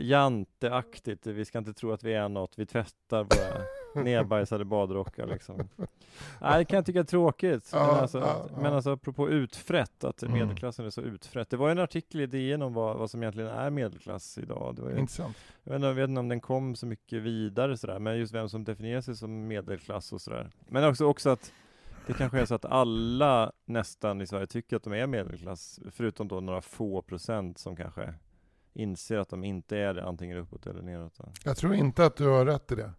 janteaktigt. 0.00 1.26
Vi 1.26 1.44
ska 1.44 1.58
inte 1.58 1.72
tro 1.74 1.92
att 1.92 2.02
vi 2.04 2.14
är 2.14 2.28
något, 2.28 2.52
vi 2.56 2.66
tvättar 2.66 3.18
våra 3.22 3.62
nedbajsade 4.04 4.64
badrockar 4.64 5.26
liksom. 5.26 5.68
Nej, 6.40 6.58
det 6.58 6.64
kan 6.64 6.76
jag 6.76 6.86
tycka 6.86 7.00
är 7.00 7.04
tråkigt. 7.04 7.70
Ja, 7.72 7.86
men, 7.86 7.96
alltså, 7.96 8.18
ja, 8.18 8.24
att, 8.24 8.50
ja. 8.54 8.60
men 8.62 8.72
alltså 8.72 8.90
apropå 8.92 9.28
utfrätt, 9.28 10.04
att 10.04 10.22
Mm. 10.22 10.38
medelklassen 10.38 10.86
är 10.86 10.90
så 10.90 11.00
utfrätt. 11.00 11.50
Det 11.50 11.56
var 11.56 11.68
ju 11.68 11.72
en 11.72 11.78
artikel 11.78 12.20
i 12.20 12.26
DN 12.26 12.62
om 12.62 12.74
vad, 12.74 12.96
vad 12.96 13.10
som 13.10 13.22
egentligen 13.22 13.50
är 13.50 13.70
medelklass 13.70 14.38
idag. 14.38 14.74
Det 14.76 14.82
var 14.82 14.90
ju, 14.90 14.98
Intressant. 14.98 15.36
jag 15.64 15.70
vet, 15.72 15.76
inte, 15.76 15.86
jag 15.86 15.94
vet 15.94 16.08
inte 16.08 16.20
om 16.20 16.28
den 16.28 16.40
kom 16.40 16.74
så 16.74 16.86
mycket 16.86 17.22
vidare 17.22 17.76
sådär, 17.76 17.98
men 17.98 18.18
just 18.18 18.34
vem 18.34 18.48
som 18.48 18.64
definierar 18.64 19.00
sig 19.00 19.16
som 19.16 19.46
medelklass 19.48 20.12
och 20.12 20.20
sådär. 20.20 20.50
Men 20.68 20.84
också, 20.84 21.04
också 21.04 21.30
att 21.30 21.52
det 22.06 22.12
kanske 22.12 22.40
är 22.40 22.44
så 22.46 22.54
att 22.54 22.64
alla 22.64 23.52
nästan 23.64 24.20
i 24.20 24.26
Sverige 24.26 24.46
tycker 24.46 24.76
att 24.76 24.82
de 24.82 24.92
är 24.92 25.06
medelklass, 25.06 25.80
förutom 25.92 26.28
då 26.28 26.40
några 26.40 26.60
få 26.60 27.02
procent 27.02 27.58
som 27.58 27.76
kanske 27.76 28.14
inser 28.72 29.18
att 29.18 29.28
de 29.28 29.44
inte 29.44 29.78
är 29.78 29.94
det, 29.94 30.04
antingen 30.04 30.38
uppåt 30.38 30.66
eller 30.66 30.82
neråt. 30.82 31.18
Jag 31.44 31.56
tror 31.56 31.74
inte 31.74 32.06
att 32.06 32.16
du 32.16 32.28
har 32.28 32.46
rätt 32.46 32.72
i 32.72 32.74
det. 32.74 32.92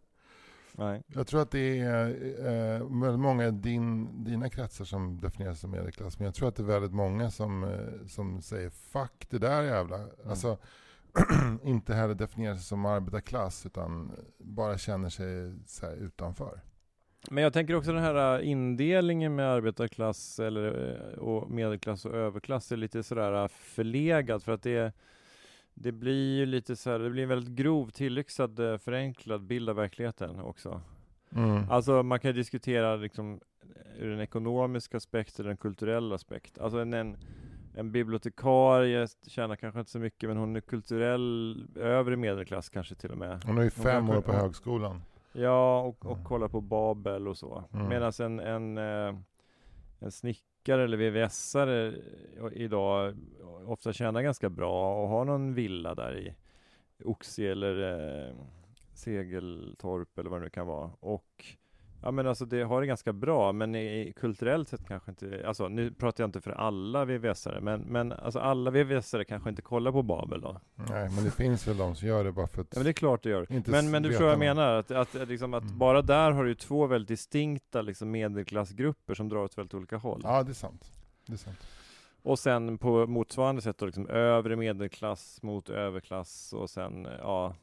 Nej. 0.79 1.03
Jag 1.07 1.27
tror 1.27 1.41
att 1.41 1.51
det 1.51 1.79
är 1.79 2.07
eh, 2.39 3.01
väldigt 3.01 3.19
många 3.19 3.47
i 3.47 3.51
din, 3.51 4.23
dina 4.23 4.49
kretsar 4.49 4.85
som 4.85 5.21
definierar 5.21 5.53
sig 5.53 5.61
som 5.61 5.71
medelklass. 5.71 6.19
Men 6.19 6.25
jag 6.25 6.35
tror 6.35 6.47
att 6.47 6.55
det 6.55 6.63
är 6.63 6.67
väldigt 6.67 6.93
många 6.93 7.31
som, 7.31 7.63
eh, 7.63 8.07
som 8.07 8.41
säger 8.41 8.69
fuck 8.69 9.27
det 9.29 9.39
där 9.39 9.63
jävla. 9.63 9.99
Alltså 10.25 10.57
inte 11.63 11.93
heller 11.93 12.15
definierar 12.15 12.55
sig 12.55 12.63
som 12.63 12.85
arbetarklass 12.85 13.65
utan 13.65 14.11
bara 14.37 14.77
känner 14.77 15.09
sig 15.09 15.53
här, 15.81 15.95
utanför. 15.95 16.61
Men 17.29 17.43
jag 17.43 17.53
tänker 17.53 17.75
också 17.75 17.91
den 17.93 18.03
här 18.03 18.39
äh, 18.39 18.49
indelningen 18.49 19.35
med 19.35 19.45
arbetarklass 19.45 20.39
eller, 20.39 20.95
äh, 21.13 21.19
och 21.19 21.49
medelklass 21.49 22.05
och 22.05 22.15
överklass 22.15 22.71
är 22.71 22.77
lite 22.77 23.03
sådär 23.03 23.43
äh, 23.43 23.47
förlegad 23.47 24.43
för 24.43 24.51
att 24.51 24.63
det 24.63 24.93
det 25.79 25.91
blir 25.91 26.37
ju 26.37 26.45
lite 26.45 26.75
så 26.75 26.89
här, 26.91 26.99
det 26.99 27.09
blir 27.09 27.23
en 27.23 27.29
väldigt 27.29 27.55
grov, 27.55 27.89
tillyxad, 27.89 28.59
äh, 28.59 28.77
förenklad 28.77 29.41
bild 29.43 29.69
av 29.69 29.75
verkligheten 29.75 30.39
också. 30.39 30.81
Mm. 31.35 31.69
Alltså 31.69 32.03
man 32.03 32.19
kan 32.19 32.33
diskutera 32.35 32.95
liksom 32.95 33.39
ur 33.99 34.09
den 34.09 34.19
ekonomiska 34.19 34.97
aspekten, 34.97 35.45
den 35.45 35.57
kulturella 35.57 36.15
aspekt. 36.15 36.59
Alltså 36.59 36.79
en, 36.79 36.93
en, 36.93 37.17
en 37.75 37.91
bibliotekarie 37.91 39.07
tjänar 39.27 39.55
kanske 39.55 39.79
inte 39.79 39.91
så 39.91 39.99
mycket, 39.99 40.29
men 40.29 40.37
hon 40.37 40.55
är 40.55 40.61
kulturell, 40.61 41.65
övre 41.75 42.15
medelklass 42.15 42.69
kanske 42.69 42.95
till 42.95 43.11
och 43.11 43.17
med. 43.17 43.43
Hon 43.45 43.57
är 43.57 43.61
ju 43.63 43.71
Hon 43.75 43.83
fem 43.83 44.07
kanske- 44.07 44.17
år 44.17 44.21
på 44.21 44.31
högskolan. 44.31 45.01
Ja, 45.33 45.79
och, 45.81 46.05
och 46.05 46.11
Mm. 46.11 46.25
kollar 46.25 46.47
på 46.47 46.61
Babel 46.61 47.27
och 47.27 47.37
så. 47.37 47.63
Mm. 47.73 47.87
Medan 47.89 48.11
en, 48.19 48.39
en, 48.39 48.77
eh, 48.77 49.15
en 49.99 50.11
snickare 50.67 50.83
eller 50.83 50.97
VVS-are 50.97 51.93
idag 52.53 53.15
ofta 53.65 53.93
tjänar 53.93 54.21
ganska 54.21 54.49
bra 54.49 55.03
och 55.03 55.09
har 55.09 55.25
någon 55.25 55.53
villa 55.53 55.95
där 55.95 56.17
i 56.17 56.35
Oxie 57.03 57.51
eller 57.51 58.27
eh, 58.27 58.35
Segeltorp 58.93 60.17
eller 60.17 60.29
vad 60.29 60.39
det 60.39 60.43
nu 60.43 60.49
kan 60.49 60.67
vara. 60.67 60.91
Och 60.99 61.45
Ja 62.01 62.11
men 62.11 62.27
alltså 62.27 62.45
det 62.45 62.63
har 62.63 62.81
det 62.81 62.87
ganska 62.87 63.13
bra, 63.13 63.51
men 63.51 63.75
i, 63.75 64.13
kulturellt 64.15 64.69
sett 64.69 64.87
kanske 64.87 65.11
inte, 65.11 65.43
alltså 65.47 65.67
nu 65.67 65.91
pratar 65.91 66.23
jag 66.23 66.27
inte 66.27 66.41
för 66.41 66.51
alla 66.51 67.05
VVS-are, 67.05 67.61
men, 67.61 67.81
men 67.81 68.11
alltså 68.11 68.39
alla 68.39 68.71
VVS-are 68.71 69.23
kanske 69.23 69.49
inte 69.49 69.61
kollar 69.61 69.91
på 69.91 70.03
Babel 70.03 70.41
då. 70.41 70.59
Nej, 70.75 71.09
men 71.09 71.23
det 71.23 71.31
finns 71.31 71.67
väl 71.67 71.77
de 71.77 71.95
som 71.95 72.07
gör 72.07 72.23
det 72.23 72.31
bara 72.31 72.47
för 72.47 72.61
att... 72.61 72.67
Ja 72.71 72.79
men 72.79 72.83
det 72.83 72.91
är 72.91 72.93
klart 72.93 73.23
det 73.23 73.29
gör. 73.29 73.51
Inte 73.51 73.71
Men, 73.71 73.91
men 73.91 74.03
du 74.03 74.09
förstår 74.09 74.25
vad 74.25 74.33
jag 74.33 74.39
menar, 74.39 74.73
att, 74.73 74.91
att, 74.91 75.15
att 75.15 75.27
liksom 75.27 75.53
att 75.53 75.63
Mm. 75.63 75.77
bara 75.77 76.01
där 76.01 76.31
har 76.31 76.43
du 76.45 76.55
två 76.55 76.87
väldigt 76.87 77.07
distinkta 77.07 77.81
liksom 77.81 78.11
medelklassgrupper 78.11 79.13
som 79.13 79.29
drar 79.29 79.39
åt 79.43 79.57
väldigt 79.57 79.73
olika 79.73 79.97
håll. 79.97 80.21
Ja, 80.23 80.43
det 80.43 80.51
är 80.51 80.53
sant. 80.53 80.91
Det 81.25 81.33
är 81.33 81.37
sant. 81.37 81.57
Och 82.21 82.39
sen 82.39 82.77
på 82.77 83.07
motsvarande 83.07 83.61
sätt 83.61 83.77
då 83.77 83.85
liksom 83.85 84.07
övre 84.09 84.55
medelklass 84.55 85.41
mot 85.43 85.69
överklass 85.69 86.53
och 86.53 86.69
sen, 86.69 87.07
ja, 87.19 87.55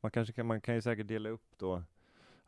man 0.00 0.10
kanske 0.10 0.32
kan, 0.32 0.46
man 0.46 0.60
kan 0.60 0.74
ju 0.74 0.82
säkert 0.82 1.08
dela 1.08 1.28
upp 1.28 1.46
då 1.58 1.82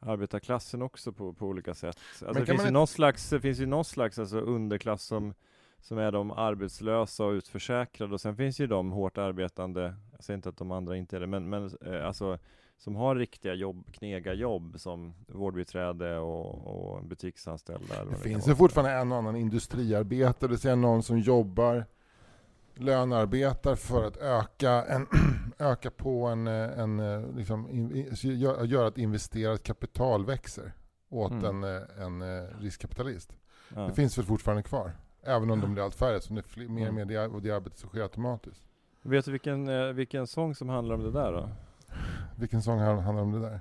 arbetarklassen 0.00 0.82
också 0.82 1.12
på, 1.12 1.32
på 1.32 1.46
olika 1.46 1.74
sätt. 1.74 1.98
Alltså 2.26 2.40
det 2.40 2.46
finns 2.46 2.64
ju 2.64 2.68
inte- 2.68 2.86
slags, 2.86 3.30
det 3.30 3.40
finns 3.40 3.58
ju 3.58 3.66
någon 3.66 3.84
slags 3.84 4.18
alltså 4.18 4.40
underklass 4.40 5.02
som, 5.02 5.34
som 5.80 5.98
är 5.98 6.12
de 6.12 6.30
arbetslösa 6.30 7.24
och 7.24 7.32
utförsäkrade 7.32 8.14
och 8.14 8.20
sen 8.20 8.36
finns 8.36 8.60
ju 8.60 8.66
de 8.66 8.90
hårt 8.92 9.18
arbetande, 9.18 9.94
jag 10.12 10.24
säger 10.24 10.36
inte 10.36 10.48
att 10.48 10.56
de 10.56 10.70
andra 10.70 10.96
inte 10.96 11.16
är 11.16 11.20
det, 11.20 11.26
men, 11.26 11.48
men 11.48 11.70
eh, 11.86 12.06
alltså 12.06 12.38
som 12.78 12.96
har 12.96 13.16
riktiga 13.16 13.54
jobb, 13.54 13.92
knega 13.92 14.34
jobb 14.34 14.74
som 14.80 15.14
vårdbiträde 15.26 16.18
och, 16.18 16.66
och 16.66 17.04
butiksanställda. 17.04 18.04
Det 18.04 18.10
vad 18.10 18.18
finns 18.18 18.48
ju 18.48 18.54
fortfarande 18.54 18.92
en 18.92 19.12
och 19.12 19.18
annan 19.18 19.36
industriarbetare, 19.36 20.34
det 20.40 20.48
vill 20.48 20.58
säga 20.58 20.76
någon 20.76 21.02
som 21.02 21.18
jobbar, 21.18 21.86
lönearbetar 22.80 23.74
för 23.74 24.04
att 24.06 24.16
öka, 24.16 24.70
en, 24.84 25.06
öka 25.58 25.90
på 25.90 26.26
en, 26.26 26.46
eh, 26.46 26.78
en 26.78 27.00
eh, 27.00 27.32
liksom, 27.36 27.70
in, 27.70 27.92
i- 27.96 28.16
så 28.16 28.26
gör, 28.26 28.64
gör 28.64 28.84
att 28.86 28.98
investerat 28.98 29.62
kapital 29.62 30.26
växer 30.26 30.72
åt 31.08 31.32
Mm. 31.32 31.44
en, 31.64 31.76
eh, 31.76 32.02
en 32.06 32.46
riskkapitalist. 32.60 33.32
Ja. 33.74 33.80
Det 33.80 33.94
finns 33.94 34.18
väl 34.18 34.24
fortfarande 34.24 34.62
kvar, 34.62 34.92
även 35.22 35.50
om 35.50 35.60
de 35.60 35.72
blir 35.74 35.84
allt 35.84 35.94
färre, 35.94 36.20
så 36.20 36.34
det 36.34 36.40
är 36.40 36.42
fler, 36.42 36.68
mer 36.68 36.88
och 36.88 36.94
mer 36.94 37.04
det, 37.04 37.26
och 37.26 37.42
det 37.42 37.50
arbetet 37.50 37.78
som 37.78 37.88
sker 37.88 38.02
automatiskt. 38.02 38.62
Vet 39.02 39.24
du 39.24 39.30
vilken, 39.30 39.94
vilken 39.96 40.26
sång 40.26 40.54
som 40.54 40.68
handlar 40.68 40.94
om 40.94 41.02
det 41.02 41.10
där 41.10 41.32
då? 41.32 41.48
Vilken 42.36 42.62
sång 42.62 42.78
hand- 42.78 43.00
handlar 43.00 43.22
om 43.22 43.32
det 43.32 43.40
där? 43.40 43.60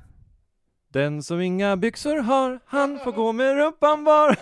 Den 0.91 1.23
som 1.23 1.41
inga 1.41 1.77
byxor 1.77 2.17
har, 2.17 2.59
han 2.65 2.99
får 2.99 3.11
gå 3.11 3.31
med 3.31 3.55
rumpan 3.57 4.03
bar. 4.03 4.35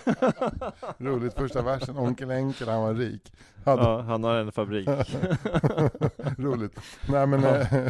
Roligt, 1.04 1.34
första 1.34 1.62
versen, 1.62 1.96
Onkel 1.98 2.30
Enkel, 2.30 2.68
han 2.68 2.80
var 2.82 2.94
rik. 2.94 3.32
Hade, 3.64 3.82
ja, 3.82 4.00
han 4.00 4.24
har 4.24 4.34
en 4.36 4.52
fabrik. 4.52 4.88
Roligt. 6.38 6.78
Nej 7.08 7.26
men, 7.26 7.42
Ja. 7.42 7.56
eh, 7.56 7.68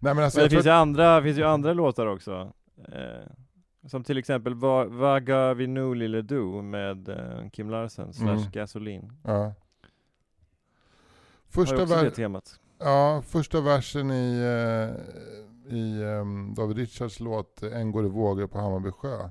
nej, 0.00 0.14
men 0.14 0.18
alltså, 0.18 0.18
Men 0.18 0.20
det 0.20 0.24
jag 0.24 0.34
tror 0.34 0.48
finns 0.48 0.66
ju, 0.66 0.70
andra, 0.70 1.22
finns 1.22 1.38
ju 1.38 1.44
andra 1.44 1.72
låtar 1.72 2.06
också. 2.06 2.52
Eh, 2.88 3.26
som 3.86 4.04
till 4.04 4.18
exempel 4.18 4.54
Va- 4.54 4.84
Vaga 4.84 5.54
vi 5.54 5.66
nu 5.66 5.94
lille 5.94 6.22
du 6.22 6.42
med 6.62 7.08
eh, 7.08 7.48
Kim 7.52 7.70
Larsen 7.70 8.12
slash 8.12 8.28
Mm. 8.30 8.50
Gasolin. 8.52 9.12
Ja. 9.22 9.32
Har 9.32 9.54
Första, 11.48 11.76
ju 11.76 11.82
också 11.82 12.02
det 12.02 12.10
temat. 12.10 12.60
ja, 12.78 13.22
första 13.28 13.60
versen 13.60 14.10
i, 14.10 14.38
eh, 14.40 15.00
i 15.68 16.02
ehm, 16.02 16.54
David 16.54 16.76
Richards 16.76 17.20
låt 17.20 17.62
En 17.62 17.92
går 17.92 18.06
i 18.06 18.08
vågor 18.08 18.46
på 18.46 18.58
Hammarby 18.58 18.90
sjö. 18.90 19.30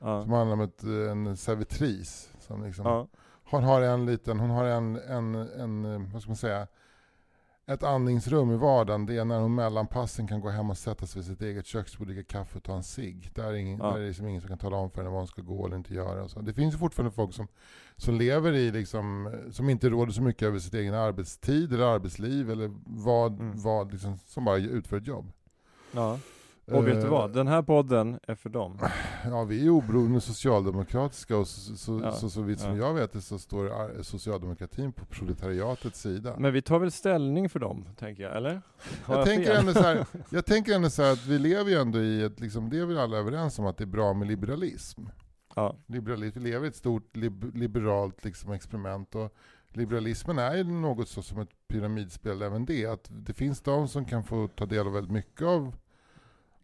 Ja. 0.00 0.22
Som 0.22 0.32
handlar 0.32 0.54
om 0.54 0.60
ett, 0.60 0.82
en 0.82 1.36
servitris. 1.36 2.32
Som 2.38 2.64
liksom, 2.64 2.86
Ja. 2.86 3.06
Hon 3.50 3.64
har 3.64 3.80
en 3.82 4.06
liten, 4.06 4.40
hon 4.40 4.50
har 4.50 4.64
en, 4.64 4.96
en, 4.96 5.34
en, 5.34 6.10
vad 6.12 6.22
ska 6.22 6.30
man 6.30 6.36
säga, 6.36 6.66
ett 7.66 7.82
andningsrum 7.82 8.50
i 8.50 8.56
vardagen. 8.56 9.06
Det 9.06 9.16
är 9.16 9.24
när 9.24 9.40
hon 9.40 9.54
mellan 9.54 9.86
passen 9.86 10.26
kan 10.28 10.40
gå 10.40 10.48
hem 10.48 10.70
och 10.70 10.78
sätta 10.78 11.06
sig 11.06 11.18
vid 11.22 11.26
sitt 11.30 11.42
eget 11.42 11.66
köksbord, 11.66 12.06
dricka 12.08 12.38
kaffe 12.38 12.58
och 12.58 12.64
ta 12.64 12.76
en 12.76 12.82
cigg. 12.82 13.30
Där 13.34 13.44
är, 13.44 13.52
ingen, 13.54 13.78
Ja. 13.78 13.84
där 13.86 13.96
är 13.96 14.00
det 14.00 14.06
liksom 14.06 14.28
ingen 14.28 14.40
som 14.40 14.48
kan 14.48 14.58
tala 14.58 14.76
om 14.76 14.90
för 14.90 14.98
henne 14.98 15.10
vad 15.10 15.18
hon 15.20 15.26
ska 15.26 15.42
gå 15.42 15.66
eller 15.66 15.76
inte 15.76 15.94
göra. 15.94 16.22
Och 16.24 16.30
så. 16.30 16.40
Det 16.40 16.52
finns 16.54 16.74
ju 16.74 16.78
fortfarande 16.78 17.10
folk 17.14 17.34
som, 17.34 17.48
som 17.96 18.14
lever 18.14 18.52
i, 18.52 18.70
liksom, 18.70 19.34
som 19.50 19.68
inte 19.70 19.88
råder 19.88 20.12
så 20.12 20.22
mycket 20.22 20.42
över 20.48 20.58
sitt 20.58 20.74
egen 20.74 20.94
arbetstid 20.94 21.72
eller 21.72 21.84
arbetsliv 21.94 22.50
eller 22.50 22.70
vad, 22.86 23.32
Mm. 23.40 23.52
vad 23.62 23.92
liksom, 23.92 24.18
som 24.18 24.44
bara 24.44 24.56
utför 24.56 24.96
ett 24.96 25.06
jobb. 25.06 25.32
Ja. 25.92 26.18
Och 26.66 26.86
vet 26.86 26.94
du 27.00 27.06
Eh, 27.06 27.10
vad? 27.10 27.32
Den 27.32 27.48
här 27.48 27.62
podden 27.62 28.18
är 28.22 28.34
för 28.34 28.50
dem. 28.50 28.78
Ja, 29.24 29.44
vi 29.44 29.66
är 29.66 29.70
oberoende 29.70 30.20
socialdemokratiska 30.20 31.36
och 31.36 31.48
så, 31.48 31.76
så, 31.76 32.00
Ja, 32.04 32.12
så, 32.12 32.30
så 32.30 32.42
vitt 32.42 32.60
som 32.60 32.76
ja. 32.76 32.86
jag 32.86 32.94
vet 32.94 33.12
det 33.12 33.20
så 33.20 33.38
står 33.38 34.02
socialdemokratin 34.02 34.92
på 34.92 35.04
proletariatets 35.04 36.00
sida. 36.00 36.34
Men 36.38 36.52
vi 36.52 36.62
tar 36.62 36.78
väl 36.78 36.90
ställning 36.90 37.48
för 37.48 37.58
dem, 37.60 37.86
tänker 37.98 38.22
jag, 38.22 38.36
eller? 38.36 38.62
Har 39.04 39.16
jag, 39.16 39.26
tänker 39.26 39.46
fel? 39.46 39.56
ändå 39.56 39.72
så 39.72 39.82
här, 39.82 40.06
jag 40.30 40.46
tänker 40.46 40.74
ändå 40.74 40.90
så 40.90 41.02
här 41.02 41.12
att 41.12 41.26
vi 41.26 41.38
lever 41.38 41.70
ju 41.70 41.76
ändå 41.76 41.98
i 42.00 42.22
ett, 42.22 42.40
liksom, 42.40 42.70
det 42.70 42.78
är 42.78 42.86
väl 42.86 42.98
alla 42.98 43.16
överens 43.16 43.58
om 43.58 43.66
att 43.66 43.76
det 43.76 43.84
är 43.84 43.86
bra 43.86 44.12
med 44.14 44.28
liberalism. 44.28 45.02
Ja. 45.54 45.76
Liberalism 45.86 46.38
vi 46.42 46.50
lever 46.50 46.64
i 46.66 46.68
ett 46.68 46.76
stort 46.76 47.16
lib- 47.16 47.56
liberalt 47.56 48.24
liksom, 48.24 48.52
experiment 48.52 49.14
och 49.14 49.34
liberalismen 49.72 50.38
är 50.38 50.56
ju 50.56 50.64
något 50.64 51.08
så 51.08 51.22
som 51.22 51.40
ett 51.40 51.50
pyramidspel 51.68 52.42
även 52.42 52.64
det. 52.64 52.86
Att 52.86 53.08
det 53.10 53.32
finns 53.32 53.60
de 53.60 53.88
som 53.88 54.04
kan 54.04 54.24
få 54.24 54.48
ta 54.48 54.66
del 54.66 54.86
av 54.86 54.92
väldigt 54.92 55.12
mycket 55.12 55.46
av, 55.46 55.76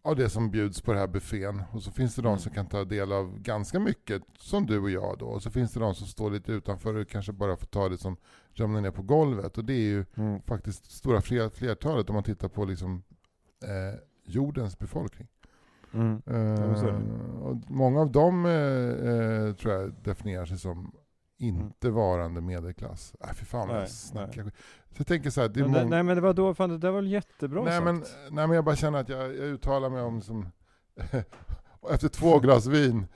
av 0.07 0.15
det 0.15 0.29
som 0.29 0.51
bjuds 0.51 0.81
på 0.81 0.91
den 0.91 0.99
här 0.99 1.07
buffén 1.07 1.63
och 1.71 1.83
så 1.83 1.91
finns 1.91 2.15
det 2.15 2.21
de 2.21 2.27
Mm. 2.27 2.39
som 2.39 2.51
kan 2.53 2.65
ta 2.67 2.83
del 2.83 3.11
av 3.11 3.39
ganska 3.39 3.79
mycket, 3.79 4.21
som 4.39 4.65
du 4.65 4.79
och 4.79 4.89
jag 4.89 5.17
då. 5.19 5.25
Och 5.25 5.43
så 5.43 5.51
finns 5.51 5.73
det 5.73 5.79
de 5.79 5.95
som 5.95 6.07
står 6.07 6.31
lite 6.31 6.51
utanför 6.51 6.95
och 6.95 7.09
kanske 7.09 7.31
bara 7.31 7.57
får 7.57 7.67
ta 7.67 7.89
det 7.89 7.97
som 7.97 8.17
ramlar 8.53 8.81
ner 8.81 8.91
på 8.91 9.01
golvet. 9.01 9.57
Och 9.57 9.65
det 9.65 9.73
är 9.73 9.77
ju 9.87 10.05
Mm. 10.15 10.41
faktiskt 10.41 10.91
stora 10.91 11.21
fler, 11.21 11.49
flertalet 11.49 12.09
om 12.09 12.13
man 12.13 12.23
tittar 12.23 12.47
på 12.47 12.65
liksom, 12.65 13.03
eh, 13.63 13.99
jordens 14.25 14.79
befolkning. 14.79 15.27
Mm. 15.93 16.21
Eh, 16.25 17.41
och 17.41 17.55
många 17.67 18.01
av 18.01 18.11
dem 18.11 18.45
eh, 18.45 18.51
eh, 18.51 19.53
tror 19.53 19.73
jag 19.73 19.93
definierar 20.03 20.45
sig 20.45 20.57
som 20.57 20.91
inte 21.37 21.89
varande 21.89 22.41
medelklass. 22.41 23.13
Äh, 23.23 23.33
fy 23.33 23.45
fan 23.45 23.67
vad 23.67 23.81
jag 23.81 23.89
snackar 23.89 24.43
nej. 24.43 24.51
Så 24.89 24.95
jag 24.97 25.07
tänker 25.07 25.29
så 25.29 25.41
här, 25.41 25.49
det 25.49 25.59
är 25.59 25.63
Men 25.63 25.71
många... 25.71 25.85
nej 25.85 26.03
men 26.03 26.15
det 26.15 26.21
var 26.21 26.33
då, 26.33 26.53
fan 26.53 26.69
det 26.69 26.77
där 26.77 26.91
var 26.91 27.01
väl 27.01 27.11
jättebra 27.11 27.63
nej, 27.63 27.73
sagt. 27.73 27.85
men, 27.85 27.95
nej 28.29 28.47
men 28.47 28.51
jag 28.51 28.65
bara 28.65 28.75
känner 28.75 28.99
att 28.99 29.09
jag, 29.09 29.23
jag 29.23 29.45
uttalar 29.45 29.89
mig 29.89 30.01
om 30.01 30.21
som... 30.21 30.45
efter 31.91 32.07
två 32.07 32.39
glas 32.39 32.67
vin 32.67 33.07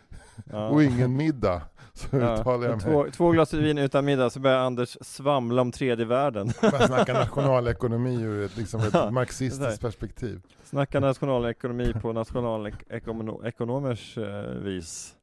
ja. 0.45 0.69
och 0.69 0.84
ingen 0.84 1.15
middag 1.15 1.61
så 1.93 2.17
Ja, 2.17 2.34
uttalar 2.34 2.67
jag 2.67 2.72
mig. 2.72 2.82
två, 2.93 3.05
två 3.11 3.32
glas 3.32 3.53
vin 3.53 3.78
utan 3.78 4.05
middag 4.05 4.30
så 4.30 4.39
börjar 4.39 4.57
Anders 4.57 4.97
svamla 5.01 5.61
om 5.61 5.72
tredje 5.72 6.05
världen. 6.05 6.51
Jag 6.61 6.88
snackar 6.88 7.13
nationalekonomi 7.13 8.22
ur 8.22 8.45
ett, 8.45 8.57
liksom 8.57 8.82
ett 8.82 8.93
marxistiskt 9.13 9.82
perspektiv. 9.82 10.41
Snacka 10.63 10.99
nationalekonomi 10.99 11.93
på 12.01 12.13
nationalekonomers 12.13 14.17
eh, 14.17 14.43
vis. 14.43 15.15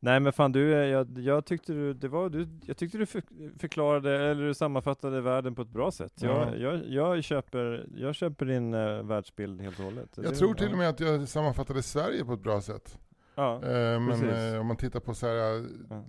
Nej 0.00 0.20
men 0.20 0.32
fan 0.32 0.52
du, 0.52 0.68
jag, 0.70 1.18
jag 1.18 1.44
tyckte 1.46 1.72
du, 1.72 1.94
det 1.94 2.08
var, 2.08 2.28
du, 2.30 2.48
jag 2.66 2.76
tyckte 2.76 2.98
du 2.98 3.06
för, 3.06 3.22
förklarade, 3.58 4.30
eller 4.30 4.42
du 4.46 4.54
sammanfattade 4.54 5.20
världen 5.20 5.54
på 5.54 5.62
ett 5.62 5.68
bra 5.68 5.90
sätt. 5.90 6.12
Jag, 6.20 6.30
Ja. 6.30 6.56
jag, 6.56 6.86
jag, 6.88 7.24
köper, 7.24 7.88
jag 7.96 8.14
köper 8.14 8.46
din 8.46 8.74
uh, 8.74 9.02
världsbild 9.02 9.60
helt 9.60 9.78
och 9.78 9.84
hållet. 9.84 10.10
Jag 10.14 10.24
Det- 10.24 10.30
tror 10.36 10.54
till 10.54 10.72
och 10.72 10.78
med 10.78 10.88
att 10.88 11.00
jag 11.00 11.28
sammanfattade 11.28 11.82
Sverige 11.82 12.24
på 12.24 12.32
ett 12.32 12.42
bra 12.42 12.60
sätt. 12.60 12.98
Ja, 13.34 13.54
Eh, 13.62 14.00
men 14.00 14.28
eh, 14.54 14.60
om 14.60 14.66
man 14.66 14.76
tittar 14.76 15.00
på 15.00 15.14
så 15.14 15.26
här, 15.26 15.56
eh, 15.58 15.64
Ja. 15.90 16.02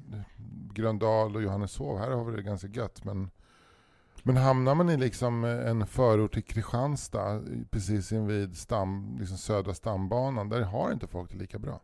Gröndal 0.73 1.35
och 1.35 1.41
Johanneshov, 1.43 1.97
här 1.99 2.11
har 2.11 2.25
vi 2.25 2.35
det 2.35 2.41
ganska 2.43 2.67
gött. 2.67 3.03
Men, 3.05 3.29
men 4.23 4.37
hamnar 4.37 4.75
man 4.75 4.89
i 4.89 4.97
liksom 4.97 5.43
eh, 5.43 5.69
en 5.69 5.87
förort 5.87 6.33
till 6.33 6.43
Kristianstad, 6.43 7.41
precis 7.69 8.11
invid 8.11 8.57
stam, 8.57 9.17
liksom 9.19 9.37
södra 9.37 9.73
stambanan, 9.73 10.49
där 10.49 10.61
har 10.61 10.91
inte 10.91 11.07
folk 11.07 11.31
det 11.31 11.37
lika 11.37 11.59
bra. 11.59 11.81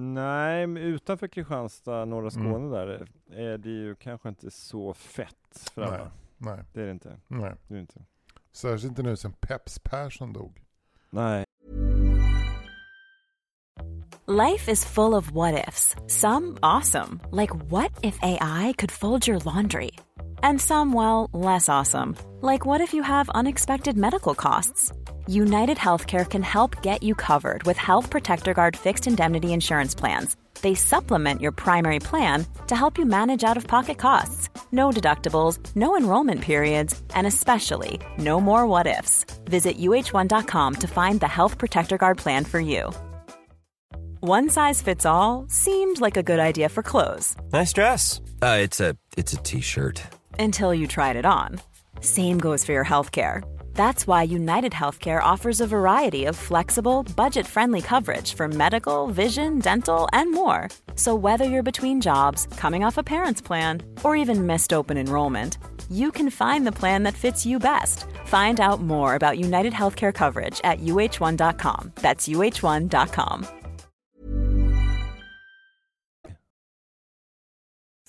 Nej, 0.00 0.66
men 0.66 0.82
utanför 0.82 1.28
Kristianstad, 1.28 2.04
norra 2.04 2.30
Skåne 2.30 2.48
Mm. 2.56 2.70
där, 2.70 3.06
är 3.30 3.58
det 3.58 3.70
ju 3.70 3.94
kanske 3.94 4.28
inte 4.28 4.50
så 4.50 4.94
fett 4.94 5.70
för 5.74 5.80
Nej. 5.80 5.90
alla. 6.00 6.10
Nej, 6.38 6.64
Det 6.72 6.80
är 6.82 6.84
det 6.86 6.92
inte. 6.92 7.16
nej. 7.28 7.54
Det 7.68 7.74
är 7.74 7.76
det 7.76 7.80
inte. 7.80 8.00
Särskilt 8.52 8.84
inte 8.90 9.02
nu 9.02 9.16
sen 9.16 9.32
Peps 9.32 9.78
Persson 9.78 10.32
dog. 10.32 10.64
Nej. 11.10 11.44
Life 14.26 14.72
is 14.72 14.84
full 14.84 15.14
of 15.14 15.30
what 15.32 15.68
ifs. 15.68 15.96
Some 16.08 16.56
awesome, 16.62 17.20
like 17.32 17.54
what 17.54 17.90
if 18.04 18.18
AI 18.22 18.74
could 18.78 18.90
fold 18.90 19.28
your 19.28 19.40
laundry? 19.44 19.90
And 20.42 20.60
some, 20.60 20.92
well, 20.98 21.30
less 21.44 21.68
awesome, 21.68 22.14
like 22.42 22.64
what 22.68 22.80
if 22.80 22.94
you 22.94 23.02
have 23.04 23.30
unexpected 23.40 23.96
medical 23.96 24.34
costs? 24.34 24.92
United 25.28 25.76
Healthcare 25.76 26.28
can 26.28 26.42
help 26.42 26.80
get 26.82 27.02
you 27.02 27.14
covered 27.14 27.62
with 27.64 27.76
Health 27.76 28.08
Protector 28.08 28.54
Guard 28.54 28.74
fixed 28.76 29.06
indemnity 29.06 29.52
insurance 29.52 29.94
plans. 29.94 30.36
They 30.62 30.74
supplement 30.74 31.42
your 31.42 31.52
primary 31.52 31.98
plan 31.98 32.46
to 32.66 32.74
help 32.74 32.96
you 32.96 33.04
manage 33.04 33.44
out 33.44 33.58
of 33.58 33.66
pocket 33.66 33.98
costs. 33.98 34.48
No 34.72 34.88
deductibles, 34.90 35.58
no 35.76 35.98
enrollment 35.98 36.40
periods, 36.40 37.00
and 37.14 37.26
especially 37.26 38.00
no 38.16 38.40
more 38.40 38.66
what 38.66 38.86
ifs. 38.86 39.26
Visit 39.44 39.78
uh1.com 39.78 40.74
to 40.76 40.86
find 40.88 41.20
the 41.20 41.28
Health 41.28 41.58
Protector 41.58 41.98
Guard 41.98 42.16
plan 42.16 42.44
for 42.46 42.58
you. 42.58 42.90
One 44.20 44.48
size 44.48 44.80
fits 44.80 45.04
all 45.04 45.44
seemed 45.48 46.00
like 46.00 46.16
a 46.16 46.22
good 46.22 46.40
idea 46.40 46.68
for 46.70 46.82
clothes 46.82 47.36
Nice 47.52 47.72
dress. 47.74 48.20
Uh, 48.42 48.58
it's 48.60 48.80
a 48.80 48.96
it's 49.16 49.32
a 49.34 49.36
t-shirt. 49.42 50.02
until 50.38 50.72
you 50.74 50.86
tried 50.86 51.16
it 51.16 51.26
on. 51.26 51.60
Same 52.00 52.38
goes 52.38 52.64
for 52.64 52.72
your 52.72 52.84
healthcare. 52.84 53.42
That's 53.78 54.08
why 54.08 54.24
United 54.24 54.72
Healthcare 54.72 55.22
offers 55.22 55.60
a 55.60 55.66
variety 55.66 56.24
of 56.24 56.34
flexible, 56.34 57.04
budget 57.14 57.46
friendly 57.46 57.80
coverage 57.80 58.34
for 58.34 58.48
medical, 58.48 59.06
vision, 59.06 59.60
dental, 59.60 60.08
and 60.12 60.32
more. 60.32 60.68
So, 60.96 61.14
whether 61.14 61.44
you're 61.44 61.70
between 61.72 62.00
jobs, 62.00 62.48
coming 62.56 62.82
off 62.86 62.98
a 62.98 63.04
parent's 63.04 63.40
plan, 63.40 63.82
or 64.02 64.16
even 64.16 64.46
missed 64.46 64.72
open 64.72 64.96
enrollment, 64.96 65.58
you 65.88 66.10
can 66.10 66.28
find 66.28 66.66
the 66.66 66.72
plan 66.72 67.04
that 67.04 67.14
fits 67.14 67.46
you 67.46 67.60
best. 67.60 68.04
Find 68.26 68.58
out 68.58 68.80
more 68.80 69.14
about 69.14 69.38
United 69.38 69.72
Healthcare 69.72 70.12
coverage 70.12 70.60
at 70.64 70.80
uh1.com. 70.80 71.92
That's 72.02 72.28
uh1.com. 72.28 73.46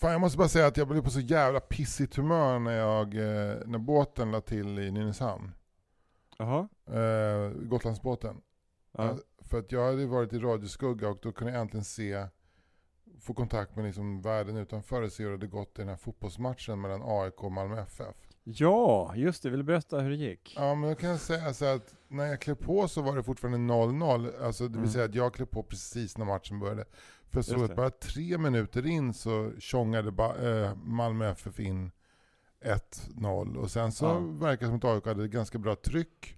Fan, 0.01 0.11
jag 0.11 0.21
måste 0.21 0.37
bara 0.37 0.47
säga 0.47 0.67
att 0.67 0.77
jag 0.77 0.87
blev 0.87 1.01
på 1.01 1.09
så 1.09 1.19
jävla 1.19 1.59
pissigt 1.59 2.15
humör 2.15 2.59
när, 2.59 2.77
jag, 2.77 3.15
eh, 3.15 3.57
när 3.65 3.77
båten 3.77 4.31
la 4.31 4.41
till 4.41 4.79
i 4.79 4.91
Nynäshamn. 4.91 5.51
Jaha. 6.39 6.67
Eh, 6.87 7.51
Gotlandsbåten. 7.53 8.41
Ja. 8.91 9.05
Ja, 9.05 9.17
För 9.45 9.59
att 9.59 9.71
jag 9.71 9.85
hade 9.85 10.05
varit 10.05 10.33
i 10.33 10.39
radioskugga 10.39 11.09
och 11.09 11.17
då 11.21 11.31
kunde 11.31 11.53
jag 11.53 11.61
äntligen 11.61 11.83
se, 11.83 12.25
få 13.21 13.33
kontakt 13.33 13.75
med 13.75 13.85
liksom 13.85 14.21
världen 14.21 14.57
utanför 14.57 15.01
och 15.01 15.11
se 15.11 15.23
hur 15.23 15.29
det 15.29 15.35
hade 15.37 15.47
gått 15.47 15.69
i 15.79 15.81
den 15.81 15.89
här 15.89 15.95
fotbollsmatchen 15.95 16.81
mellan 16.81 17.01
AIK 17.05 17.43
och 17.43 17.51
Malmö 17.51 17.81
FF. 17.81 18.15
ja, 18.43 19.13
just 19.15 19.43
det. 19.43 19.49
Vill 19.49 19.59
du 19.59 19.63
berätta 19.65 19.99
hur 19.99 20.09
det 20.09 20.15
gick? 20.15 20.53
Ja 20.57 20.75
men 20.75 20.89
då 20.89 20.95
kan 20.95 21.09
jag 21.09 21.19
säga 21.19 21.53
så 21.53 21.65
att 21.65 21.95
när 22.07 22.25
jag 22.25 22.41
klev 22.41 22.55
på 22.55 22.87
så 22.87 23.01
var 23.01 23.15
det 23.15 23.23
fortfarande 23.23 23.73
0-0. 23.73 24.43
Alltså 24.43 24.63
det 24.63 24.69
vill 24.69 24.77
Mm. 24.77 24.89
säga 24.89 25.05
att 25.05 25.15
jag 25.15 25.33
klev 25.33 25.45
på 25.45 25.63
precis 25.63 26.17
när 26.17 26.25
matchen 26.25 26.59
började. 26.59 26.85
För 27.29 27.37
jag 27.37 27.45
såg 27.45 27.63
att 27.63 27.75
bara 27.75 27.89
tre 27.89 28.37
minuter 28.37 28.85
in 28.87 29.13
så 29.13 29.51
tjongade 29.59 30.11
ba- 30.11 30.35
eh, 30.37 30.75
Malmö 30.75 31.29
FF 31.31 31.59
in 31.59 31.91
1-0. 32.61 33.55
Och 33.57 33.71
sen 33.71 33.91
så 33.91 34.05
Ja. 34.05 34.19
verkar 34.19 34.65
det 34.65 34.67
som 34.67 34.75
att 34.77 34.95
AIK 34.95 35.05
hade 35.05 35.27
ganska 35.27 35.57
bra 35.57 35.75
tryck. 35.75 36.35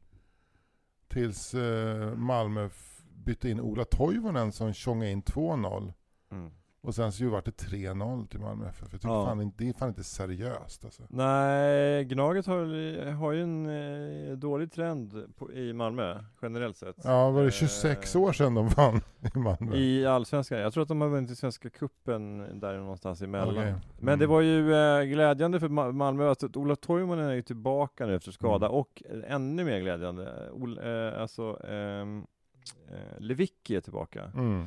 Tills 1.08 1.54
eh, 1.54 2.16
Malmö 2.16 2.70
bytte 3.16 3.50
in 3.50 3.60
Ola 3.62 3.86
Toivonen 3.86 4.52
som 4.52 4.74
tjongade 4.74 5.12
in 5.12 5.24
2-0. 5.24 5.94
Mm. 6.32 6.52
Och 6.84 6.96
sen 6.96 7.12
så 7.12 7.30
vart 7.30 7.46
det 7.46 7.52
3-0 7.66 8.28
till 8.28 8.40
Malmö 8.40 8.70
FF. 8.70 8.88
Jag 8.92 9.02
tycker 9.02 9.14
Ja. 9.14 9.26
fan, 9.26 9.54
det 9.58 9.70
är 9.70 9.74
fan 9.74 9.90
inte 9.90 10.04
seriöst 10.04 10.86
alltså. 10.86 11.04
Nej, 11.10 12.06
Gnaget 12.06 12.46
har, 12.46 13.12
har 13.12 13.32
ju 13.32 13.42
en 13.44 13.66
eh, 14.30 14.38
dålig 14.38 14.72
trend 14.72 15.24
på, 15.38 15.52
i 15.54 15.74
Malmö, 15.74 16.24
generellt 16.42 16.78
sett. 16.78 16.96
Ja, 17.04 17.30
var 17.32 17.44
det 17.44 17.52
26 17.52 18.16
Eh, 18.16 18.22
år 18.22 18.34
sedan 18.34 18.54
de 18.54 18.68
vann 18.70 19.02
i 19.36 19.38
Malmö? 19.40 19.76
I 19.76 20.06
Allsvenskan. 20.06 20.60
Jag 20.60 20.74
tror 20.74 20.82
att 20.82 20.88
de 20.88 21.02
har 21.02 21.10
vunnit 21.10 21.32
i 21.32 21.36
Svenska 21.36 21.70
Cupen 21.70 22.60
där 22.60 22.78
någonstans 22.78 23.22
emellan. 23.22 23.58
Okej. 23.58 23.74
Men 24.00 24.20
det 24.20 24.26
Mm. 24.26 24.34
var 24.36 24.42
ju 24.42 24.74
eh, 24.76 25.04
glädjande 25.04 25.60
för 25.60 25.68
Ma- 25.70 25.92
Malmö 25.92 26.30
att 26.32 26.58
Ola 26.58 26.76
Toivonen 26.76 27.30
är 27.30 27.34
ju 27.34 27.42
tillbaka 27.42 28.06
nu 28.06 28.16
efter 28.16 28.32
skada 28.32 28.66
Mm. 28.66 28.78
och 28.78 29.04
eh, 29.10 29.34
ännu 29.36 29.64
mer 29.64 29.80
glädjande, 29.80 30.50
Ol, 30.52 30.80
alltså 31.18 31.60
ehm, 31.68 32.26
eh, 32.92 33.20
Lewicki 33.20 33.76
är 33.76 33.82
tillbaka. 33.82 34.32
Mm. 34.36 34.66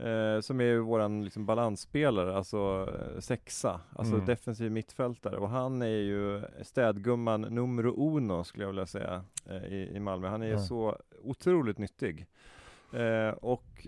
Eh, 0.00 0.40
som 0.40 0.60
är 0.60 0.76
våran 0.76 1.24
liksom 1.24 1.46
balansspelare, 1.46 2.36
alltså 2.36 2.88
eh, 3.14 3.20
sexa, 3.20 3.80
alltså 3.96 4.14
Mm. 4.14 4.26
defensiv 4.26 4.72
mittfältare. 4.72 5.36
Och 5.36 5.48
han 5.48 5.82
är 5.82 5.86
ju 5.86 6.42
städgumman 6.62 7.40
numero 7.40 8.16
uno 8.16 8.44
skulle 8.44 8.64
jag 8.64 8.68
vilja 8.70 8.86
säga 8.86 9.24
eh, 9.46 9.64
i, 9.64 9.90
i 9.96 10.00
Malmö. 10.00 10.28
Han 10.28 10.42
är 10.42 10.46
Ja. 10.46 10.58
så 10.58 10.96
otroligt 11.22 11.78
nyttig. 11.78 12.26
Eh, 12.92 13.28
och 13.30 13.86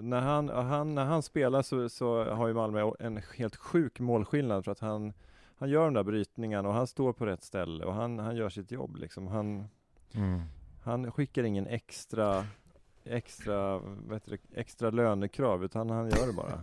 när 0.00 0.20
han, 0.20 0.48
han, 0.48 0.94
när 0.94 1.04
han 1.04 1.22
spelar 1.22 1.62
så, 1.62 1.88
så 1.88 2.24
har 2.24 2.48
ju 2.48 2.54
Malmö 2.54 2.90
en 2.98 3.20
helt 3.38 3.56
sjuk 3.56 4.00
målskillnad 4.00 4.64
för 4.64 4.72
att 4.72 4.80
han, 4.80 5.12
han 5.56 5.68
gör 5.70 5.84
de 5.84 5.94
där 5.94 6.02
brytningarna 6.04 6.68
och 6.68 6.74
han 6.74 6.86
står 6.86 7.12
på 7.12 7.26
rätt 7.26 7.42
ställe 7.42 7.84
och 7.84 7.94
han, 7.94 8.18
han 8.18 8.36
gör 8.36 8.48
sitt 8.48 8.70
jobb 8.72 8.96
liksom. 8.96 9.26
Han, 9.26 9.64
Mm. 10.14 10.40
han 10.84 11.12
skickar 11.12 11.42
ingen 11.44 11.66
extra 11.66 12.44
extra, 13.04 13.80
det, 14.24 14.38
extra 14.54 14.90
lönekrav 14.90 15.64
utan 15.64 15.90
han 15.90 16.10
gör 16.10 16.26
det 16.26 16.32
bara. 16.32 16.58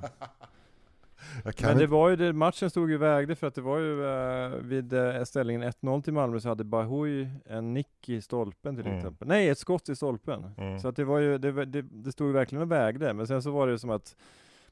Men 1.61 1.77
det 1.77 1.87
var 1.87 2.09
ju 2.09 2.15
det, 2.15 2.33
matchen 2.33 2.69
stod 2.69 2.89
ju 2.91 2.97
vägde 2.97 3.35
för 3.35 3.47
att 3.47 3.55
det 3.55 3.61
var 3.61 3.77
ju 3.77 4.05
eh, 4.05 4.49
vid 4.49 4.93
eh, 4.93 5.23
ställningen 5.23 5.63
1-0 5.63 6.01
till 6.01 6.13
Malmö 6.13 6.39
så 6.39 6.49
hade 6.49 6.63
Bahoui 6.63 7.29
en 7.45 7.73
nick 7.73 8.09
i 8.09 8.21
stolpen 8.21 8.75
till 8.75 8.85
Mm. 8.85 8.97
exempel. 8.97 9.27
Nej, 9.27 9.49
ett 9.49 9.57
skott 9.57 9.89
i 9.89 9.95
stolpen. 9.95 10.51
Mm. 10.57 10.79
Så 10.79 10.87
att 10.87 10.95
det 10.95 11.03
var 11.03 11.19
ju, 11.19 11.37
det, 11.37 11.65
det, 11.65 11.81
det 11.81 12.11
stod 12.11 12.27
ju 12.27 12.33
verkligen 12.33 12.61
och 12.61 12.71
vägde. 12.71 13.13
Men 13.13 13.27
sen 13.27 13.41
så 13.43 13.51
var 13.51 13.67
det 13.67 13.79
som 13.79 13.89
att 13.89 14.15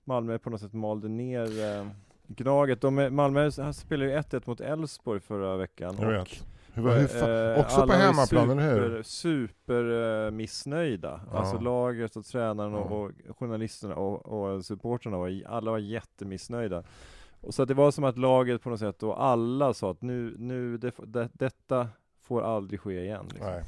Malmö 0.04 0.38
på 0.38 0.50
något 0.50 0.62
sätt 0.62 0.74
malde 0.74 1.08
ner 1.08 1.78
eh, 1.80 1.88
Gnaget. 2.28 2.82
De 2.82 3.16
Malmö 3.16 3.52
spelade 3.74 4.12
ju 4.12 4.18
1-1 4.18 4.42
mot 4.46 4.62
Elfsborg 4.62 5.20
förra 5.20 5.58
veckan. 5.58 5.96
Jag 6.00 6.08
och, 6.08 6.14
vet. 6.14 6.48
Hur, 6.78 6.90
hur 7.00 7.08
fan... 7.08 7.54
eh, 7.54 7.60
också 7.60 7.76
på 7.76 7.82
alla 7.82 7.96
hemmaplan, 7.96 8.50
eller 8.60 8.90
hur? 8.90 9.04
super, 9.04 10.26
eh, 10.26 10.32
missnöjda. 10.32 11.22
Ja. 11.32 11.38
Alltså 11.40 11.60
laget 11.60 12.16
och 12.16 12.26
tränaren 12.26 12.74
och, 12.74 12.92
Ja. 12.92 13.30
och 13.30 13.38
journalisterna 13.38 13.96
och, 13.96 14.26
och 14.56 14.66
supportrarna 14.66 15.18
var, 15.18 15.44
alla 15.48 15.72
var 15.72 15.78
jättemissnöjda. 15.78 16.84
Och 17.42 17.54
så 17.54 17.62
att 17.62 17.68
det 17.68 17.74
var 17.74 17.92
som 17.92 18.04
att 18.04 18.18
laget 18.18 18.62
på 18.64 18.70
något 18.70 18.80
sätt 18.80 19.04
och 19.04 19.24
alla 19.24 19.74
sa 19.74 19.92
att 19.92 20.02
nu, 20.02 20.36
nu 20.40 20.78
det, 20.78 20.92
det, 21.06 21.30
detta 21.34 21.88
får 22.22 22.42
aldrig 22.42 22.80
ske 22.80 23.02
igen. 23.04 23.26
Liksom. 23.30 23.48
Nej. 23.48 23.64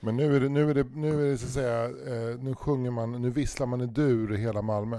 Men 0.00 0.16
nu 0.16 0.36
är 0.36 0.40
det, 0.40 0.48
nu 0.48 0.70
är 0.70 0.74
det, 0.74 0.86
nu 0.94 1.26
är 1.26 1.30
det 1.30 1.38
så 1.38 1.46
att 1.46 1.52
säga, 1.52 1.84
eh, 1.84 2.38
nu 2.40 2.54
sjunger 2.54 2.90
man, 2.90 3.22
nu 3.22 3.30
visslar 3.30 3.66
man 3.66 3.80
i 3.80 3.86
dur 3.86 4.32
i 4.34 4.36
hela 4.36 4.62
Malmö. 4.62 4.98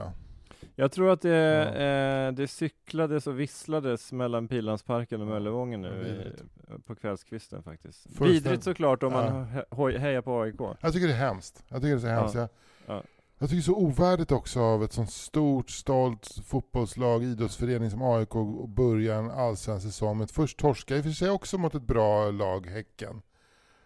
Jag 0.75 0.91
tror 0.91 1.11
att 1.11 1.21
det, 1.21 1.29
Ja. 1.29 2.27
eh, 2.27 2.31
det 2.33 2.47
cyklades 2.47 3.27
och 3.27 3.39
visslades 3.39 4.11
mellan 4.11 4.47
Pilansparken 4.47 5.21
och 5.21 5.27
Möllevången 5.27 5.81
nu 5.81 5.89
i, 5.89 6.77
på 6.87 6.95
kvällskvisten 6.95 7.63
faktiskt. 7.63 8.07
Vidrigt 8.21 8.63
såklart 8.63 9.03
om 9.03 9.13
man 9.13 9.25
Ja. 9.25 9.31
he- 9.59 9.65
hoj- 9.69 9.97
hejar 9.97 10.21
på 10.21 10.41
AIK. 10.41 10.59
Jag 10.81 10.93
tycker 10.93 11.07
det 11.07 11.13
är 11.13 11.17
hemskt. 11.17 11.63
Jag 11.67 11.81
tycker 11.81 11.89
det 11.95 11.97
är 11.97 11.99
så 11.99 12.07
hemskt. 12.07 12.35
Ja. 12.35 12.41
Jag, 12.41 12.49
Ja. 12.95 13.03
jag 13.39 13.49
tycker 13.49 13.55
det 13.61 13.61
är 13.61 13.73
så 13.73 13.75
ovärdigt 13.75 14.31
också 14.31 14.59
av 14.61 14.83
ett 14.83 14.93
sånt 14.93 15.11
stort, 15.11 15.69
stolt 15.69 16.27
fotbollslag, 16.45 17.23
idrottsförening 17.23 17.89
som 17.91 18.01
AIK 18.01 18.35
att 18.63 18.69
börja 18.69 19.15
en 19.15 19.31
allsvensk 19.31 19.85
säsong 19.85 20.17
med 20.17 20.31
först 20.31 20.57
torska 20.59 20.95
i 20.95 20.99
och 20.99 21.03
för 21.03 21.11
sig 21.11 21.29
också 21.29 21.57
mot 21.57 21.75
ett 21.75 21.83
bra 21.83 22.31
lag, 22.31 22.67
Häcken, 22.67 23.21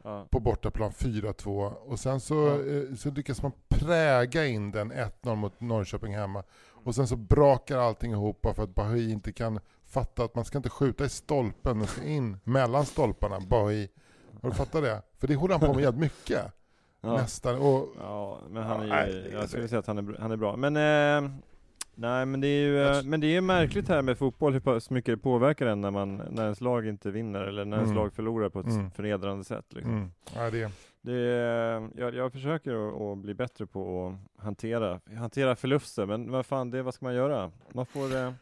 Ja. 0.03 0.27
på 0.31 0.39
bortaplan 0.39 0.91
4-2. 0.91 1.73
Och 1.73 1.99
sen 1.99 2.19
så, 2.19 2.35
Ja. 2.35 2.73
eh, 2.73 2.95
så 2.95 3.11
lyckas 3.11 3.41
man 3.41 3.51
präga 3.69 4.45
in 4.45 4.71
den 4.71 4.91
1-0 4.91 5.35
mot 5.35 5.61
Norrköping 5.61 6.15
hemma. 6.15 6.43
Och 6.85 6.95
sen 6.95 7.07
så 7.07 7.15
brakar 7.15 7.77
allting 7.77 8.11
ihop 8.11 8.45
för 8.55 8.63
att 8.63 8.75
Bahi 8.75 9.11
inte 9.11 9.31
kan 9.33 9.59
fatta 9.85 10.23
att 10.23 10.35
man 10.35 10.45
ska 10.45 10.57
inte 10.57 10.69
skjuta 10.69 11.05
i 11.05 11.09
stolpen, 11.09 11.77
man 11.77 11.87
ska 11.87 12.03
in 12.03 12.37
mellan 12.43 12.85
stolparna, 12.85 13.39
Bahi. 13.39 13.89
Har 14.41 14.49
du 14.49 14.55
fattat 14.55 14.83
det? 14.83 15.01
För 15.19 15.27
det 15.27 15.35
håller 15.35 15.53
han 15.57 15.67
på 15.67 15.73
med 15.73 15.83
jävligt 15.83 16.01
mycket. 16.01 16.41
Ja. 17.05 17.13
Nästan. 17.17 17.55
Och, 17.61 17.87
ja, 17.99 18.39
men 18.49 18.63
han 18.63 18.91
är 18.91 19.07
ju, 19.07 19.29
jag 19.31 19.49
skulle 19.49 19.67
säga 19.67 19.79
att 19.79 19.87
han 19.87 19.97
är, 19.97 20.17
han 20.19 20.31
är 20.31 20.35
bra. 20.37 20.55
Men, 20.55 20.75
eh, 20.77 21.31
nej 21.95 22.25
men 22.25 22.41
det 22.41 22.47
är 22.47 22.65
ju, 22.67 22.83
eh, 22.83 23.03
men 23.03 23.19
det 23.19 23.35
är 23.35 23.41
märkligt 23.41 23.87
här 23.87 24.01
med 24.01 24.17
fotboll 24.17 24.53
hur 24.53 24.59
pass 24.59 24.89
mycket 24.89 25.13
det 25.13 25.17
påverkar 25.17 25.65
en 25.67 25.81
när 25.81 25.91
man, 25.91 26.15
när 26.31 26.43
ens 26.43 26.61
lag 26.61 26.87
inte 26.87 27.11
vinner 27.11 27.41
eller 27.41 27.65
när 27.65 27.77
ens 27.77 27.87
Mm. 27.91 28.03
lag 28.03 28.13
förlorar 28.13 28.49
på 28.49 28.59
ett 28.59 28.65
Mm. 28.65 28.91
förnedrande 28.91 29.43
sätt 29.43 29.65
liksom. 29.73 29.91
mm, 29.93 30.11
ja, 30.35 30.49
det, 30.49 30.71
Det 31.01 31.19
jag, 31.95 32.15
jag 32.15 32.31
försöker 32.31 33.11
att, 33.13 33.17
bli 33.17 33.33
bättre 33.33 33.65
på 33.65 34.07
att 34.37 34.43
hantera, 34.43 34.99
hantera 35.17 35.55
förluster, 35.55 36.05
men 36.05 36.31
vad 36.31 36.45
fan, 36.45 36.71
det, 36.71 36.81
vad 36.83 36.93
ska 36.93 37.05
man 37.05 37.15
göra? 37.15 37.51
Man 37.73 37.85
får, 37.85 38.15
eh, 38.15 38.33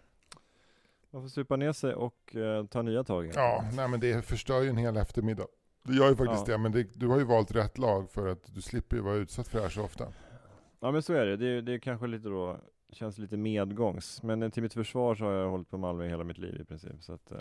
man 1.11 1.21
får 1.21 1.29
supa 1.29 1.55
ner 1.55 1.71
sig 1.73 1.93
och 1.93 2.35
eh, 2.35 2.65
ta 2.65 2.81
nya 2.81 3.03
tag. 3.03 3.31
ja, 3.35 3.63
nej, 3.73 3.87
men 3.87 3.99
det 3.99 4.25
förstör 4.25 4.61
ju 4.61 4.69
en 4.69 4.77
hel 4.77 4.97
eftermiddag. 4.97 5.45
Det 5.83 5.93
gör 5.93 6.09
ju 6.09 6.15
faktiskt 6.15 6.47
Ja. 6.47 6.53
det, 6.53 6.57
men 6.57 6.71
det, 6.71 6.87
du 6.99 7.07
har 7.07 7.17
ju 7.17 7.23
valt 7.23 7.51
rätt 7.55 7.77
lag 7.77 8.09
för 8.11 8.27
att 8.27 8.55
du 8.55 8.61
slipper 8.61 8.95
ju 8.95 9.01
vara 9.03 9.15
utsatt 9.15 9.47
för 9.47 9.57
det 9.57 9.63
här 9.63 9.69
så 9.69 9.83
ofta. 9.83 10.05
ja 10.79 10.91
men 10.91 11.01
så 11.01 11.13
är 11.13 11.25
det, 11.25 11.37
det, 11.37 11.61
det 11.61 11.73
är 11.73 11.79
kanske 11.79 12.07
lite 12.07 12.29
då, 12.29 12.57
känns 12.91 13.17
lite 13.17 13.37
medgångs, 13.37 14.23
men 14.23 14.43
eh, 14.43 14.49
till 14.49 14.63
mitt 14.63 14.73
försvar 14.73 15.15
så 15.15 15.25
har 15.25 15.31
jag 15.31 15.49
hållit 15.49 15.69
på 15.69 15.77
Malmö 15.77 16.07
hela 16.07 16.23
mitt 16.23 16.37
liv 16.37 16.61
i 16.61 16.63
princip. 16.63 17.03
Så 17.03 17.13
att, 17.13 17.31
eh, 17.31 17.37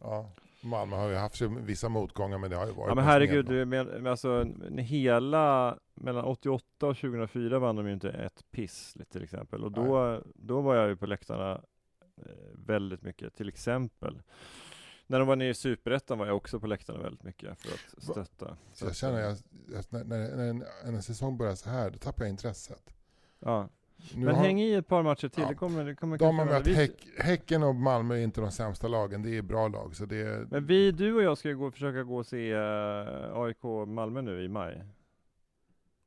Ja. 0.00 0.30
Malmö 0.62 0.96
har 0.96 1.08
ju 1.08 1.14
haft 1.14 1.40
vissa 1.40 1.88
motgångar, 1.88 2.38
men 2.38 2.50
det 2.50 2.56
har 2.56 2.66
ju 2.66 2.72
varit 2.72 2.88
ja 2.88 2.94
men 2.94 3.04
herregud, 3.04 3.46
du, 3.46 3.64
men, 3.64 4.06
alltså 4.06 4.46
hela, 4.76 5.78
mellan 5.94 6.24
88 6.24 6.86
och 6.86 6.96
2004 6.96 7.58
vann 7.58 7.76
de 7.76 7.86
ju 7.86 7.92
inte 7.92 8.10
ett 8.10 8.44
piss 8.50 8.96
till 9.10 9.22
exempel, 9.22 9.64
och 9.64 9.72
då, 9.72 10.22
då 10.34 10.60
var 10.60 10.74
jag 10.74 10.88
ju 10.88 10.96
på 10.96 11.06
läktarna 11.06 11.60
eh, 12.16 12.32
väldigt 12.66 13.02
mycket, 13.02 13.34
till 13.34 13.48
exempel 13.48 14.22
när 15.08 15.18
de 15.18 15.28
var 15.28 15.36
nere 15.36 15.48
i 15.48 15.54
Superettan 15.54 16.18
var 16.18 16.26
jag 16.26 16.36
också 16.36 16.60
på 16.60 16.66
läktarna 16.66 17.02
väldigt 17.02 17.22
mycket 17.22 17.60
för 17.60 17.68
att 17.72 18.02
stötta. 18.02 18.56
Så 18.72 18.84
jag 18.86 18.96
känner 18.96 19.20
jag, 19.20 19.36
jag, 19.72 19.84
när, 19.88 20.04
när, 20.04 20.36
när 20.36 20.50
en, 20.50 20.64
en 20.84 21.02
säsong 21.02 21.36
börjar 21.36 21.54
så 21.54 21.70
här, 21.70 21.90
då 21.90 21.98
tappar 21.98 22.24
jag 22.24 22.30
intresset. 22.30 22.94
Ja. 23.38 23.68
Nu 24.14 24.24
Men 24.26 24.34
har, 24.34 24.42
häng 24.44 24.60
i 24.60 24.74
ett 24.74 24.86
par 24.88 25.02
matcher 25.02 25.28
till, 25.28 25.42
Ja. 25.42 25.48
det 25.48 25.54
kommer, 25.54 25.84
det 25.84 25.94
kommer 25.94 26.18
de 26.18 26.38
har 26.38 26.44
mött 26.46 26.66
vi, 26.66 26.74
häck, 26.74 27.06
Häcken 27.18 27.62
och 27.62 27.74
Malmö 27.74 28.14
är 28.14 28.18
inte 28.22 28.40
de 28.40 28.50
sämsta 28.50 28.88
lagen, 28.88 29.22
det 29.22 29.36
är 29.38 29.42
bra 29.42 29.68
lag. 29.68 29.96
Så 29.96 30.04
det 30.06 30.16
är, 30.16 30.46
Men 30.50 30.66
vi, 30.66 30.92
du 30.92 31.14
och 31.14 31.22
jag 31.22 31.38
ska 31.38 31.52
gå, 31.52 31.70
försöka 31.70 32.02
gå 32.02 32.16
och 32.16 32.26
se 32.26 32.54
uh, 32.54 33.40
AIK 33.40 33.62
Malmö 33.86 34.22
nu 34.22 34.44
i 34.44 34.48
maj. 34.48 34.84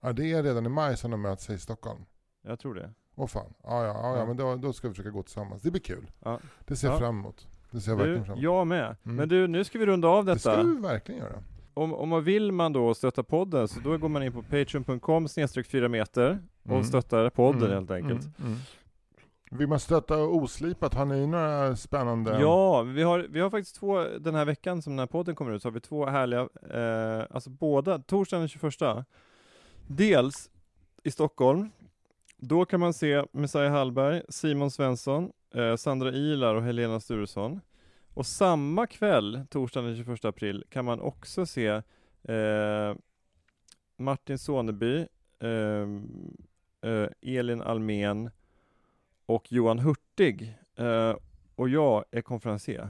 ja, 0.02 0.14
det 0.14 0.32
är 0.32 0.44
redan 0.44 0.66
i 0.66 0.70
maj 0.70 0.98
som 0.98 1.12
de 1.12 1.22
möts 1.22 1.50
i 1.50 1.58
Stockholm. 1.58 2.00
Jag 2.42 2.60
tror 2.60 2.76
det. 2.76 2.90
Åh 3.16 3.28
fan. 3.28 3.54
Ja, 3.64 3.86
ja, 3.86 3.94
ja, 4.04 4.18
ja 4.18 4.26
men 4.26 4.38
då, 4.38 4.56
då 4.56 4.74
ska 4.74 4.88
vi 4.88 4.94
försöka 4.94 5.10
gå 5.10 5.24
tillsammans. 5.24 5.62
Det 5.62 5.72
blir 5.72 5.82
kul. 5.82 6.12
Ja. 6.24 6.40
Det 6.66 6.76
ser 6.76 6.88
jag 6.88 6.96
Ja. 6.96 7.00
fram 7.00 7.20
emot. 7.20 7.48
Det 7.72 7.80
ser 7.82 7.92
jag 7.92 8.00
Du, 8.00 8.04
verkligen 8.04 8.26
fram 8.26 8.34
emot. 8.34 8.44
jag 8.44 8.68
med. 8.68 8.96
Mm. 9.06 9.16
Men 9.18 9.30
du, 9.30 9.48
nu 9.48 9.64
ska 9.64 9.80
vi 9.80 9.86
runda 9.86 10.08
av 10.08 10.26
det 10.26 10.40
ska 10.40 10.50
detta. 10.50 10.64
du 10.64 10.78
verkligen 10.82 11.22
göra. 11.22 11.44
Om, 11.74 11.94
om 11.94 12.10
man 12.10 12.24
vill 12.24 12.52
man 12.52 12.74
då 12.74 12.94
stötta 12.94 13.24
podden 13.24 13.68
så 13.68 13.80
då 13.80 13.98
går 13.98 14.10
man 14.10 14.24
in 14.24 14.32
på 14.34 14.42
patreon.com 14.42 15.28
snedstreck 15.28 15.68
4 15.68 15.88
meter 15.90 16.40
och 16.64 16.72
Mm. 16.72 16.84
stöttar 16.84 17.30
podden 17.30 17.62
Mm, 17.64 17.74
helt 17.74 17.92
enkelt. 17.92 18.22
Mm, 18.40 18.52
mm. 18.52 18.58
Vill 19.52 19.68
man 19.68 19.80
stötta 19.80 20.18
oslipat, 20.24 20.94
har 20.94 21.06
ni 21.06 21.28
några 21.28 21.76
spännande? 21.76 22.40
Ja, 22.42 22.82
vi 22.82 23.04
har, 23.04 23.20
vi 23.20 23.40
har 23.40 23.50
faktiskt 23.50 23.76
två, 23.76 24.04
den 24.04 24.36
här 24.36 24.46
veckan 24.46 24.82
som 24.82 24.94
den 24.94 25.00
här 25.00 25.08
podden 25.08 25.36
kommer 25.36 25.52
ut, 25.52 25.62
så 25.62 25.68
har 25.68 25.74
vi 25.74 25.80
två 25.80 26.06
härliga, 26.06 26.40
eh, 26.70 27.26
alltså 27.32 27.50
båda, 27.50 28.00
torsdagen 28.00 28.42
den 28.42 28.48
21, 28.50 29.06
dels 29.88 30.50
i 31.04 31.12
Stockholm, 31.12 31.70
då 32.38 32.66
kan 32.66 32.80
man 32.80 32.94
se 32.94 33.24
Messiah 33.32 33.72
Hallberg, 33.72 34.22
Simon 34.30 34.72
Svensson, 34.72 35.32
eh, 35.54 35.76
Sandra 35.76 36.12
Ilar 36.12 36.56
och 36.56 36.64
Helena 36.64 37.00
Sturesson. 37.00 37.62
Och 38.14 38.26
samma 38.26 38.88
kväll, 38.88 39.42
torsdagen 39.50 39.88
den 39.88 39.98
21 40.06 40.26
april, 40.26 40.64
kan 40.70 40.86
man 40.86 41.00
också 41.02 41.46
se 41.46 41.68
eh, 42.24 42.96
Martin 43.98 44.38
Soneby, 44.38 45.06
eh, 45.40 45.50
eh, 45.50 45.88
Elin 47.22 47.62
Almen 47.62 48.30
och 49.26 49.52
Johan 49.52 49.80
Hurtig. 49.80 50.58
Eh, 50.76 51.16
och 51.56 51.70
jag 51.70 52.06
är 52.12 52.22
konferencier. 52.22 52.90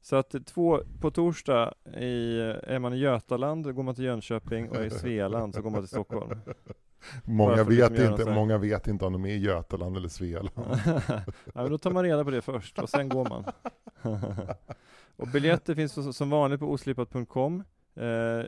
Så 0.00 0.16
att 0.16 0.46
två, 0.46 0.80
på 1.00 1.10
torsdag 1.10 1.74
i, 1.96 2.38
är 2.62 2.78
man 2.78 2.92
i 2.92 2.96
Götaland, 2.96 3.64
då 3.64 3.72
går 3.72 3.82
man 3.82 3.94
till 3.94 4.04
Jönköping 4.04 4.70
och 4.70 4.84
i 4.84 4.90
Svealand 4.90 5.54
så 5.54 5.62
går 5.62 5.70
man 5.70 5.80
till 5.80 5.88
Stockholm. 5.88 6.40
många, 7.24 7.56
liksom 7.56 7.74
vet 7.76 7.98
göra 7.98 8.10
inte, 8.10 8.30
många 8.30 8.58
vet 8.58 8.86
inte 8.86 9.04
om 9.04 9.12
de 9.12 9.24
är 9.24 9.28
i 9.28 9.38
Götaland 9.38 9.96
eller 9.96 10.08
Svealand. 10.08 10.50
ja, 11.54 11.68
då 11.68 11.78
tar 11.78 11.90
man 11.90 12.04
reda 12.04 12.24
på 12.24 12.30
det 12.30 12.42
först 12.42 12.78
och 12.78 12.88
sen 12.88 13.08
går 13.08 13.28
man. 13.28 13.44
och 15.16 15.28
biljetter 15.28 15.74
finns 15.74 16.16
som 16.16 16.30
vanligt 16.30 16.60
på 16.60 16.66
oslipat.com. 16.66 17.64
Eh, 17.96 18.46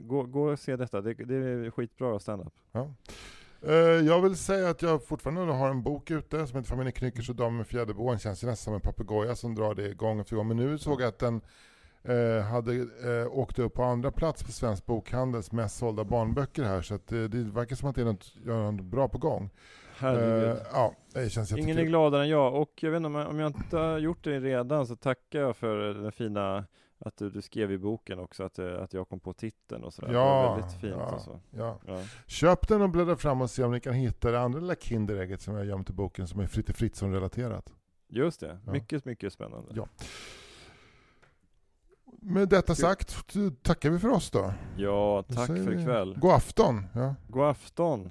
gå, 0.00 0.22
gå 0.22 0.50
och 0.52 0.58
se 0.58 0.76
detta, 0.76 1.00
det, 1.00 1.14
det 1.14 1.34
är 1.34 1.70
skitbra 1.70 2.18
stand-up. 2.18 2.52
Ja. 2.72 2.94
Eh, 3.62 3.74
Jag 3.78 4.20
vill 4.20 4.36
säga 4.36 4.70
att 4.70 4.82
jag 4.82 5.04
fortfarande 5.04 5.52
har 5.52 5.70
en 5.70 5.82
bok 5.82 6.10
ute 6.10 6.46
som 6.46 6.56
heter 6.56 6.70
Familjen 6.70 6.92
Knyckers 6.92 7.30
och 7.30 7.36
Damen 7.36 7.56
med 7.56 7.66
fjäderboan. 7.66 8.18
Känns 8.18 8.42
ju 8.44 8.46
nästan 8.46 8.64
som 8.64 8.74
en 8.74 8.80
papegoja 8.80 9.36
som 9.36 9.54
drar 9.54 9.74
det 9.74 9.94
gång 9.94 10.20
efter 10.20 10.36
gång. 10.36 10.48
Men 10.48 10.56
nu 10.56 10.78
såg 10.78 11.00
jag 11.00 11.08
att 11.08 11.18
den 11.18 11.40
eh, 12.02 12.42
hade 12.44 12.74
eh, 12.74 13.38
åkt 13.38 13.58
upp 13.58 13.74
på 13.74 13.82
andra 13.82 14.10
plats 14.10 14.42
på 14.44 14.52
Svensk 14.52 14.86
Bokhandels 14.86 15.52
mest 15.52 15.78
sålda 15.78 16.04
barnböcker 16.04 16.62
här. 16.62 16.82
Så 16.82 16.94
att, 16.94 17.12
eh, 17.12 17.22
det 17.22 17.38
verkar 17.38 17.76
som 17.76 17.88
att 17.88 17.94
det 17.94 18.00
är 18.00 18.04
något, 18.04 18.32
något 18.44 18.84
bra 18.84 19.08
på 19.08 19.18
gång. 19.18 19.50
Herregud. 19.96 20.48
Eh, 20.48 20.56
ja, 20.72 20.94
det 21.14 21.30
känns 21.30 21.52
Ingen 21.52 21.78
är 21.78 21.84
gladare 21.84 22.22
än 22.22 22.28
jag 22.28 22.54
och 22.54 22.72
jag 22.80 22.90
vet 22.90 22.96
inte 22.96 23.06
om 23.06 23.14
jag, 23.14 23.28
om 23.28 23.38
jag 23.38 23.46
inte 23.46 23.76
har 23.76 23.98
gjort 23.98 24.24
det 24.24 24.40
redan 24.40 24.86
så 24.86 24.96
tackar 24.96 25.40
jag 25.40 25.56
för 25.56 25.76
den 25.94 26.12
fina 26.12 26.64
att 27.00 27.16
du, 27.16 27.30
du 27.30 27.42
skrev 27.42 27.72
i 27.72 27.78
boken 27.78 28.18
också 28.18 28.42
att, 28.44 28.58
eh, 28.58 28.82
att 28.82 28.92
jag 28.94 29.08
kom 29.08 29.20
på 29.20 29.32
titeln 29.32 29.84
och 29.84 29.94
sådär. 29.94 30.08
det 30.08 30.14
Ja, 30.14 30.42
var 30.48 30.56
väldigt 30.56 30.80
fint 30.80 30.94
ja. 30.98 31.14
och 31.14 31.20
så. 31.20 31.40
Ja. 31.50 31.78
Ja. 31.86 32.02
Köp 32.26 32.68
den 32.68 32.82
och 32.82 32.90
bläddra 32.90 33.16
fram 33.16 33.40
och 33.40 33.50
se 33.50 33.64
om 33.64 33.72
ni 33.72 33.80
kan 33.80 33.94
hitta 33.94 34.30
det 34.30 34.40
andra 34.40 34.60
lilla 34.60 34.74
Kinderägget 34.74 35.40
som 35.42 35.54
jag 35.54 35.66
gömt 35.66 35.90
i 35.90 35.92
boken 35.92 36.26
som 36.28 36.40
är 36.40 36.46
Fritte 36.46 36.72
Fritzson-relaterat. 36.72 37.72
Just 38.08 38.40
det, 38.40 38.58
Ja. 38.66 38.72
mycket, 38.72 39.04
mycket 39.04 39.32
spännande. 39.32 39.72
Ja. 39.76 39.88
Med 42.22 42.48
detta 42.48 42.74
sagt 42.74 43.16
tackar 43.62 43.90
vi 43.90 43.98
för 43.98 44.08
oss 44.08 44.30
då. 44.30 44.52
Ja, 44.76 45.22
tack 45.22 45.46
för 45.46 45.80
ikväll. 45.80 46.18
God 46.18 46.30
afton. 46.32 46.86
Ja. 46.94 47.14
God 47.28 47.42
afton. 47.44 48.10